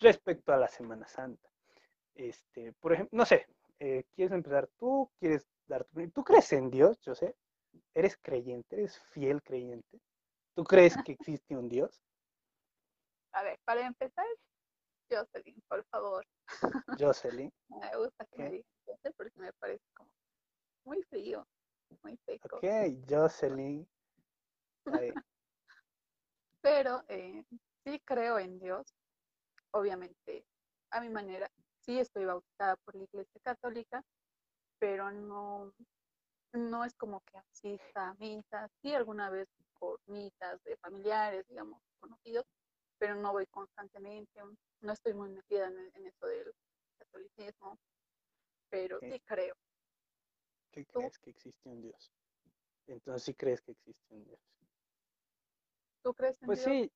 respecto 0.00 0.52
a 0.52 0.56
la 0.56 0.66
Semana 0.66 1.06
Santa. 1.06 1.48
Este, 2.16 2.72
por 2.72 2.92
ejemplo, 2.92 3.16
no 3.16 3.24
sé, 3.24 3.46
eh, 3.78 4.02
¿quieres 4.16 4.32
empezar 4.32 4.68
tú? 4.76 5.08
¿Quieres 5.20 5.46
dar 5.66 5.84
tu... 5.84 6.10
¿Tú 6.10 6.24
crees 6.24 6.52
en 6.52 6.70
Dios, 6.70 6.98
José? 7.04 7.36
¿Eres 7.94 8.16
creyente? 8.16 8.76
¿Eres 8.76 8.98
fiel 9.12 9.42
creyente? 9.42 10.00
¿Tú 10.54 10.64
crees 10.64 10.96
que 11.04 11.12
existe 11.12 11.56
un 11.56 11.68
Dios? 11.68 12.02
A 13.32 13.42
ver, 13.42 13.58
para 13.64 13.86
empezar, 13.86 14.26
Jocelyn, 15.10 15.62
por 15.68 15.84
favor. 15.84 16.26
Jocelyn, 16.98 17.50
Me 17.68 17.96
gusta 17.96 18.26
que 18.26 18.42
me 18.42 18.50
digas 18.50 18.66
Jocelyn 18.86 19.14
porque 19.16 19.40
me 19.40 19.52
parece 19.54 19.84
como 19.94 20.10
muy 20.84 21.02
frío, 21.04 21.46
muy 22.02 22.18
seco. 22.26 22.56
ok, 22.56 22.64
Jocelyn. 23.08 23.88
Pero 26.60 27.02
eh, 27.08 27.44
sí 27.84 28.00
creo 28.04 28.38
en 28.38 28.58
Dios, 28.60 28.94
obviamente 29.72 30.46
a 30.90 31.00
mi 31.00 31.08
manera. 31.08 31.50
Sí 31.80 31.98
estoy 31.98 32.24
bautizada 32.26 32.76
por 32.76 32.94
la 32.94 33.04
Iglesia 33.04 33.40
Católica, 33.42 34.04
pero 34.82 35.12
no, 35.12 35.72
no 36.54 36.84
es 36.84 36.92
como 36.96 37.20
que 37.20 37.38
asista 37.38 38.08
a 38.08 38.14
misas, 38.14 38.68
sí 38.82 38.92
alguna 38.92 39.30
vez 39.30 39.48
por 39.78 40.00
misas 40.08 40.60
de 40.64 40.76
familiares, 40.78 41.46
digamos, 41.46 41.80
conocidos, 42.00 42.44
pero 42.98 43.14
no 43.14 43.30
voy 43.30 43.46
constantemente, 43.46 44.40
no 44.80 44.92
estoy 44.92 45.14
muy 45.14 45.28
metida 45.28 45.68
en, 45.68 45.78
en 45.94 46.06
eso 46.06 46.26
del 46.26 46.52
catolicismo, 46.98 47.78
pero 48.70 48.98
sí 48.98 49.20
creo. 49.24 49.54
¿Qué 50.72 50.84
¿Tú? 50.86 50.98
crees 50.98 51.18
que 51.20 51.30
existe 51.30 51.68
un 51.68 51.80
Dios? 51.80 52.12
Entonces 52.88 53.22
sí 53.22 53.34
crees 53.34 53.60
que 53.60 53.70
existe 53.70 54.12
un 54.12 54.24
Dios. 54.24 54.40
¿Tú 56.02 56.12
crees 56.12 56.42
en 56.42 56.46
Pues 56.46 56.58
Dios? 56.58 56.72
sí, 56.72 56.92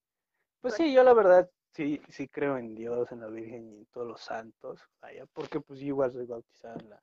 pues 0.61 0.75
Pues- 0.75 0.75
sí, 0.75 0.93
yo 0.93 1.05
la 1.05 1.15
verdad 1.15 1.49
sí, 1.71 2.03
sí 2.09 2.27
creo 2.27 2.59
en 2.59 2.75
Dios, 2.75 3.13
en 3.13 3.21
la 3.21 3.29
Virgen 3.29 3.71
y 3.71 3.77
en 3.77 3.87
todos 3.93 4.09
los 4.09 4.21
santos, 4.23 4.83
vaya, 5.01 5.25
porque 5.27 5.61
pues 5.61 5.79
yo 5.79 5.87
igual 5.87 6.13
soy 6.13 6.27
bautizada 6.27 6.75
en 6.81 6.91
la, 6.91 7.01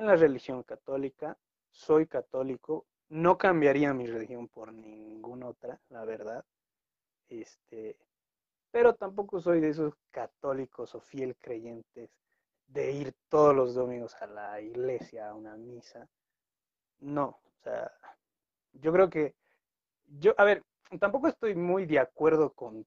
en 0.00 0.06
la 0.06 0.16
religión 0.16 0.62
católica, 0.62 1.36
soy 1.70 2.06
católico, 2.06 2.86
no 3.10 3.36
cambiaría 3.36 3.92
mi 3.92 4.06
religión 4.06 4.48
por 4.48 4.72
ninguna 4.72 5.48
otra, 5.48 5.78
la 5.90 6.06
verdad, 6.06 6.42
este, 7.28 7.98
pero 8.70 8.94
tampoco 8.94 9.40
soy 9.40 9.60
de 9.60 9.68
esos 9.68 9.94
católicos 10.10 10.94
o 10.94 11.00
fiel 11.00 11.36
creyentes 11.36 12.10
de 12.66 12.92
ir 12.92 13.14
todos 13.28 13.54
los 13.54 13.74
domingos 13.74 14.14
a 14.22 14.26
la 14.26 14.60
iglesia, 14.60 15.28
a 15.28 15.34
una 15.34 15.54
misa, 15.56 16.08
no, 17.00 17.38
o 17.44 17.62
sea, 17.62 17.92
yo 18.72 18.92
creo 18.92 19.10
que, 19.10 19.34
yo, 20.06 20.32
a 20.38 20.44
ver, 20.44 20.62
tampoco 20.98 21.28
estoy 21.28 21.54
muy 21.54 21.84
de 21.84 21.98
acuerdo 21.98 22.54
con 22.54 22.86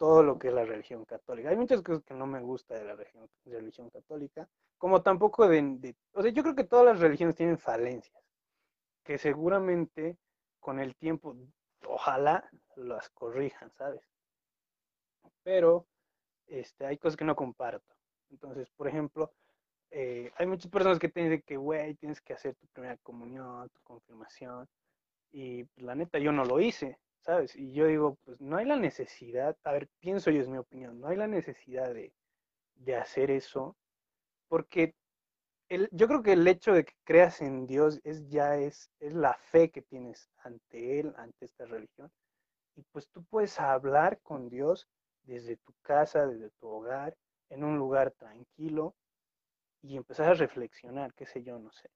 todo 0.00 0.22
lo 0.22 0.38
que 0.38 0.48
es 0.48 0.54
la 0.54 0.64
religión 0.64 1.04
católica. 1.04 1.50
Hay 1.50 1.58
muchas 1.58 1.82
cosas 1.82 2.02
que 2.04 2.14
no 2.14 2.26
me 2.26 2.40
gusta 2.40 2.74
de 2.74 2.86
la 2.86 2.96
religión, 3.44 3.90
católica, 3.90 4.48
como 4.78 5.02
tampoco 5.02 5.46
de, 5.46 5.60
de- 5.78 5.96
O 6.14 6.22
sea, 6.22 6.32
yo 6.32 6.42
creo 6.42 6.54
que 6.56 6.64
todas 6.64 6.86
las 6.86 7.00
religiones 7.00 7.36
tienen 7.36 7.58
falencias, 7.58 8.16
que 9.04 9.18
seguramente 9.18 10.16
con 10.60 10.80
el 10.80 10.96
tiempo, 10.96 11.36
ojalá 11.86 12.50
las 12.76 13.10
corrijan, 13.10 13.70
¿sabes? 13.72 14.02
Pero 15.42 15.86
este, 16.46 16.86
hay 16.86 16.98
cosas 16.98 17.16
que 17.16 17.24
no 17.26 17.36
comparto. 17.36 17.94
Entonces, 18.30 18.70
por 18.70 18.88
ejemplo, 18.88 19.32
eh, 19.90 20.32
hay 20.36 20.46
muchas 20.46 20.70
personas 20.70 20.98
que 20.98 21.08
te 21.10 21.22
dicen 21.22 21.42
que, 21.46 21.56
güey, 21.56 21.94
tienes 21.96 22.20
que 22.20 22.34
hacer 22.34 22.54
tu 22.56 22.66
primera 22.68 22.96
comunión, 22.98 23.68
tu 23.70 23.80
confirmación. 23.82 24.68
Y 25.32 25.64
pues, 25.64 25.84
la 25.86 25.94
neta, 25.96 26.18
yo 26.18 26.32
no 26.32 26.44
lo 26.44 26.60
hice, 26.60 26.98
¿sabes? 27.20 27.54
Y 27.56 27.72
yo 27.72 27.86
digo, 27.86 28.16
pues 28.24 28.40
no 28.40 28.56
hay 28.56 28.66
la 28.66 28.76
necesidad, 28.76 29.56
a 29.64 29.72
ver, 29.72 29.88
pienso 30.00 30.30
yo, 30.30 30.40
es 30.40 30.48
mi 30.48 30.58
opinión, 30.58 31.00
no 31.00 31.08
hay 31.08 31.16
la 31.16 31.26
necesidad 31.26 31.92
de, 31.94 32.12
de 32.76 32.96
hacer 32.96 33.30
eso, 33.30 33.76
porque 34.48 34.94
el, 35.68 35.88
yo 35.92 36.08
creo 36.08 36.22
que 36.22 36.32
el 36.32 36.46
hecho 36.48 36.72
de 36.72 36.84
que 36.84 36.94
creas 37.04 37.40
en 37.40 37.66
Dios 37.66 38.00
es 38.04 38.28
ya 38.28 38.56
es, 38.56 38.90
es 39.00 39.14
la 39.14 39.34
fe 39.34 39.70
que 39.70 39.82
tienes 39.82 40.28
ante 40.38 41.00
Él, 41.00 41.14
ante 41.16 41.44
esta 41.44 41.64
religión. 41.66 42.10
Y 42.76 42.82
pues 42.92 43.08
tú 43.08 43.24
puedes 43.24 43.60
hablar 43.60 44.20
con 44.22 44.48
Dios 44.48 44.88
desde 45.22 45.56
tu 45.56 45.72
casa, 45.82 46.26
desde 46.26 46.50
tu 46.60 46.68
hogar, 46.68 47.16
en 47.50 47.64
un 47.64 47.78
lugar 47.78 48.12
tranquilo 48.12 48.94
y 49.82 49.96
empezar 49.96 50.30
a 50.30 50.34
reflexionar, 50.34 51.14
qué 51.14 51.26
sé 51.26 51.42
yo, 51.42 51.58
no 51.58 51.70
sé. 51.72 51.88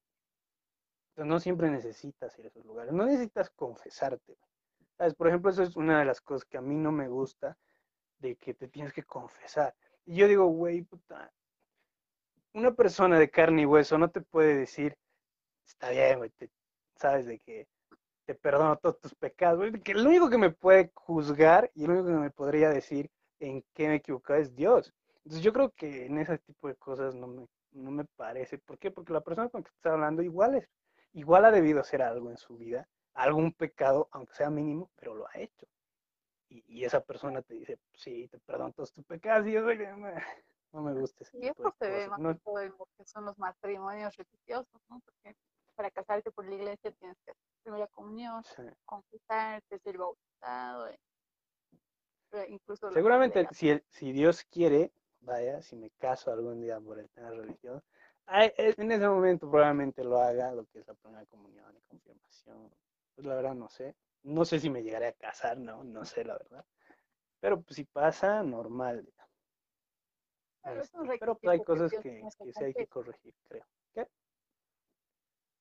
Entonces, 1.11 1.29
no 1.31 1.41
siempre 1.41 1.71
necesitas 1.71 2.37
ir 2.39 2.47
a 2.47 2.49
esos 2.49 2.65
lugares, 2.65 2.93
no 2.93 3.07
necesitas 3.07 3.51
confesarte. 3.51 4.37
Por 5.17 5.29
ejemplo, 5.29 5.51
eso 5.51 5.63
es 5.63 5.77
una 5.77 5.99
de 6.01 6.05
las 6.07 6.21
cosas 6.21 6.45
que 6.45 6.57
a 6.59 6.61
mí 6.61 6.75
no 6.77 6.93
me 6.93 7.09
gusta, 7.09 7.57
de 8.19 8.37
que 8.37 8.55
te 8.55 8.69
tienes 8.69 8.93
que 8.93 9.05
confesar. 9.05 9.75
Y 10.07 10.17
yo 10.17 10.29
digo, 10.29 10.47
güey, 10.47 10.83
puta, 10.83 11.33
una 12.55 12.73
persona 12.75 13.19
de 13.19 13.31
carne 13.31 13.63
y 13.63 13.67
hueso 13.67 13.99
no 13.99 14.11
te 14.11 14.21
puede 14.21 14.57
decir, 14.57 14.97
está 15.67 15.91
bien, 15.91 16.19
güey, 16.19 16.31
te- 16.31 16.51
sabes 16.97 17.27
de 17.27 17.39
que 17.41 17.69
te 18.27 18.35
perdono 18.35 18.77
todos 18.79 19.01
tus 19.01 19.15
pecados, 19.15 19.59
güey, 19.61 19.73
que 19.83 19.93
el 19.93 20.07
único 20.07 20.31
que 20.31 20.39
me 20.39 20.51
puede 20.51 20.91
juzgar 20.95 21.71
y 21.75 21.85
el 21.85 21.91
único 21.93 22.09
que 22.09 22.13
me 22.15 22.31
podría 22.31 22.71
decir 22.71 23.11
en 23.41 23.65
qué 23.75 23.89
me 23.89 23.95
he 23.95 23.97
equivocado 23.99 24.41
es 24.41 24.55
Dios. 24.55 24.93
Entonces 25.25 25.43
yo 25.43 25.53
creo 25.53 25.71
que 25.73 26.07
en 26.07 26.19
ese 26.19 26.39
tipo 26.39 26.69
de 26.69 26.77
cosas 26.77 27.15
no 27.15 27.27
me, 27.29 27.47
no 27.73 27.91
me 27.91 28.05
parece. 28.17 28.59
¿Por 28.59 28.79
qué? 28.79 28.91
Porque 28.91 29.13
la 29.13 29.23
persona 29.23 29.49
con 29.49 29.61
la 29.61 29.65
que 29.65 29.75
estás 29.77 29.93
hablando 29.95 30.23
igual 30.23 30.57
es, 30.57 30.69
igual 31.15 31.45
ha 31.47 31.51
debido 31.53 31.81
hacer 31.81 32.03
algo 32.03 32.31
en 32.31 32.37
su 32.39 32.57
vida, 32.57 32.89
algún 33.15 33.53
pecado, 33.53 34.09
aunque 34.13 34.35
sea 34.35 34.51
mínimo, 34.51 34.91
pero 34.97 35.15
lo 35.15 35.27
ha 35.29 35.39
hecho. 35.39 35.67
Y, 36.49 36.65
y 36.69 36.85
esa 36.85 37.01
persona 37.01 37.43
te 37.43 37.55
dice, 37.55 37.79
sí, 37.95 38.29
te 38.29 38.39
perdono 38.39 38.73
todos 38.73 38.93
tus 38.93 39.05
pecados, 39.05 39.47
y 39.47 39.53
yo, 39.53 39.63
no 39.63 39.97
me- 39.97 40.23
no 40.73 40.83
me 40.83 40.93
gusta 40.95 41.25
Y 41.33 41.47
esto 41.47 41.75
se 41.79 41.89
ve 41.89 42.09
más 42.09 42.21
No- 42.21 42.37
todo 42.39 42.61
en 42.61 42.71
lo 42.71 42.87
que 42.97 43.05
son 43.07 43.25
los 43.25 43.39
matrimonios 43.39 44.17
religiosos, 44.17 44.81
¿no? 44.89 45.01
Porque 45.01 45.37
para 45.75 45.91
casarte 45.91 46.31
por 46.31 46.47
la 46.47 46.55
iglesia 46.55 46.93
tienes 46.93 47.17
que 47.25 47.31
hacer 47.33 47.43
primera 47.63 47.87
comunión, 47.89 48.45
sí. 48.45 48.63
confesarte, 48.85 49.79
ser 49.79 49.99
bautizado, 49.99 50.89
eh, 50.89 50.99
eh, 52.33 52.47
incluso 52.51 52.91
Seguramente, 52.91 53.49
si, 53.53 53.71
el- 53.71 53.85
si 53.89 54.13
Dios 54.13 54.45
quiere, 54.45 54.93
vaya, 55.21 55.63
si 55.63 55.77
me 55.77 55.91
caso 55.91 56.31
algún 56.33 56.61
día 56.61 56.81
por 56.81 56.99
el 56.99 57.09
tema 57.11 57.31
eh, 58.59 58.75
en 58.77 58.93
ese 58.93 59.09
momento 59.09 59.51
probablemente 59.51 60.05
lo 60.05 60.19
haga, 60.19 60.53
lo 60.53 60.65
que 60.67 60.81
es 60.81 60.87
la 60.87 60.95
primera 60.95 61.25
comunión 61.27 61.77
y 61.77 61.81
confirmación. 61.83 62.71
Pues 63.15 63.27
la 63.27 63.35
verdad 63.35 63.55
no 63.55 63.69
sé. 63.69 63.95
No 64.23 64.45
sé 64.45 64.59
si 64.59 64.71
me 64.71 64.83
llegaré 64.83 65.09
a 65.09 65.13
casar, 65.13 65.59
no, 65.59 65.85
no 65.85 66.05
sé 66.05 66.25
la 66.25 66.35
verdad. 66.35 66.65
Pero 67.41 67.61
pues, 67.61 67.77
si 67.77 67.85
pasa, 67.85 68.43
normal. 68.43 69.07
Pero 70.63 70.81
Este, 70.81 70.99
pero 71.21 71.35
pues, 71.37 71.53
hay 71.53 71.65
cosas 71.65 71.93
que, 71.93 72.01
que 72.01 72.29
que 72.43 72.53
sí 72.53 72.65
hay 72.65 72.75
que 72.75 72.87
corregir, 72.87 73.35
creo. 73.49 73.67
¿Qué? 73.93 74.09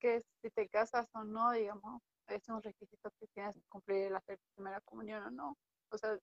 que 0.04 0.20
si 0.42 0.50
te 0.50 0.68
casas 0.68 1.08
o 1.14 1.24
no, 1.24 1.52
digamos, 1.52 2.02
es 2.26 2.46
un 2.50 2.62
requisito 2.62 3.10
que 3.18 3.26
tienes 3.28 3.54
que 3.54 3.62
cumplir 3.70 4.08
el 4.08 4.16
hacer 4.16 4.36
tu 4.36 4.54
primera 4.54 4.80
comunión 4.82 5.22
o 5.22 5.30
no. 5.30 5.56
O 5.90 5.96
sea, 5.96 6.18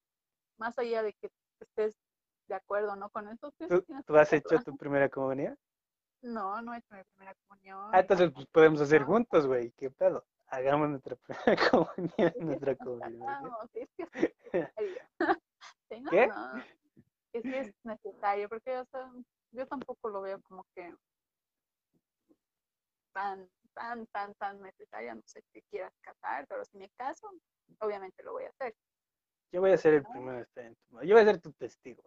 más 0.57 0.77
allá 0.77 1.01
de 1.01 1.13
que 1.13 1.31
estés 1.59 1.97
de 2.47 2.53
acuerdo 2.53 2.93
o 2.93 2.95
no 2.95 3.09
con 3.09 3.27
eso, 3.27 3.51
¿Tú, 3.67 3.83
tú 4.05 4.15
has 4.17 4.31
hecho 4.33 4.59
tu 4.63 4.77
primera 4.77 5.09
comunión? 5.09 5.57
No, 6.21 6.61
no 6.61 6.75
he 6.75 6.77
hecho 6.77 6.93
mi 6.93 7.03
primera 7.15 7.35
comunión. 7.47 7.89
Ah, 7.91 8.01
entonces 8.01 8.31
pues 8.31 8.45
podemos 8.45 8.81
hacer 8.81 9.01
juntos, 9.03 9.47
güey. 9.47 9.71
¿Qué 9.71 9.89
pedo? 9.89 10.25
Hagamos 10.51 10.89
nuestra 10.89 11.15
primera 11.45 11.69
comunión, 11.71 12.33
nuestra 12.39 12.75
sí, 13.73 13.87
que. 13.97 14.05
Sí, 15.89 15.99
no, 15.99 16.09
¿Qué? 16.09 16.27
no, 16.27 16.63
que 17.33 17.41
sí 17.41 17.53
es 17.53 17.73
necesario, 17.83 18.47
porque 18.47 18.81
yo 19.51 19.67
tampoco 19.67 20.07
lo 20.07 20.21
veo 20.21 20.41
como 20.41 20.65
que 20.73 20.93
tan, 23.13 23.49
tan, 23.73 24.07
tan, 24.07 24.33
tan 24.35 24.61
necesaria, 24.61 25.13
no 25.15 25.21
sé 25.25 25.43
si 25.51 25.61
quieras 25.63 25.93
casar, 25.99 26.47
pero 26.47 26.63
si 26.63 26.77
me 26.77 26.89
caso, 26.91 27.29
obviamente 27.79 28.23
lo 28.23 28.33
voy 28.33 28.45
a 28.45 28.49
hacer. 28.49 28.73
Yo 29.51 29.59
voy 29.59 29.71
a 29.71 29.77
ser 29.77 29.95
el 29.95 30.03
No. 30.03 30.11
primero 30.11 30.37
en 30.37 30.43
estar 30.43 30.63
en 30.63 30.75
tu. 30.75 31.01
Yo 31.01 31.15
voy 31.15 31.23
a 31.23 31.25
ser 31.25 31.41
tu 31.41 31.51
testigo, 31.53 32.03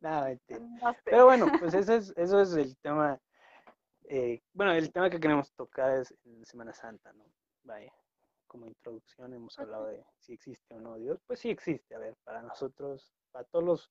no, 0.00 0.24
mentira. 0.24 0.60
No 0.60 0.92
sé. 0.92 1.00
Pero 1.04 1.24
bueno, 1.26 1.46
pues 1.58 1.74
eso 1.74 1.94
es, 1.94 2.12
eso 2.16 2.40
es 2.40 2.52
el 2.54 2.76
tema. 2.78 3.20
Eh, 4.04 4.42
bueno, 4.52 4.72
el 4.72 4.92
tema 4.92 5.10
que 5.10 5.20
queremos 5.20 5.52
tocar 5.54 5.98
es 5.98 6.14
en 6.24 6.44
Semana 6.44 6.72
Santa, 6.72 7.12
¿no? 7.12 7.24
Vaya, 7.62 7.92
como 8.46 8.66
introducción 8.66 9.32
hemos 9.32 9.58
hablado 9.58 9.86
de 9.86 10.04
si 10.18 10.34
existe 10.34 10.74
o 10.74 10.80
no 10.80 10.96
Dios. 10.96 11.20
Pues 11.26 11.40
sí 11.40 11.50
existe, 11.50 11.94
a 11.94 11.98
ver, 11.98 12.14
para 12.24 12.42
nosotros, 12.42 13.12
para 13.30 13.44
todos 13.46 13.64
los 13.64 13.90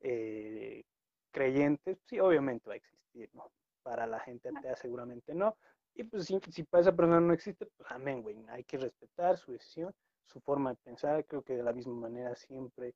eh, 0.00 0.84
creyentes, 1.30 1.98
sí, 2.06 2.20
obviamente 2.20 2.68
va 2.68 2.74
a 2.74 2.76
existir, 2.76 3.30
¿no? 3.32 3.50
Para 3.82 4.06
la 4.06 4.20
gente 4.20 4.48
atea 4.48 4.76
seguramente 4.76 5.34
no. 5.34 5.56
Y 5.94 6.04
pues 6.04 6.26
si, 6.26 6.38
si 6.50 6.62
para 6.64 6.82
esa 6.82 6.92
persona 6.94 7.20
no 7.20 7.32
existe, 7.32 7.66
pues 7.66 7.90
amén, 7.90 8.22
güey. 8.22 8.36
Hay 8.48 8.64
que 8.64 8.78
respetar 8.78 9.38
su 9.38 9.52
decisión, 9.52 9.94
su 10.24 10.40
forma 10.40 10.70
de 10.70 10.76
pensar. 10.76 11.24
Creo 11.26 11.42
que 11.42 11.56
de 11.56 11.62
la 11.62 11.72
misma 11.72 11.94
manera 11.94 12.34
siempre 12.34 12.94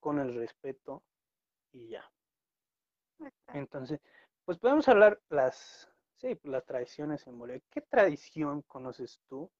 con 0.00 0.18
el 0.20 0.34
respeto 0.34 1.02
y 1.72 1.88
ya. 1.88 2.04
Entonces, 3.48 4.00
pues 4.46 4.58
podemos 4.58 4.88
hablar 4.88 5.20
las, 5.28 5.92
sí, 6.16 6.34
pues, 6.36 6.50
las 6.52 6.64
tradiciones 6.64 7.26
en 7.26 7.38
Bolivia. 7.38 7.62
¿Qué 7.70 7.82
tradición 7.82 8.62
conoces 8.62 9.20
tú 9.28 9.50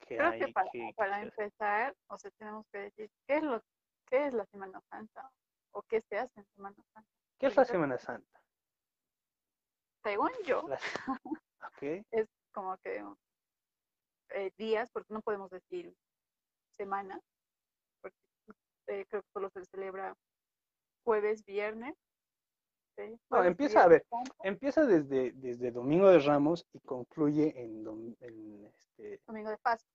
que 0.00 0.16
Creo 0.16 0.30
hay 0.30 0.38
que 0.40 0.48
para, 0.48 0.70
que- 0.72 0.94
empezar, 1.22 1.94
o 2.08 2.18
sea, 2.18 2.30
tenemos 2.32 2.66
que 2.72 2.78
decir 2.78 3.10
qué 3.26 3.36
es 3.36 3.42
lo 3.44 3.62
qué 4.08 4.26
es 4.26 4.34
la 4.34 4.44
Semana 4.46 4.80
Santa 4.90 5.30
o 5.70 5.82
qué 5.82 6.02
se 6.02 6.18
hace 6.18 6.40
en 6.40 6.46
Semana 6.54 6.76
Santa. 6.92 7.08
¿Qué 7.38 7.46
es 7.46 7.56
la 7.56 7.64
Semana 7.64 7.98
Santa? 7.98 8.40
Según 10.02 10.30
yo, 10.44 10.66
La- 10.68 10.78
es 12.10 12.28
como 12.52 12.76
que 12.78 13.04
eh, 14.30 14.50
días, 14.58 14.90
porque 14.90 15.12
no 15.14 15.20
podemos 15.20 15.50
decir 15.50 15.94
semana, 16.76 17.20
porque 18.00 18.16
eh, 18.88 19.06
creo 19.08 19.22
que 19.22 19.28
solo 19.32 19.50
se 19.50 19.64
celebra 19.66 20.16
jueves, 21.04 21.44
viernes. 21.44 21.94
¿Sí? 22.96 23.18
Jueves, 23.28 23.48
empieza 23.48 23.84
a 23.84 23.88
ver. 23.88 24.06
Empieza 24.42 24.84
desde, 24.84 25.32
desde 25.32 25.70
Domingo 25.70 26.08
de 26.08 26.18
Ramos 26.20 26.66
y 26.72 26.80
concluye 26.80 27.52
en, 27.60 27.84
dom- 27.84 28.16
en, 28.20 28.66
este, 28.66 29.20
domingo 29.26 29.50
de 29.50 29.58
Pascua. 29.58 29.90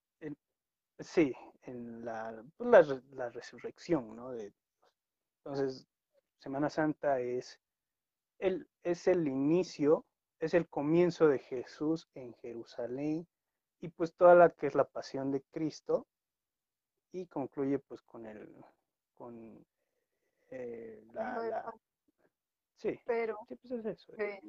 sí, 0.98 1.32
en 1.62 2.04
la, 2.04 2.44
pues, 2.56 2.70
la, 2.70 2.82
re- 2.82 3.02
la 3.12 3.28
resurrección, 3.30 4.16
¿no? 4.16 4.30
De, 4.32 4.52
entonces, 5.44 5.86
Semana 6.38 6.70
Santa 6.70 7.20
es 7.20 7.60
el, 8.38 8.68
es 8.82 9.06
el 9.08 9.26
inicio, 9.28 10.04
es 10.40 10.54
el 10.54 10.68
comienzo 10.68 11.28
de 11.28 11.38
Jesús 11.38 12.08
en 12.14 12.34
Jerusalén 12.34 13.26
y 13.80 13.88
pues 13.88 14.14
toda 14.14 14.34
la 14.34 14.50
que 14.50 14.66
es 14.66 14.74
la 14.74 14.84
pasión 14.84 15.30
de 15.30 15.42
Cristo 15.52 16.06
y 17.12 17.26
concluye 17.26 17.78
pues 17.78 18.02
con 18.02 18.26
el, 18.26 18.54
con 19.16 19.64
eh, 20.50 21.02
la, 21.12 21.38
la- 21.42 21.74
sí, 22.78 22.98
Pero, 23.04 23.38
sí, 23.48 23.56
pues 23.56 23.72
es 23.72 23.84
eso. 23.86 24.12
eh, 24.18 24.40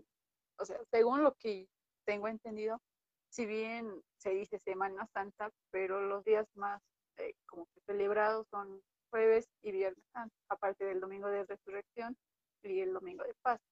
o 0.57 0.65
sea, 0.65 0.79
según 0.91 1.23
lo 1.23 1.33
que 1.35 1.67
tengo 2.05 2.27
entendido, 2.27 2.81
si 3.29 3.45
bien 3.45 4.03
se 4.17 4.31
dice 4.31 4.59
Semana 4.59 5.05
Santa, 5.07 5.51
pero 5.71 6.01
los 6.01 6.23
días 6.23 6.47
más 6.55 6.81
eh, 7.17 7.33
como 7.45 7.65
que 7.67 7.81
celebrados 7.81 8.47
son 8.49 8.81
jueves 9.11 9.47
y 9.61 9.71
viernes 9.71 10.03
santo, 10.13 10.35
aparte 10.49 10.85
del 10.85 10.99
domingo 10.99 11.27
de 11.29 11.45
resurrección 11.45 12.17
y 12.63 12.79
el 12.81 12.93
domingo 12.93 13.23
de 13.23 13.33
Pascua. 13.41 13.65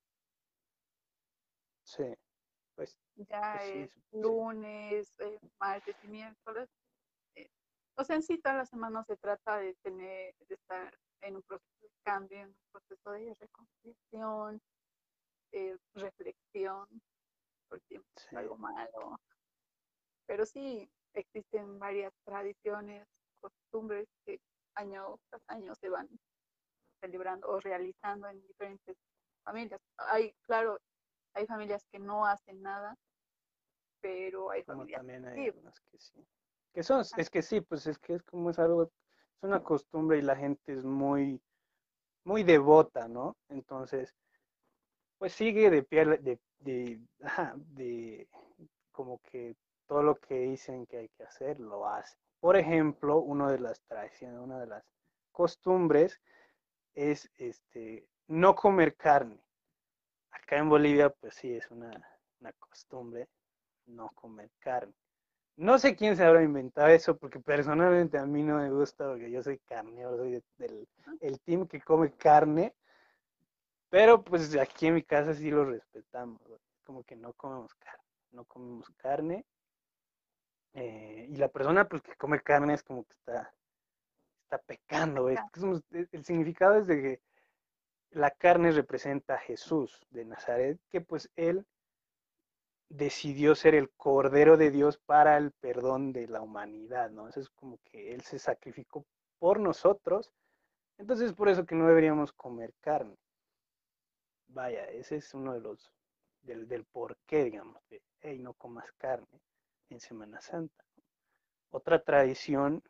Sí, 1.83 2.03
pues, 2.75 2.97
Ya 3.15 3.53
pues 3.53 3.63
es 3.69 3.91
sí, 3.91 4.01
sí. 4.11 4.17
lunes, 4.17 5.13
eh, 5.19 5.39
martes 5.59 5.95
y 6.03 6.07
miércoles. 6.07 6.69
eh, 7.35 7.49
o 7.95 8.03
sea, 8.03 8.15
en 8.17 8.23
sí 8.23 8.37
toda 8.39 8.55
la 8.57 8.65
semana 8.65 9.03
se 9.03 9.17
trata 9.17 9.57
de 9.57 9.73
tener, 9.83 10.35
de 10.47 10.55
estar 10.55 10.93
en 11.21 11.35
un 11.37 11.41
proceso 11.43 11.81
de 11.81 11.89
cambio, 12.03 12.39
en 12.39 12.49
un 12.49 12.57
proceso 12.71 13.11
de 13.11 13.35
reconciliación, 13.39 14.61
eh, 15.51 15.77
reflexión, 15.95 16.87
porque 17.69 17.95
es 17.95 18.03
Sí. 18.15 18.35
algo 18.35 18.57
malo. 18.57 19.19
Pero 20.25 20.45
sí 20.45 20.89
existen 21.13 21.79
varias 21.79 22.13
tradiciones, 22.25 23.07
costumbres 23.39 24.07
que 24.25 24.39
año 24.75 25.19
tras 25.29 25.41
año 25.47 25.73
se 25.75 25.89
van 25.89 26.07
celebrando 26.99 27.47
o 27.49 27.59
realizando 27.59 28.27
en 28.27 28.41
diferentes 28.41 28.97
familias. 29.43 29.81
Hay, 29.97 30.33
claro, 30.45 30.79
hay 31.33 31.45
familias 31.45 31.85
que 31.91 31.99
no 31.99 32.25
hacen 32.25 32.61
nada, 32.61 32.95
pero 34.01 34.51
hay 34.51 34.63
como 34.63 34.79
familias 34.79 34.99
también 34.99 35.25
hay 35.25 35.51
que 35.51 35.99
sí. 35.99 36.25
Que 36.73 36.83
son, 36.83 37.03
es 37.17 37.29
que 37.29 37.41
sí, 37.41 37.61
pues 37.61 37.87
es 37.87 37.97
que 37.97 38.15
es 38.15 38.23
como 38.23 38.49
es 38.51 38.59
algo, 38.59 38.91
es 39.37 39.43
una 39.43 39.63
costumbre 39.63 40.17
y 40.17 40.21
la 40.21 40.35
gente 40.35 40.73
es 40.73 40.83
muy, 40.83 41.39
muy 42.23 42.43
devota, 42.43 43.07
¿no? 43.07 43.37
Entonces, 43.49 44.15
pues 45.17 45.33
sigue 45.33 45.69
de 45.69 45.83
pie, 45.83 46.05
de, 46.05 46.39
de, 46.59 46.99
de 47.55 48.27
como 48.91 49.19
que 49.19 49.55
todo 49.85 50.03
lo 50.03 50.15
que 50.15 50.39
dicen 50.39 50.85
que 50.87 50.97
hay 50.97 51.09
que 51.09 51.23
hacer, 51.23 51.59
lo 51.59 51.87
hace. 51.87 52.17
Por 52.39 52.57
ejemplo, 52.57 53.19
una 53.19 53.51
de 53.51 53.59
las 53.59 53.81
tradiciones, 53.83 54.39
una 54.39 54.59
de 54.59 54.67
las 54.67 54.83
costumbres 55.31 56.19
es 56.95 57.29
este 57.35 58.07
no 58.27 58.55
comer 58.55 58.95
carne. 58.95 59.39
Acá 60.31 60.57
en 60.57 60.69
Bolivia, 60.69 61.09
pues 61.09 61.35
sí, 61.35 61.53
es 61.53 61.69
una, 61.71 61.91
una 62.39 62.53
costumbre 62.53 63.27
no 63.85 64.09
comer 64.09 64.49
carne. 64.59 64.93
No 65.57 65.79
sé 65.79 65.95
quién 65.95 66.15
se 66.15 66.23
habrá 66.23 66.43
inventado 66.43 66.87
eso, 66.89 67.17
porque 67.17 67.39
personalmente 67.39 68.17
a 68.17 68.25
mí 68.25 68.43
no 68.43 68.57
me 68.57 68.69
gusta, 68.69 69.07
porque 69.07 69.31
yo 69.31 69.41
soy 69.41 69.57
carnívoro, 69.59 70.17
soy 70.17 70.31
de- 70.31 70.43
del 70.57 70.87
el 71.19 71.39
team 71.41 71.67
que 71.67 71.81
come 71.81 72.11
carne, 72.13 72.75
pero 73.89 74.23
pues 74.23 74.55
aquí 74.55 74.87
en 74.87 74.93
mi 74.95 75.03
casa 75.03 75.33
sí 75.33 75.49
lo 75.49 75.65
respetamos, 75.65 76.39
como 76.83 77.03
que 77.03 77.15
no 77.15 77.33
comemos 77.33 77.73
carne, 77.75 78.03
no 78.31 78.45
comemos 78.45 78.87
carne, 78.97 79.45
eh, 80.73 81.25
y 81.29 81.35
la 81.37 81.47
persona 81.47 81.87
pues 81.87 82.03
que 82.03 82.15
come 82.15 82.39
carne 82.41 82.75
es 82.75 82.83
como 82.83 83.03
que 83.03 83.13
está, 83.13 83.51
está 84.43 84.59
pecando. 84.59 85.27
Es 85.29 85.39
como- 85.51 85.81
el 86.11 86.23
significado 86.23 86.75
es 86.75 86.87
de 86.87 87.01
que 87.01 87.21
la 88.11 88.29
carne 88.29 88.71
representa 88.71 89.35
a 89.35 89.39
Jesús 89.39 90.05
de 90.11 90.25
Nazaret, 90.25 90.79
que 90.89 91.01
pues 91.01 91.31
él 91.35 91.65
decidió 92.89 93.55
ser 93.55 93.75
el 93.75 93.89
Cordero 93.91 94.57
de 94.57 94.71
Dios 94.71 94.97
para 94.97 95.37
el 95.37 95.51
perdón 95.51 96.13
de 96.13 96.27
la 96.27 96.41
humanidad, 96.41 97.09
¿no? 97.09 97.27
Eso 97.27 97.39
es 97.41 97.49
como 97.49 97.79
que 97.83 98.13
Él 98.13 98.21
se 98.21 98.39
sacrificó 98.39 99.05
por 99.39 99.59
nosotros, 99.59 100.31
entonces 100.97 101.33
por 101.33 101.49
eso 101.49 101.65
que 101.65 101.75
no 101.75 101.87
deberíamos 101.87 102.31
comer 102.33 102.73
carne. 102.79 103.17
Vaya, 104.47 104.85
ese 104.85 105.17
es 105.17 105.33
uno 105.33 105.53
de 105.53 105.59
los, 105.59 105.91
del, 106.41 106.67
del 106.67 106.85
por 106.85 107.17
qué, 107.27 107.43
digamos, 107.43 107.81
de, 107.89 108.01
hey, 108.21 108.39
no 108.39 108.53
comas 108.53 108.91
carne 108.93 109.41
en 109.89 109.99
Semana 109.99 110.41
Santa. 110.41 110.83
Otra 111.69 112.01
tradición 112.01 112.81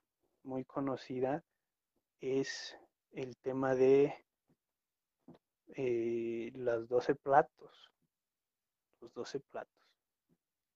muy 0.43 0.64
conocida 0.64 1.43
es 2.22 2.78
el 3.12 3.36
tema 3.38 3.76
de 3.76 4.14
eh, 5.76 6.52
los 6.54 6.88
12 6.88 7.16
platos, 7.16 7.91
los 9.02 9.12
12 9.14 9.39
platos 9.39 9.86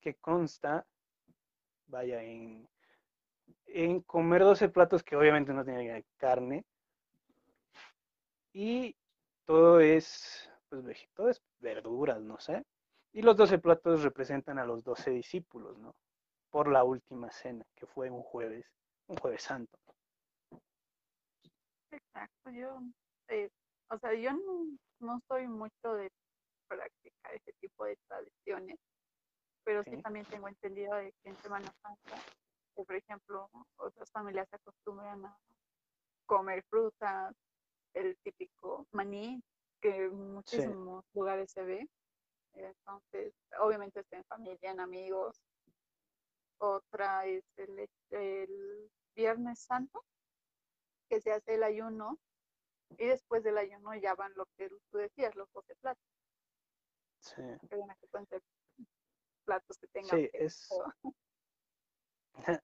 que 0.01 0.15
consta, 0.15 0.85
vaya, 1.87 2.21
en, 2.23 2.67
en 3.67 4.01
comer 4.01 4.41
12 4.41 4.69
platos 4.69 5.03
que 5.03 5.15
obviamente 5.15 5.53
no 5.53 5.63
tienen 5.63 6.03
carne 6.17 6.65
y 8.53 8.95
todo 9.45 9.79
es, 9.79 10.49
pues, 10.69 11.07
todo 11.13 11.29
es 11.29 11.41
verduras, 11.59 12.21
no 12.21 12.39
sé. 12.39 12.63
Y 13.13 13.21
los 13.21 13.35
12 13.35 13.59
platos 13.59 14.03
representan 14.03 14.59
a 14.59 14.65
los 14.65 14.83
12 14.83 15.11
discípulos, 15.11 15.77
¿no? 15.77 15.95
Por 16.49 16.69
la 16.69 16.83
última 16.83 17.31
cena, 17.31 17.65
que 17.75 17.85
fue 17.85 18.09
un 18.09 18.21
jueves, 18.21 18.65
un 19.07 19.17
jueves 19.17 19.43
santo. 19.43 19.77
Exacto, 21.91 22.49
yo, 22.51 22.81
eh, 23.27 23.49
o 23.89 23.99
sea, 23.99 24.13
yo 24.13 24.31
no, 24.31 24.77
no 24.99 25.21
soy 25.27 25.47
mucho 25.47 25.93
de 25.93 26.09
practicar 26.67 27.35
ese 27.35 27.51
tipo 27.59 27.85
de 27.85 27.97
tradiciones, 28.07 28.79
pero 29.63 29.83
sí 29.83 30.01
también 30.01 30.25
tengo 30.25 30.47
entendido 30.47 30.95
de 30.95 31.13
que 31.23 31.29
en 31.29 31.37
Semana 31.37 31.71
Santa, 31.81 32.17
que, 32.75 32.83
por 32.83 32.95
ejemplo, 32.95 33.49
otras 33.77 34.11
familias 34.11 34.47
se 34.49 34.55
acostumbran 34.55 35.25
a 35.25 35.37
comer 36.25 36.63
frutas, 36.69 37.35
el 37.93 38.17
típico 38.23 38.87
maní, 38.91 39.43
que 39.81 40.05
en 40.05 40.33
muchísimos 40.33 41.05
lugares 41.13 41.51
se 41.51 41.63
ve. 41.63 41.89
Entonces, 42.53 43.33
obviamente 43.59 44.01
está 44.01 44.17
en 44.17 44.25
familia, 44.25 44.71
en 44.71 44.79
amigos. 44.79 45.41
Otra 46.59 47.25
es 47.25 47.43
el, 47.57 47.89
el 48.11 48.91
Viernes 49.15 49.59
Santo, 49.59 50.03
que 51.09 51.19
se 51.21 51.31
hace 51.31 51.55
el 51.55 51.63
ayuno, 51.63 52.19
y 52.97 53.07
después 53.07 53.43
del 53.43 53.57
ayuno 53.57 53.95
ya 53.95 54.15
van 54.15 54.33
lo 54.35 54.45
que 54.57 54.69
tú 54.69 54.97
decías, 54.97 55.35
los 55.35 55.51
12 55.53 55.75
platos. 55.75 56.03
Sí, 57.19 57.41
que 57.69 57.75
van 57.75 57.91
a 57.91 57.95
que 57.95 58.07
pueden 58.07 58.27
ser 58.27 58.41
platos 59.41 59.77
que 59.77 59.87
tengan 59.87 60.17
sí, 60.17 60.29
es... 60.33 60.69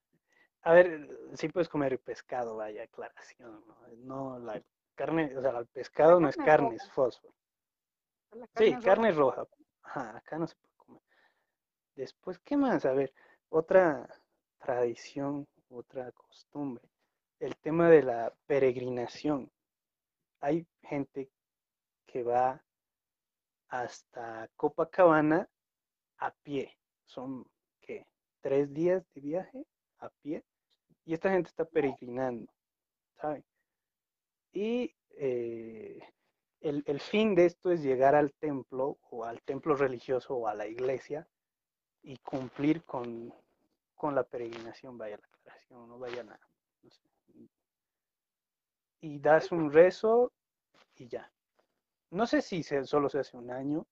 A 0.61 0.73
ver, 0.73 1.07
sí 1.35 1.47
puedes 1.47 1.69
comer 1.69 1.99
pescado, 1.99 2.57
vaya, 2.57 2.83
aclaración, 2.83 3.63
¿no? 3.65 3.77
No 3.97 4.39
la 4.39 4.61
carne, 4.95 5.37
o 5.37 5.41
sea, 5.41 5.57
el 5.57 5.67
pescado 5.67 6.19
no 6.19 6.27
es 6.27 6.35
carne 6.35 6.75
es 6.75 6.91
fósforo. 6.91 7.33
Sí, 8.57 8.73
roja. 8.73 8.85
carne 8.85 9.11
roja. 9.11 9.47
Ajá, 9.83 10.17
acá 10.17 10.37
no 10.37 10.47
se 10.47 10.55
puede 10.55 10.73
comer. 10.75 11.01
Después, 11.95 12.39
¿qué 12.39 12.57
más? 12.57 12.85
A 12.85 12.91
ver, 12.91 13.13
otra 13.49 14.09
tradición, 14.57 15.47
otra 15.69 16.11
costumbre. 16.11 16.83
El 17.39 17.55
tema 17.57 17.89
de 17.89 18.03
la 18.03 18.33
peregrinación. 18.45 19.49
Hay 20.41 20.67
gente 20.81 21.31
que 22.05 22.23
va 22.23 22.61
hasta 23.69 24.49
Copacabana 24.55 25.47
a 26.19 26.31
pie. 26.43 26.77
Son, 27.05 27.45
¿qué? 27.81 28.05
Tres 28.41 28.73
días 28.73 29.03
de 29.13 29.21
viaje 29.21 29.65
a 29.99 30.09
pie. 30.21 30.43
Y 31.05 31.13
esta 31.13 31.31
gente 31.31 31.49
está 31.49 31.65
peregrinando, 31.65 32.51
¿saben? 33.15 33.43
Y 34.51 34.93
eh, 35.11 35.99
el, 36.59 36.83
el 36.85 36.99
fin 36.99 37.35
de 37.35 37.45
esto 37.45 37.71
es 37.71 37.81
llegar 37.81 38.15
al 38.15 38.33
templo 38.33 38.97
o 39.09 39.23
al 39.23 39.41
templo 39.43 39.75
religioso 39.75 40.35
o 40.35 40.47
a 40.47 40.55
la 40.55 40.67
iglesia 40.67 41.27
y 42.03 42.17
cumplir 42.17 42.83
con, 42.83 43.33
con 43.95 44.15
la 44.15 44.23
peregrinación, 44.23 44.97
vaya 44.97 45.17
la 45.17 45.27
aclaración, 45.27 45.89
no 45.89 45.99
vaya 45.99 46.23
nada. 46.23 46.39
Y 49.01 49.19
das 49.19 49.51
un 49.51 49.71
rezo 49.71 50.31
y 50.95 51.07
ya. 51.07 51.31
No 52.11 52.25
sé 52.25 52.41
si 52.41 52.63
se, 52.63 52.83
solo 52.85 53.09
se 53.09 53.19
hace 53.19 53.37
un 53.37 53.51
año 53.51 53.85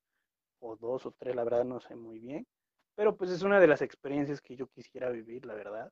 o 0.66 0.76
dos 0.76 1.06
o 1.06 1.12
tres, 1.12 1.36
la 1.36 1.44
verdad 1.44 1.66
no 1.66 1.80
sé 1.80 1.96
muy 1.96 2.20
bien, 2.20 2.48
pero 2.96 3.16
pues 3.16 3.30
es 3.32 3.44
una 3.44 3.60
de 3.60 3.68
las 3.68 3.82
experiencias 3.82 4.42
que 4.42 4.56
yo 4.56 4.68
quisiera 4.68 5.10
vivir, 5.10 5.46
la 5.46 5.54
verdad. 5.54 5.92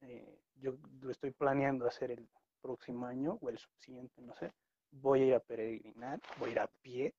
Eh, 0.00 0.40
yo 0.54 0.74
lo 1.00 1.10
estoy 1.10 1.32
planeando 1.32 1.86
hacer 1.86 2.10
el 2.10 2.28
próximo 2.60 3.06
año 3.06 3.38
o 3.40 3.48
el 3.48 3.58
subsiguiente, 3.58 4.22
no 4.22 4.34
sé. 4.34 4.52
Voy 4.90 5.22
a 5.22 5.26
ir 5.26 5.34
a 5.34 5.40
peregrinar, 5.40 6.20
voy 6.38 6.50
a 6.50 6.52
ir 6.52 6.60
a 6.60 6.70
pie 6.82 7.14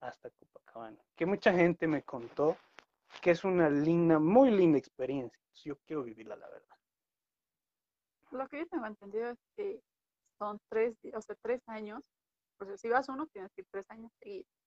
hasta 0.00 0.30
Copacabana. 0.30 0.98
Que 1.16 1.26
mucha 1.26 1.52
gente 1.52 1.86
me 1.86 2.02
contó 2.02 2.56
que 3.22 3.30
es 3.30 3.44
una 3.44 3.70
linda, 3.70 4.18
muy 4.18 4.50
linda 4.50 4.78
experiencia. 4.78 5.38
Yo 5.64 5.76
quiero 5.86 6.02
vivirla, 6.02 6.36
la 6.36 6.48
verdad. 6.48 6.76
Lo 8.30 8.46
que 8.48 8.58
yo 8.58 8.66
tengo 8.66 8.86
entendido 8.86 9.30
es 9.30 9.38
que 9.56 9.80
son 10.38 10.60
tres, 10.68 10.96
o 11.14 11.22
sea, 11.22 11.36
tres 11.42 11.62
años. 11.66 12.02
O 12.60 12.64
sea, 12.64 12.76
si 12.76 12.88
vas 12.88 13.08
uno, 13.08 13.26
tienes 13.28 13.50
que 13.52 13.62
ir 13.62 13.66
tres 13.70 13.90
años 13.90 14.12
seguidos. 14.18 14.57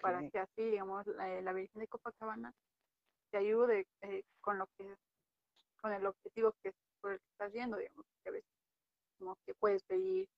Para 0.00 0.28
que 0.30 0.38
así, 0.38 0.62
digamos, 0.62 1.06
la, 1.08 1.40
la 1.40 1.52
Virgen 1.52 1.80
de 1.80 1.88
Copacabana 1.88 2.52
te 3.30 3.38
ayude 3.38 3.86
eh, 4.02 4.22
con 4.40 4.58
lo 4.58 4.66
que 4.76 4.96
con 5.80 5.92
el 5.92 6.06
objetivo 6.06 6.54
que 6.62 6.72
por 7.00 7.12
el 7.12 7.20
que 7.20 7.28
estás 7.30 7.52
yendo, 7.52 7.76
digamos, 7.76 8.04
que 8.22 8.28
a 8.28 8.32
veces 8.32 8.50
como 9.18 9.36
que 9.44 9.54
puedes 9.54 9.82
pedir 9.84 10.28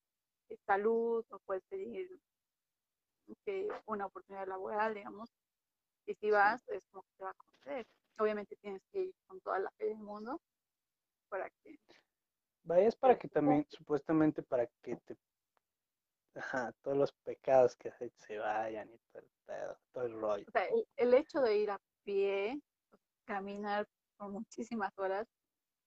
eh, 0.49 0.57
salud 0.67 1.25
o 1.31 1.39
puedes 1.41 1.63
pedir 1.65 2.11
que 3.45 3.69
una 3.87 4.07
oportunidad 4.07 4.49
laboral, 4.49 4.95
digamos, 4.95 5.31
y 6.07 6.15
si 6.15 6.31
vas 6.31 6.67
es 6.69 6.83
como 6.91 7.03
que 7.03 7.13
te 7.17 7.25
va 7.25 7.31
a 7.31 7.35
conceder. 7.35 7.87
Obviamente 8.19 8.57
tienes 8.57 8.83
que 8.93 9.05
ir 9.05 9.15
con 9.27 9.41
toda 9.41 9.61
la 9.61 9.71
fe 9.73 9.87
del 9.87 9.99
mundo 9.99 10.41
para 11.29 11.49
que 11.49 11.79
Vaya, 12.65 12.89
es 12.89 12.97
para 12.97 13.15
Pero 13.15 13.21
que 13.21 13.29
también, 13.29 13.67
supuestamente 13.71 14.43
para 14.43 14.67
que 14.83 14.97
te, 14.97 15.17
ajá, 16.35 16.73
todos 16.83 16.97
los 16.97 17.13
pecados 17.13 17.77
que 17.77 17.89
hecho 18.01 18.25
se 18.27 18.39
vayan 18.39 18.91
y 18.93 18.99
todo 19.13 19.23
el 19.23 19.31
pedo, 19.47 19.79
todo 19.93 20.05
el 20.05 20.13
rollo. 20.21 20.47
o 20.47 20.51
sea, 20.51 20.65
el, 20.67 20.87
el 20.97 21.15
hecho 21.15 21.41
de 21.41 21.59
ir 21.59 21.71
a 21.71 21.79
pie, 22.05 22.61
caminar 23.27 23.87
por 24.19 24.31
muchísimas 24.31 24.93
horas, 24.99 25.27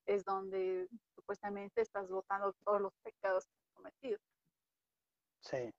es 0.05 0.23
donde 0.25 0.89
supuestamente 1.15 1.81
estás 1.81 2.09
botando 2.09 2.53
todos 2.65 2.81
los 2.81 2.93
pecados 3.03 3.45
que 3.47 3.53
has 3.59 3.73
cometido. 3.75 4.19
Sí, 5.41 5.71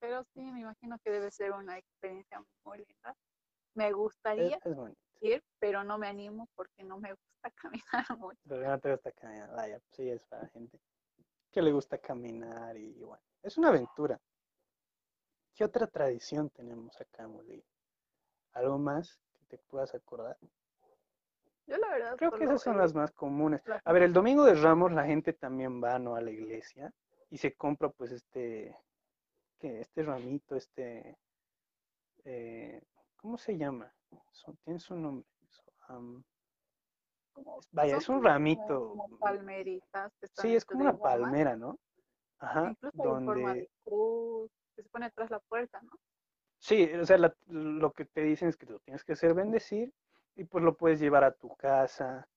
Pero 0.00 0.24
sí, 0.24 0.40
me 0.40 0.60
imagino 0.60 0.98
que 1.04 1.10
debe 1.10 1.30
ser 1.30 1.52
una 1.52 1.78
experiencia 1.78 2.42
muy 2.64 2.78
linda. 2.78 3.14
Me 3.74 3.92
es, 4.36 4.52
gustaría 4.52 4.58
es 4.64 4.74
bonito. 4.76 5.00
ir, 5.20 5.42
pero 5.60 5.84
no 5.84 5.98
me 5.98 6.08
animo 6.08 6.48
porque 6.54 6.84
no 6.84 6.98
me 6.98 7.12
gusta 7.14 7.50
caminar 7.56 8.18
mucho. 8.18 8.40
Pero 8.48 8.62
no 8.68 8.80
te 8.80 8.90
gusta 8.92 9.12
caminar, 9.12 9.50
vaya, 9.50 9.78
pues 9.80 9.90
sí, 9.96 10.08
es 10.08 10.22
para 10.24 10.48
gente 10.48 10.80
que 11.52 11.62
le 11.62 11.72
gusta 11.72 11.98
caminar 11.98 12.76
y 12.76 13.02
bueno, 13.02 13.22
es 13.46 13.56
una 13.56 13.68
aventura. 13.68 14.20
¿Qué 15.54 15.64
otra 15.64 15.86
tradición 15.86 16.50
tenemos 16.50 17.00
acá 17.00 17.26
Bolivia? 17.26 17.64
¿Algo 18.52 18.76
más 18.78 19.20
que 19.34 19.44
te 19.46 19.58
puedas 19.58 19.94
acordar? 19.94 20.36
Yo 21.66 21.76
la 21.78 21.88
verdad 21.88 22.16
Creo 22.16 22.32
que 22.32 22.44
esas 22.44 22.62
son 22.62 22.76
las 22.76 22.94
más 22.94 23.12
comunes. 23.12 23.62
A 23.84 23.92
ver, 23.92 24.02
el 24.02 24.12
domingo 24.12 24.44
de 24.44 24.54
Ramos 24.54 24.92
la 24.92 25.04
gente 25.04 25.32
también 25.32 25.82
va, 25.82 25.98
¿no? 25.98 26.16
A 26.16 26.20
la 26.20 26.30
iglesia 26.30 26.92
y 27.30 27.38
se 27.38 27.54
compra 27.54 27.88
pues 27.88 28.10
este, 28.12 28.76
¿qué? 29.58 29.80
Este 29.80 30.02
ramito, 30.02 30.56
este, 30.56 31.16
eh, 32.24 32.82
¿cómo 33.16 33.38
se 33.38 33.56
llama? 33.56 33.92
Son- 34.32 34.56
tiene 34.64 34.80
su 34.80 34.96
nombre. 34.96 35.26
vaya, 37.70 37.96
es 37.96 38.08
un 38.08 38.22
ramito. 38.22 38.88
como 38.90 39.18
palmeritas 39.18 40.12
que 40.18 40.26
están 40.26 40.42
Sí, 40.42 40.54
es 40.56 40.64
como 40.64 40.82
una 40.82 40.96
palmera, 40.96 41.56
¿no? 41.56 41.78
Ajá, 42.38 42.74
Incluso 42.80 43.02
hay 43.02 43.10
en 43.12 43.20
forma 43.22 43.54
donde, 43.54 43.56
de 43.56 43.68
cruz, 43.84 44.50
que 44.74 44.82
se 44.82 44.88
pone 44.90 45.06
atrás 45.06 45.30
la 45.30 45.40
puerta, 45.40 45.80
¿no? 45.82 45.92
sí, 46.58 46.84
o 46.94 47.04
sea, 47.06 47.18
la- 47.18 47.34
lo 47.46 47.92
que 47.92 48.04
te 48.04 48.22
dicen 48.22 48.48
es 48.48 48.56
que 48.56 48.66
lo 48.66 48.78
tienes 48.80 49.04
que 49.04 49.12
hacer 49.12 49.34
bendecir 49.34 49.92
y 50.34 50.44
pues 50.44 50.64
lo 50.64 50.76
puedes 50.76 51.00
llevar 51.00 51.24
a 51.24 51.32
tu 51.32 51.54
casa, 51.56 52.28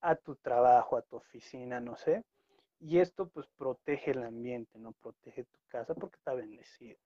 a 0.00 0.16
tu 0.16 0.36
trabajo, 0.36 0.96
a 0.96 1.02
tu 1.02 1.16
oficina, 1.16 1.80
no 1.80 1.96
sé. 1.96 2.24
Y 2.80 2.98
esto 3.00 3.28
pues 3.28 3.48
protege 3.56 4.12
el 4.12 4.24
ambiente, 4.24 4.78
¿no? 4.78 4.92
Protege 4.92 5.44
tu 5.44 5.60
casa 5.68 5.94
porque 5.94 6.16
está 6.16 6.34
bendecido. 6.34 6.98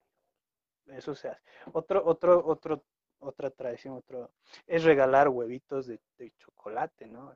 Eso 0.87 1.15
se 1.15 1.29
hace. 1.29 1.41
Otro, 1.73 2.05
otro, 2.05 2.45
otro, 2.45 2.83
otra 3.19 3.49
tradición, 3.51 3.95
otro, 3.95 4.31
es 4.67 4.83
regalar 4.83 5.29
huevitos 5.29 5.87
de, 5.87 5.99
de 6.17 6.31
chocolate, 6.39 7.07
¿no? 7.07 7.33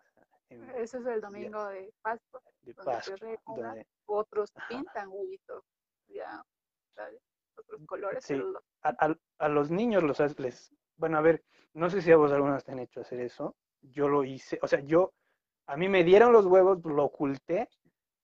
En- 0.50 0.70
Ese 0.72 0.98
es 0.98 1.06
el 1.06 1.22
domingo 1.22 1.66
de 1.68 1.94
Pascua, 2.02 2.42
de 2.62 2.74
donde 2.74 2.92
Pascua, 2.92 3.16
donde 3.46 3.88
otros 4.06 4.52
Ajá. 4.56 4.68
pintan 4.68 5.10
huevitos, 5.10 5.64
ya. 6.08 6.44
Otros 7.56 7.82
colores, 7.86 8.24
Sí. 8.24 8.36
los- 8.36 8.64
a, 8.82 8.90
a- 9.08 9.18
a 9.40 9.50
los 9.50 9.70
niños 9.70 10.04
los 10.04 10.40
les, 10.40 10.74
bueno, 10.98 11.18
a 11.18 11.22
ver, 11.22 11.44
no 11.74 11.90
sé 11.90 12.02
si 12.02 12.12
a 12.12 12.18
vos 12.18 12.32
algunas 12.32 12.64
te 12.64 12.72
han 12.72 12.80
hecho 12.80 13.02
hacer 13.02 13.20
eso. 13.22 13.56
Yo 13.82 14.08
lo 14.10 14.24
hice, 14.24 14.60
o 14.62 14.68
sea, 14.68 14.80
yo, 14.82 15.14
a 15.68 15.78
mí 15.78 15.88
me 15.88 16.04
dieron 16.04 16.34
los 16.34 16.46
huevos, 16.46 16.84
lo 16.84 17.06
oculté 17.06 17.70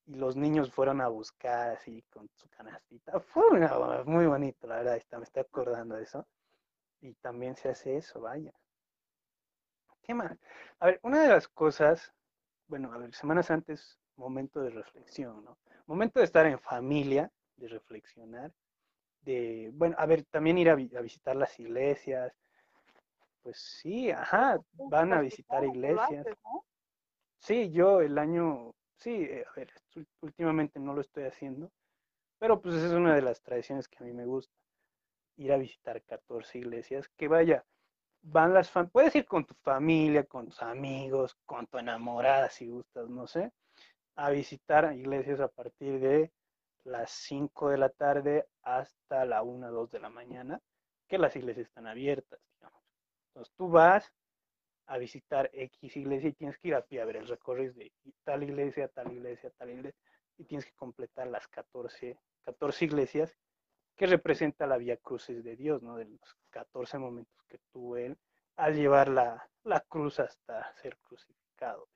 y 0.06 0.16
los 0.16 0.36
niños 0.36 0.72
fueron 0.74 1.02
a 1.02 1.08
buscar 1.10 1.72
así 1.72 2.02
con 2.10 2.28
su 2.34 2.50
canastita. 2.50 3.20
Fue 3.20 3.48
una- 3.50 4.04
muy 4.06 4.26
bonito, 4.26 4.68
la 4.68 4.78
verdad, 4.78 4.96
está, 4.98 5.18
me 5.18 5.26
estoy 5.26 5.42
acordando 5.42 5.96
de 5.96 6.04
eso. 6.04 6.26
Y 7.02 7.14
también 7.16 7.56
se 7.56 7.70
hace 7.70 7.98
eso, 7.98 8.22
vaya. 8.22 8.54
¿Qué 10.02 10.14
más? 10.14 10.38
A 10.80 10.88
ver, 10.88 11.00
una 11.04 11.22
de 11.24 11.30
las 11.30 11.48
cosas, 11.48 12.14
bueno, 12.68 12.92
a 12.94 12.98
ver, 12.98 13.14
semanas 13.14 13.52
antes, 13.52 14.00
momento 14.16 14.62
de 14.62 14.70
reflexión, 14.72 15.44
¿no? 15.44 15.58
Momento 15.88 16.20
de 16.20 16.26
estar 16.26 16.46
en 16.46 16.60
familia, 16.60 17.32
de 17.58 17.68
reflexionar 17.68 18.52
de, 19.22 19.72
bueno, 19.74 19.96
a 19.98 20.06
ver, 20.06 20.24
también 20.26 20.58
ir 20.58 20.70
a, 20.70 20.76
vi- 20.76 20.96
a 20.96 21.02
visitar 21.02 21.36
las 21.36 21.60
iglesias. 21.60 22.34
Pues 23.42 23.58
sí, 23.60 24.12
ajá, 24.12 24.60
van 24.74 25.14
a 25.14 25.22
visitar 25.22 25.62
Practicamos, 25.62 25.76
lo 25.78 25.80
iglesias. 25.80 26.28
Sí, 27.40 27.72
yo 27.72 28.02
el 28.02 28.18
año, 28.18 28.74
sí, 28.98 29.12
eh, 29.24 29.46
a 29.48 29.54
ver, 29.60 29.70
últimamente 30.22 30.80
no 30.80 30.94
lo 30.94 31.02
estoy 31.02 31.26
haciendo, 31.26 31.72
pero 32.40 32.62
pues 32.62 32.76
esa 32.76 32.88
es 32.88 32.94
una 32.94 33.16
de 33.16 33.22
las 33.22 33.42
tradiciones 33.42 33.88
que 33.88 34.04
a 34.04 34.08
mí 34.08 34.14
me 34.14 34.26
gusta, 34.26 34.54
ir 35.38 35.54
a 35.54 35.58
visitar 35.58 36.02
14 36.04 36.60
iglesias, 36.60 37.08
que 37.18 37.28
vaya, 37.28 37.66
van 38.26 38.54
las 38.54 38.72
fam- 38.74 38.90
puedes 38.92 39.16
ir 39.16 39.26
con 39.26 39.46
tu 39.46 39.54
familia, 39.64 40.26
con 40.26 40.48
tus 40.48 40.62
amigos, 40.62 41.36
con 41.46 41.68
tu 41.68 41.78
enamorada 41.78 42.50
si 42.50 42.68
gustas, 42.68 43.10
no 43.10 43.28
sé, 43.28 43.52
a 44.16 44.30
visitar 44.32 44.94
iglesias 44.96 45.40
a 45.42 45.48
partir 45.50 46.00
de 46.00 46.32
las 46.86 47.12
5 47.12 47.70
de 47.70 47.78
la 47.80 47.90
tarde 47.90 48.48
hasta 48.64 49.26
la 49.26 49.44
1, 49.44 49.72
2 49.72 49.92
de 49.92 50.00
la 50.00 50.10
mañana, 50.10 50.62
que 51.08 51.18
las 51.18 51.36
iglesias 51.36 51.68
están 51.68 51.88
abiertas. 51.88 52.40
Entonces 53.30 53.54
tú 53.56 53.70
vas 53.70 54.12
a 54.88 54.98
visitar 54.98 55.50
X 55.54 55.98
iglesia 55.98 56.30
y 56.30 56.34
tienes 56.34 56.58
que 56.58 56.70
ir 56.70 56.76
a 56.76 56.82
pie 56.86 57.02
a 57.02 57.06
ver 57.06 57.18
el 57.18 57.28
recorrido 57.28 57.74
de 57.74 57.92
tal 58.24 58.44
iglesia, 58.44 58.88
tal 58.90 59.12
iglesia, 59.12 59.52
tal 59.58 59.70
iglesia, 59.72 60.00
y 60.38 60.46
tienes 60.46 60.66
que 60.66 60.74
completar 60.74 61.28
las 61.28 61.48
14, 61.48 62.20
14 62.44 62.86
iglesias 62.86 63.36
que 63.96 64.08
representa 64.08 64.68
la 64.68 64.78
vía 64.78 64.98
cruces 64.98 65.44
de 65.44 65.56
Dios, 65.56 65.82
¿no? 65.82 65.96
De 65.96 66.06
los 66.06 66.38
14 66.50 66.98
momentos 66.98 67.44
que 67.48 67.60
tuvo 67.72 67.98
él 67.98 68.18
al 68.58 68.76
llevar 68.76 69.10
la, 69.10 69.50
la 69.64 69.80
cruz 69.82 70.20
hasta 70.20 70.74
ser 70.76 70.98
crucificado. 70.98 71.88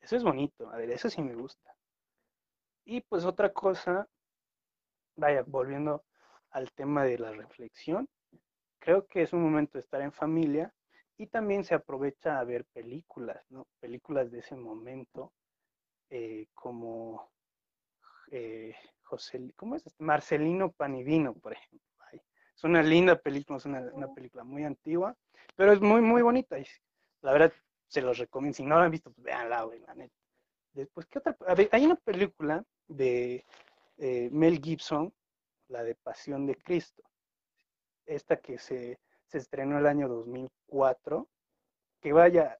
Eso 0.00 0.16
es 0.16 0.22
bonito, 0.22 0.70
a 0.70 0.76
ver, 0.76 0.90
eso 0.90 1.08
sí 1.08 1.22
me 1.22 1.34
gusta. 1.34 1.74
Y 2.84 3.00
pues 3.00 3.24
otra 3.24 3.52
cosa, 3.52 4.06
vaya, 5.16 5.42
volviendo 5.46 6.04
al 6.50 6.70
tema 6.72 7.04
de 7.04 7.18
la 7.18 7.32
reflexión, 7.32 8.08
creo 8.78 9.06
que 9.06 9.22
es 9.22 9.32
un 9.32 9.42
momento 9.42 9.78
de 9.78 9.80
estar 9.80 10.02
en 10.02 10.12
familia 10.12 10.72
y 11.16 11.28
también 11.28 11.64
se 11.64 11.74
aprovecha 11.74 12.38
a 12.38 12.44
ver 12.44 12.66
películas, 12.66 13.42
¿no? 13.50 13.66
Películas 13.80 14.30
de 14.30 14.40
ese 14.40 14.56
momento, 14.56 15.32
eh, 16.10 16.48
como 16.54 17.30
eh, 18.30 18.74
José, 19.14 19.52
¿cómo 19.54 19.76
es? 19.76 19.86
este? 19.86 20.02
Marcelino 20.02 20.72
Panivino, 20.72 21.34
por 21.34 21.52
ejemplo. 21.52 21.88
Ay, 22.10 22.20
es 22.56 22.64
una 22.64 22.82
linda 22.82 23.16
película, 23.16 23.58
es 23.58 23.64
una, 23.64 23.80
una 23.92 24.12
película 24.12 24.42
muy 24.42 24.64
antigua, 24.64 25.16
pero 25.54 25.72
es 25.72 25.80
muy, 25.80 26.00
muy 26.00 26.20
bonita. 26.20 26.58
Y 26.58 26.66
la 27.22 27.32
verdad, 27.32 27.52
se 27.86 28.02
los 28.02 28.18
recomiendo. 28.18 28.56
Si 28.56 28.64
no 28.64 28.76
la 28.76 28.86
han 28.86 28.90
visto, 28.90 29.12
pues 29.12 29.24
véanla, 29.24 29.62
güey, 29.62 29.78
la 29.80 29.94
neta. 29.94 30.14
Después, 30.72 31.06
¿qué 31.06 31.20
otra? 31.20 31.36
A 31.46 31.54
ver, 31.54 31.68
hay 31.70 31.84
una 31.84 31.94
película 31.94 32.64
de 32.88 33.44
eh, 33.98 34.28
Mel 34.32 34.60
Gibson, 34.60 35.14
la 35.68 35.84
de 35.84 35.94
Pasión 35.94 36.44
de 36.46 36.56
Cristo. 36.56 37.04
Esta 38.04 38.36
que 38.38 38.58
se, 38.58 38.98
se 39.26 39.38
estrenó 39.38 39.78
el 39.78 39.86
año 39.86 40.08
2004. 40.08 41.28
Que 42.00 42.12
vaya, 42.12 42.58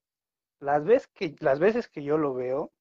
las 0.61 0.85
veces 0.85 1.09
que, 1.09 1.35
las 1.41 1.59
veces 1.59 1.89
que 1.89 2.05
yo 2.05 2.17
lo 2.17 2.33
veo, 2.33 2.73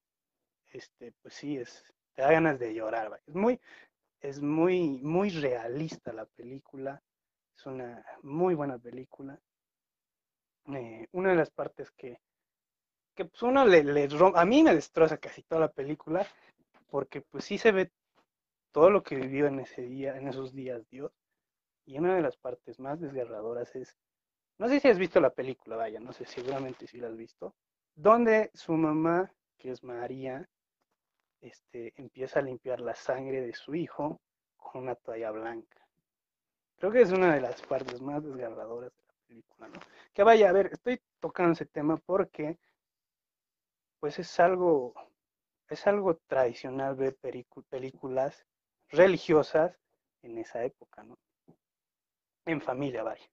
este, 0.71 1.11
pues 1.23 1.33
sí, 1.33 1.57
es, 1.57 1.83
te 2.15 2.21
da 2.23 2.31
ganas 2.31 2.59
de 2.59 2.73
llorar. 2.73 3.09
vaya. 3.09 3.23
Es 3.27 3.35
muy, 3.35 3.59
es 4.21 4.41
muy, 4.41 5.01
muy 5.03 5.29
realista 5.31 6.13
la 6.13 6.25
película. 6.25 7.01
Es 7.57 7.65
una 7.67 8.05
muy 8.23 8.55
buena 8.55 8.79
película. 8.79 9.39
Eh, 10.73 11.07
una 11.11 11.29
de 11.29 11.35
las 11.35 11.51
partes 11.51 11.91
que, 11.91 12.19
que 13.15 13.25
pues 13.25 13.41
uno 13.43 13.65
le, 13.65 13.83
le 13.83 14.09
rom- 14.09 14.33
a 14.37 14.45
mí 14.45 14.63
me 14.63 14.75
destroza 14.75 15.17
casi 15.17 15.43
toda 15.43 15.61
la 15.61 15.71
película, 15.71 16.27
porque 16.89 17.21
pues 17.21 17.45
sí 17.45 17.57
se 17.57 17.71
ve 17.71 17.91
todo 18.71 18.89
lo 18.91 19.03
que 19.03 19.15
vivió 19.15 19.47
en 19.47 19.59
ese 19.61 19.83
día, 19.83 20.17
en 20.17 20.27
esos 20.29 20.53
días 20.53 20.87
Dios. 20.89 21.11
Y 21.85 21.99
una 21.99 22.15
de 22.15 22.21
las 22.21 22.37
partes 22.37 22.79
más 22.79 22.99
desgarradoras 23.01 23.75
es, 23.75 23.97
no 24.59 24.69
sé 24.69 24.79
si 24.79 24.89
has 24.89 24.99
visto 24.99 25.21
la 25.21 25.31
película, 25.33 25.77
vaya, 25.77 25.99
no 25.99 26.13
sé, 26.13 26.25
seguramente 26.25 26.87
si 26.87 26.99
la 26.99 27.07
has 27.09 27.17
visto, 27.17 27.55
donde 27.95 28.51
su 28.53 28.73
mamá, 28.73 29.33
que 29.57 29.71
es 29.71 29.83
María, 29.83 30.47
este, 31.43 31.93
empieza 31.97 32.39
a 32.39 32.43
limpiar 32.43 32.79
la 32.79 32.95
sangre 32.95 33.41
de 33.41 33.53
su 33.53 33.75
hijo 33.75 34.21
con 34.55 34.83
una 34.83 34.95
toalla 34.95 35.31
blanca. 35.31 35.85
Creo 36.77 36.91
que 36.91 37.01
es 37.01 37.11
una 37.11 37.35
de 37.35 37.41
las 37.41 37.61
partes 37.61 38.01
más 38.01 38.23
desgarradoras 38.23 38.91
de 38.95 39.03
la 39.05 39.13
película, 39.27 39.67
¿no? 39.67 39.79
Que 40.13 40.23
vaya, 40.23 40.49
a 40.49 40.53
ver, 40.53 40.67
estoy 40.71 41.01
tocando 41.19 41.51
ese 41.51 41.65
tema 41.65 41.97
porque, 41.97 42.57
pues 43.99 44.19
es 44.19 44.39
algo, 44.39 44.93
es 45.69 45.85
algo 45.85 46.15
tradicional 46.27 46.95
ver 46.95 47.17
películas 47.69 48.45
religiosas 48.89 49.77
en 50.21 50.37
esa 50.37 50.63
época, 50.63 51.03
¿no? 51.03 51.17
En 52.45 52.61
familia, 52.61 53.03
vaya. 53.03 53.29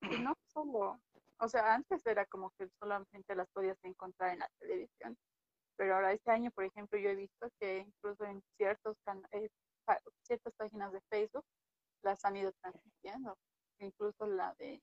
No 0.00 0.34
solo, 0.52 1.00
o 1.38 1.48
sea, 1.48 1.74
antes 1.74 2.06
era 2.06 2.26
como 2.26 2.50
que 2.50 2.68
solamente 2.78 3.34
las 3.34 3.48
podías 3.48 3.82
encontrar 3.84 4.32
en 4.32 4.40
la 4.40 4.50
televisión, 4.58 5.16
pero 5.80 5.94
ahora 5.94 6.12
este 6.12 6.30
año, 6.30 6.50
por 6.50 6.64
ejemplo, 6.64 6.98
yo 6.98 7.08
he 7.08 7.14
visto 7.14 7.48
que 7.58 7.78
incluso 7.78 8.22
en 8.26 8.42
ciertos 8.58 8.98
can- 9.02 9.26
eh, 9.30 9.48
ciertas 10.26 10.52
páginas 10.54 10.92
de 10.92 11.00
Facebook 11.08 11.46
las 12.02 12.22
han 12.26 12.36
ido 12.36 12.52
transmitiendo, 12.60 13.38
incluso 13.78 14.26
la 14.26 14.54
de 14.56 14.82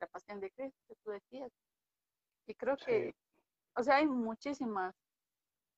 la 0.00 0.06
Pasión 0.06 0.40
de 0.40 0.50
Cristo 0.52 0.80
que 0.88 0.94
tú 1.04 1.10
decías. 1.10 1.52
Y 2.46 2.54
creo 2.54 2.78
Sí. 2.78 2.84
que, 2.86 3.14
o 3.76 3.82
sea, 3.82 3.96
hay 3.96 4.06
muchísimas 4.06 4.94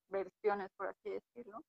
versiones, 0.09 0.71
por 0.77 0.87
así 0.87 1.11
decirlo, 1.11 1.65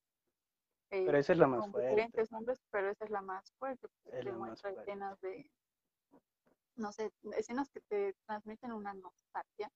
eh, 0.92 1.04
Pero 1.04 1.18
esa 1.18 1.34
es 1.34 1.40
la 1.40 1.48
más 1.48 1.62
con 1.62 1.72
fuerte. 1.72 1.90
diferentes 1.90 2.32
nombres, 2.32 2.60
pero 2.70 2.92
esa 2.92 3.06
es 3.06 3.10
la 3.10 3.22
más 3.24 3.52
fuerte, 3.54 3.88
porque 4.04 4.20
Es 4.20 4.26
te 4.26 4.32
muestra 4.32 4.70
escenas 4.70 5.20
de, 5.22 5.50
no 6.76 6.92
sé, 6.92 7.12
escenas 7.36 7.68
que 7.72 7.82
te 7.82 8.14
transmiten 8.28 8.72
una 8.74 8.94
nostalgia, 8.94 9.72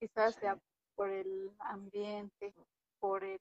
quizás 0.00 0.34
sea 0.34 0.56
Sí. 0.56 0.60
Por 0.98 1.10
el 1.10 1.52
ambiente, 1.60 2.52
por 2.98 3.22
el, 3.22 3.38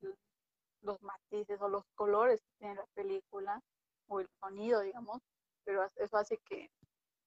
los 0.84 1.02
matices 1.02 1.60
o 1.60 1.68
los 1.68 1.84
colores 1.96 2.40
que 2.40 2.58
tiene 2.60 2.76
la 2.76 2.86
película, 2.94 3.60
o 4.08 4.20
el 4.20 4.28
sonido, 4.40 4.82
digamos, 4.82 5.22
pero 5.66 5.84
eso 5.96 6.18
hace 6.18 6.38
que, 6.48 6.70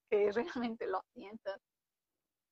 que 0.08 0.30
realmente 0.76 0.86
lo 0.86 1.02
sientas. 1.14 1.60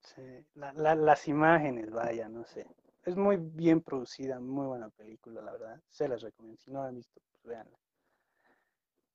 Sí, 0.02 0.44
la- 0.54 0.72
la- 0.72 0.96
las 0.96 1.28
imágenes, 1.28 1.88
vaya, 1.92 2.28
no 2.28 2.44
sé. 2.44 2.66
Es 3.04 3.16
muy 3.16 3.36
bien 3.36 3.80
producida, 3.80 4.40
muy 4.40 4.66
buena 4.66 4.90
película, 4.90 5.40
la 5.40 5.52
verdad. 5.52 5.80
Se 5.88 6.08
las 6.08 6.20
recomiendo. 6.20 6.60
Si 6.60 6.72
no 6.72 6.82
la 6.82 6.88
han 6.88 6.96
visto, 6.96 7.20
pues 7.30 7.44
véanla. 7.44 7.78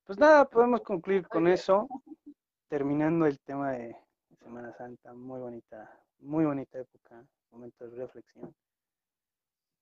Pues 0.05 0.17
nada, 0.17 0.45
podemos 0.49 0.81
concluir 0.81 1.27
con 1.27 1.47
eso, 1.47 1.87
terminando 2.69 3.25
el 3.25 3.39
tema 3.41 3.73
de 3.73 3.95
Semana 4.39 4.73
Santa. 4.73 5.13
Muy 5.13 5.39
bonita, 5.41 5.91
muy 6.19 6.45
bonita 6.45 6.79
época, 6.79 7.25
momento 7.53 7.87
de 7.87 7.95
reflexión. 7.95 8.53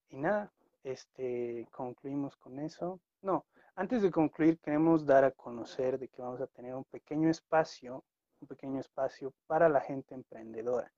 Y 0.10 0.18
nada, 0.18 0.52
este, 0.84 1.68
concluimos 1.72 2.36
con 2.38 2.60
eso. 2.60 3.00
No, 3.22 3.46
antes 3.76 4.02
de 4.02 4.12
concluir, 4.12 4.60
queremos 4.60 5.06
dar 5.06 5.24
a 5.24 5.32
conocer 5.32 5.98
de 5.98 6.08
que 6.08 6.22
vamos 6.22 6.42
a 6.42 6.48
tener 6.48 6.76
un 6.76 6.84
pequeño 6.86 7.30
espacio, 7.30 8.04
un 8.42 8.48
pequeño 8.48 8.80
espacio 8.80 9.34
para 9.48 9.70
la 9.70 9.82
gente 9.82 10.14
emprendedora. 10.14 10.92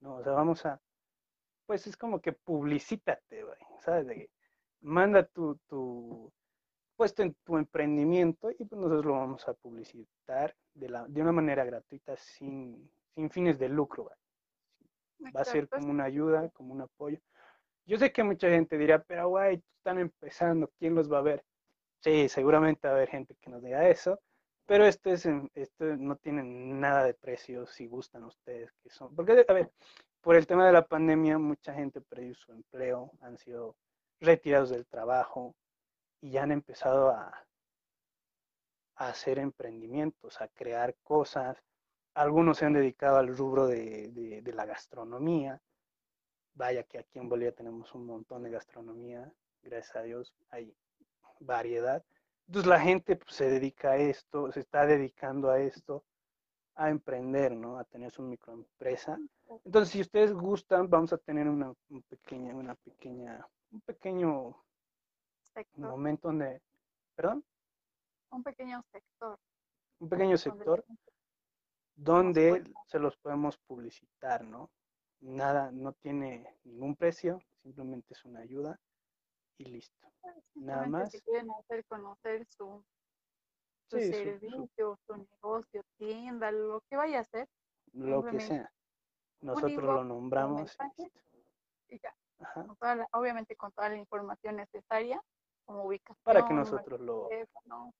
¿no? 0.00 0.16
O 0.16 0.22
sea, 0.22 0.32
vamos 0.32 0.64
a, 0.66 0.80
pues 1.66 1.86
es 1.86 1.96
como 1.96 2.20
que 2.20 2.32
publicítate, 2.32 3.44
¿sabes? 3.80 4.06
De 4.06 4.30
manda 4.82 5.24
tu, 5.24 5.56
tu, 5.66 6.30
puesto 6.96 7.22
en 7.22 7.34
tu 7.44 7.56
emprendimiento 7.56 8.50
y 8.50 8.64
pues 8.64 8.80
nosotros 8.80 9.04
lo 9.04 9.12
vamos 9.14 9.48
a 9.48 9.54
publicitar 9.54 10.54
de, 10.74 10.88
la, 10.88 11.06
de 11.08 11.22
una 11.22 11.32
manera 11.32 11.64
gratuita, 11.64 12.16
sin, 12.16 12.90
sin 13.14 13.30
fines 13.30 13.58
de 13.58 13.68
lucro, 13.68 14.10
Va 15.36 15.42
a 15.42 15.44
ser 15.44 15.68
como 15.68 15.90
una 15.90 16.04
ayuda, 16.04 16.48
como 16.50 16.72
un 16.74 16.82
apoyo. 16.82 17.18
Yo 17.86 17.98
sé 17.98 18.12
que 18.12 18.22
mucha 18.22 18.48
gente 18.48 18.78
dirá, 18.78 19.02
pero 19.02 19.28
güey, 19.28 19.62
están 19.76 19.98
empezando, 19.98 20.70
¿quién 20.78 20.94
los 20.94 21.12
va 21.12 21.18
a 21.18 21.22
ver? 21.22 21.44
Sí, 22.00 22.28
seguramente 22.28 22.86
va 22.86 22.94
a 22.94 22.96
haber 22.96 23.10
gente 23.10 23.34
que 23.40 23.50
nos 23.50 23.62
diga 23.62 23.88
eso, 23.88 24.20
pero 24.66 24.86
esto, 24.86 25.10
es, 25.10 25.26
esto 25.54 25.84
no 25.96 26.16
tiene 26.16 26.42
nada 26.42 27.04
de 27.04 27.14
precio 27.14 27.66
si 27.66 27.86
gustan 27.86 28.24
ustedes 28.24 28.72
que 28.82 28.90
son. 28.90 29.14
Porque, 29.14 29.44
a 29.46 29.52
ver, 29.52 29.70
por 30.20 30.36
el 30.36 30.46
tema 30.46 30.66
de 30.66 30.72
la 30.72 30.86
pandemia, 30.86 31.38
mucha 31.38 31.74
gente 31.74 32.00
perdió 32.00 32.34
su 32.34 32.52
empleo, 32.52 33.12
han 33.20 33.36
sido 33.36 33.76
retirados 34.20 34.70
del 34.70 34.86
trabajo 34.86 35.54
y 36.20 36.30
ya 36.30 36.44
han 36.44 36.52
empezado 36.52 37.10
a, 37.10 37.46
a 38.96 39.08
hacer 39.08 39.38
emprendimientos, 39.38 40.40
a 40.40 40.48
crear 40.48 40.94
cosas. 41.02 41.58
Algunos 42.14 42.58
se 42.58 42.64
han 42.66 42.72
dedicado 42.74 43.16
al 43.18 43.36
rubro 43.36 43.66
de, 43.66 44.08
de- 44.12 44.42
de 44.42 44.52
la 44.52 44.64
gastronomía. 44.66 45.60
Vaya 46.54 46.84
que 46.84 46.98
aquí 46.98 47.18
en 47.18 47.28
Bolivia 47.28 47.52
tenemos 47.52 47.92
un 47.94 48.06
montón 48.06 48.44
de 48.44 48.50
gastronomía, 48.50 49.32
gracias 49.62 49.96
a 49.96 50.02
Dios 50.02 50.32
hay 50.50 50.72
variedad. 51.40 52.04
Entonces 52.46 52.68
la 52.68 52.78
gente 52.80 53.16
pues, 53.16 53.34
se 53.34 53.48
dedica 53.50 53.92
a 53.92 53.96
esto, 53.96 54.52
se 54.52 54.60
está 54.60 54.86
dedicando 54.86 55.50
a 55.50 55.58
esto, 55.60 56.04
a 56.76 56.90
emprender, 56.90 57.56
¿no? 57.56 57.78
A 57.78 57.84
tener 57.84 58.10
su 58.12 58.22
microempresa. 58.22 59.18
Entonces, 59.64 59.90
si 59.90 60.00
ustedes 60.00 60.32
gustan, 60.32 60.88
vamos 60.88 61.12
a 61.12 61.18
tener 61.18 61.48
una, 61.48 61.72
un 61.90 62.02
pequeña, 62.02 62.54
una 62.54 62.74
pequeña, 62.76 63.46
un 63.72 63.80
pequeño 63.80 64.56
sector, 65.54 65.90
momento 65.90 66.28
donde, 66.28 66.60
perdón, 67.14 67.44
un 68.30 68.42
pequeño 68.42 68.82
sector. 68.92 69.38
un 70.00 70.08
pequeño 70.08 70.36
sector 70.36 70.84
donde 71.96 72.64
se 72.86 72.98
los 72.98 73.16
podemos 73.16 73.56
publicitar, 73.58 74.44
¿no? 74.44 74.70
Nada, 75.20 75.70
no 75.72 75.92
tiene 75.92 76.58
ningún 76.64 76.96
precio, 76.96 77.40
simplemente 77.62 78.12
es 78.14 78.24
una 78.24 78.40
ayuda 78.40 78.78
y 79.58 79.64
listo. 79.66 80.06
Nada 80.54 80.86
más. 80.86 81.10
Si 81.12 81.20
quieren 81.20 81.50
hacer 81.52 81.84
conocer 81.86 82.44
su, 82.46 82.84
su 83.88 83.98
Sí, 83.98 84.12
su- 84.12 84.18
su- 84.18 84.24
servicio, 84.24 84.98
su 85.06 85.16
negocio, 85.16 85.82
tienda, 85.96 86.50
lo 86.50 86.80
que 86.88 86.96
vaya 86.96 87.18
a 87.18 87.22
hacer, 87.22 87.48
lo 87.92 88.24
que 88.24 88.40
sea. 88.40 88.70
Nosotros 89.40 89.84
lo 89.84 90.04
nombramos. 90.04 90.60
y 90.60 90.64
mensaje. 90.64 91.02
listo. 91.02 91.20
y 91.88 91.98
ya. 92.00 92.14
Ajá, 92.40 92.66
con 92.66 92.76
toda 92.76 92.96
la- 92.96 93.08
obviamente 93.12 93.56
con 93.56 93.70
toda 93.72 93.88
la 93.88 93.96
información 93.96 94.56
necesaria, 94.56 95.22
como 95.64 95.84
ubicación, 95.84 96.22
Para 96.24 96.44
que 96.46 96.52
nosotros 96.54 97.00
lo... 97.00 97.28
teléfono, 97.28 97.94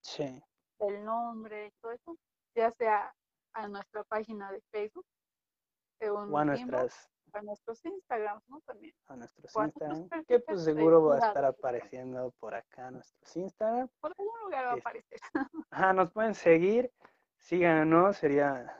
Sí, 0.00 0.42
el 0.80 1.04
nombre, 1.04 1.72
todo 1.80 1.92
eso, 1.92 2.16
ya 2.54 2.70
sea 2.72 3.14
a 3.52 3.68
nuestra 3.68 4.04
página 4.04 4.50
de 4.52 4.60
Facebook, 4.70 5.06
eh, 6.00 6.10
un 6.10 6.32
o 6.32 6.38
a 6.38 6.44
nuestras, 6.44 7.10
a 7.32 7.42
nuestros 7.42 7.84
Instagrams, 7.84 8.48
¿no? 8.48 8.60
También. 8.62 8.94
a 9.06 9.16
nuestros 9.16 9.54
o 9.56 9.60
a 9.60 9.62
nuestros 9.64 9.98
Instagram, 9.98 10.24
que 10.26 10.40
pues 10.40 10.64
seguro 10.64 11.04
va 11.04 11.16
a 11.16 11.28
estar 11.28 11.44
apareciendo 11.44 12.32
por 12.38 12.54
acá 12.54 12.90
nuestros 12.90 13.36
Instagram. 13.36 13.88
Por 14.00 14.12
algún 14.18 14.40
lugar 14.40 14.66
va 14.66 14.72
a 14.72 14.74
Es- 14.76 14.80
aparecer. 14.80 15.20
Ajá, 15.70 15.92
nos 15.92 16.10
pueden 16.12 16.34
seguir, 16.34 16.92
síganos, 17.36 18.16
sería 18.16 18.74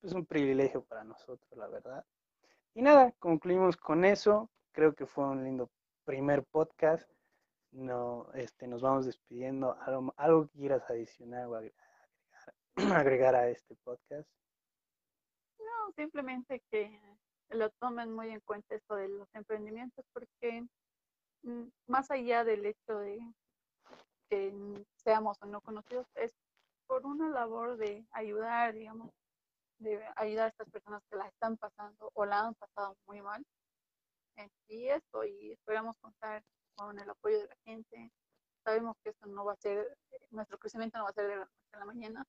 pues 0.00 0.12
un 0.12 0.26
privilegio 0.26 0.84
para 0.84 1.04
nosotros, 1.04 1.50
la 1.56 1.68
verdad. 1.68 2.04
Y 2.74 2.82
nada, 2.82 3.12
concluimos 3.18 3.76
con 3.76 4.04
eso. 4.04 4.50
Creo 4.72 4.94
que 4.94 5.06
fue 5.06 5.24
un 5.24 5.42
lindo 5.44 5.70
primer 6.04 6.44
podcast. 6.44 7.08
No, 7.72 8.30
este, 8.34 8.66
nos 8.66 8.82
vamos 8.82 9.06
despidiendo. 9.06 9.76
¿Algo, 9.80 10.12
algo 10.18 10.46
que 10.48 10.58
quieras 10.58 10.88
adicionar 10.90 11.46
o 11.46 11.56
agregar, 11.56 11.85
agregar 13.06 13.34
a 13.34 13.48
este 13.48 13.74
podcast? 13.76 14.28
No, 15.58 15.92
simplemente 15.94 16.62
que 16.70 17.00
lo 17.50 17.70
tomen 17.70 18.12
muy 18.12 18.30
en 18.30 18.40
cuenta 18.40 18.74
esto 18.74 18.96
de 18.96 19.08
los 19.08 19.28
emprendimientos, 19.34 20.04
porque 20.12 20.66
mm, 21.42 21.68
más 21.86 22.10
allá 22.10 22.44
del 22.44 22.66
hecho 22.66 22.98
de 22.98 23.18
que 24.28 24.52
seamos 24.96 25.38
o 25.40 25.46
no 25.46 25.60
conocidos, 25.60 26.06
es 26.14 26.34
por 26.86 27.06
una 27.06 27.28
labor 27.30 27.76
de 27.76 28.06
ayudar, 28.10 28.74
digamos, 28.74 29.10
de 29.78 30.02
ayudar 30.16 30.46
a 30.46 30.48
estas 30.48 30.70
personas 30.70 31.02
que 31.10 31.16
la 31.16 31.28
están 31.28 31.56
pasando 31.56 32.10
o 32.14 32.24
la 32.24 32.46
han 32.46 32.54
pasado 32.54 32.96
muy 33.06 33.20
mal. 33.22 33.44
Y 34.68 34.88
esto, 34.88 35.24
y 35.24 35.52
esperamos 35.52 35.96
contar 35.98 36.42
con 36.74 36.98
el 36.98 37.08
apoyo 37.08 37.38
de 37.38 37.46
la 37.46 37.56
gente. 37.64 38.10
Sabemos 38.64 38.96
que 39.02 39.10
esto 39.10 39.26
no 39.26 39.44
va 39.44 39.52
a 39.52 39.56
ser, 39.56 39.96
nuestro 40.30 40.58
crecimiento 40.58 40.98
no 40.98 41.04
va 41.04 41.10
a 41.10 41.14
ser 41.14 41.28
de 41.28 41.36
la 41.36 41.48
la 41.78 41.84
mañana, 41.84 42.26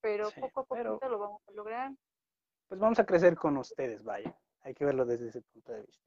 pero 0.00 0.30
Sí, 0.30 0.40
poco 0.40 0.60
a 0.60 0.64
poquito 0.64 1.08
lo 1.08 1.18
vamos 1.18 1.42
a 1.48 1.52
lograr. 1.52 1.92
Pues 2.68 2.80
vamos 2.80 2.98
a 2.98 3.06
crecer 3.06 3.36
con 3.36 3.56
ustedes, 3.56 4.02
vaya. 4.02 4.36
Hay 4.60 4.74
que 4.74 4.84
verlo 4.84 5.04
desde 5.04 5.28
ese 5.28 5.40
punto 5.40 5.72
de 5.72 5.82
vista. 5.82 6.04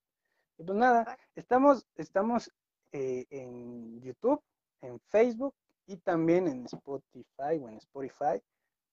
Y 0.58 0.64
pues 0.64 0.78
nada, 0.78 1.18
estamos, 1.36 1.88
estamos 1.96 2.52
eh, 2.92 3.26
en 3.30 4.02
YouTube, 4.02 4.44
en 4.82 5.00
Facebook 5.10 5.56
y 5.88 5.98
también 5.98 6.48
en 6.48 6.66
Spotify 6.66 7.58
o 7.60 7.70
en 7.70 7.78
Spotify. 7.78 8.42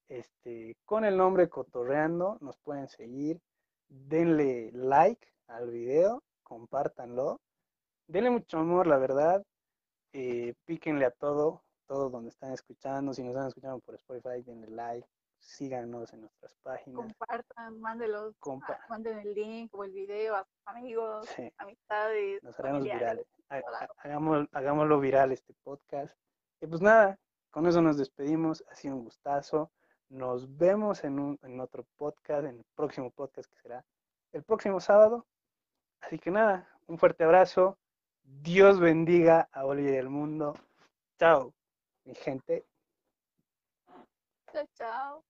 Este, 0.07 0.75
con 0.85 1.05
el 1.05 1.15
nombre 1.15 1.49
Cotorreando, 1.49 2.37
nos 2.41 2.57
pueden 2.57 2.87
seguir. 2.87 3.39
Denle 3.87 4.71
like 4.73 5.27
al 5.47 5.69
video, 5.69 6.23
compártanlo. 6.43 7.39
Denle 8.07 8.31
mucho 8.31 8.57
amor, 8.57 8.87
la 8.87 8.97
verdad. 8.97 9.43
Eh, 10.13 10.55
píquenle 10.65 11.05
a 11.05 11.11
todo, 11.11 11.61
todo 11.89 12.09
donde 12.11 12.29
están 12.29 12.53
escuchando. 12.53 13.13
Si 13.13 13.23
nos 13.23 13.31
están 13.31 13.47
escuchando 13.47 13.79
por 13.79 13.95
Spotify, 13.95 14.43
denle 14.43 14.67
like. 14.69 15.07
Síganos 15.39 16.13
en 16.13 16.21
nuestras 16.21 16.53
páginas. 16.61 16.97
compartan, 16.97 17.79
mándenlos, 17.79 18.35
Compa- 18.39 18.77
ah, 18.79 18.85
manden 18.89 19.19
el 19.19 19.33
link 19.33 19.73
o 19.73 19.83
el 19.85 19.91
video 19.91 20.35
a 20.35 20.43
sus 20.43 20.67
amigos, 20.67 21.27
Sí. 21.29 21.51
amistades, 21.57 22.43
nos 22.43 22.59
haremos 22.59 22.83
virales. 22.83 23.25
Hagamos, 24.03 24.47
hagámoslo 24.51 24.99
viral 24.99 25.31
este 25.31 25.53
podcast. 25.63 26.15
Y 26.61 26.67
pues 26.67 26.81
nada, 26.81 27.17
con 27.51 27.65
eso 27.67 27.81
nos 27.81 27.97
despedimos. 27.97 28.63
Ha 28.69 28.75
sido 28.75 28.95
un 28.97 29.05
gustazo. 29.05 29.71
Nos 30.09 30.57
vemos 30.57 31.03
en, 31.03 31.19
un, 31.19 31.39
en 31.41 31.59
otro 31.61 31.85
podcast, 31.95 32.45
en 32.45 32.57
el 32.57 32.65
próximo 32.75 33.09
podcast 33.09 33.49
que 33.51 33.59
será 33.61 33.83
el 34.33 34.43
próximo 34.43 34.79
sábado. 34.81 35.25
Así 36.01 36.19
que 36.19 36.31
nada, 36.31 36.69
un 36.87 36.97
fuerte 36.99 37.23
abrazo. 37.23 37.77
Dios 38.23 38.79
bendiga 38.79 39.47
a 39.53 39.63
Bolivia 39.63 39.93
y 39.93 39.97
el 39.97 40.09
mundo. 40.09 40.53
Chao, 41.17 41.53
mi 42.05 42.13
gente. 42.15 42.65
Chao, 44.51 44.67
chao. 44.77 45.28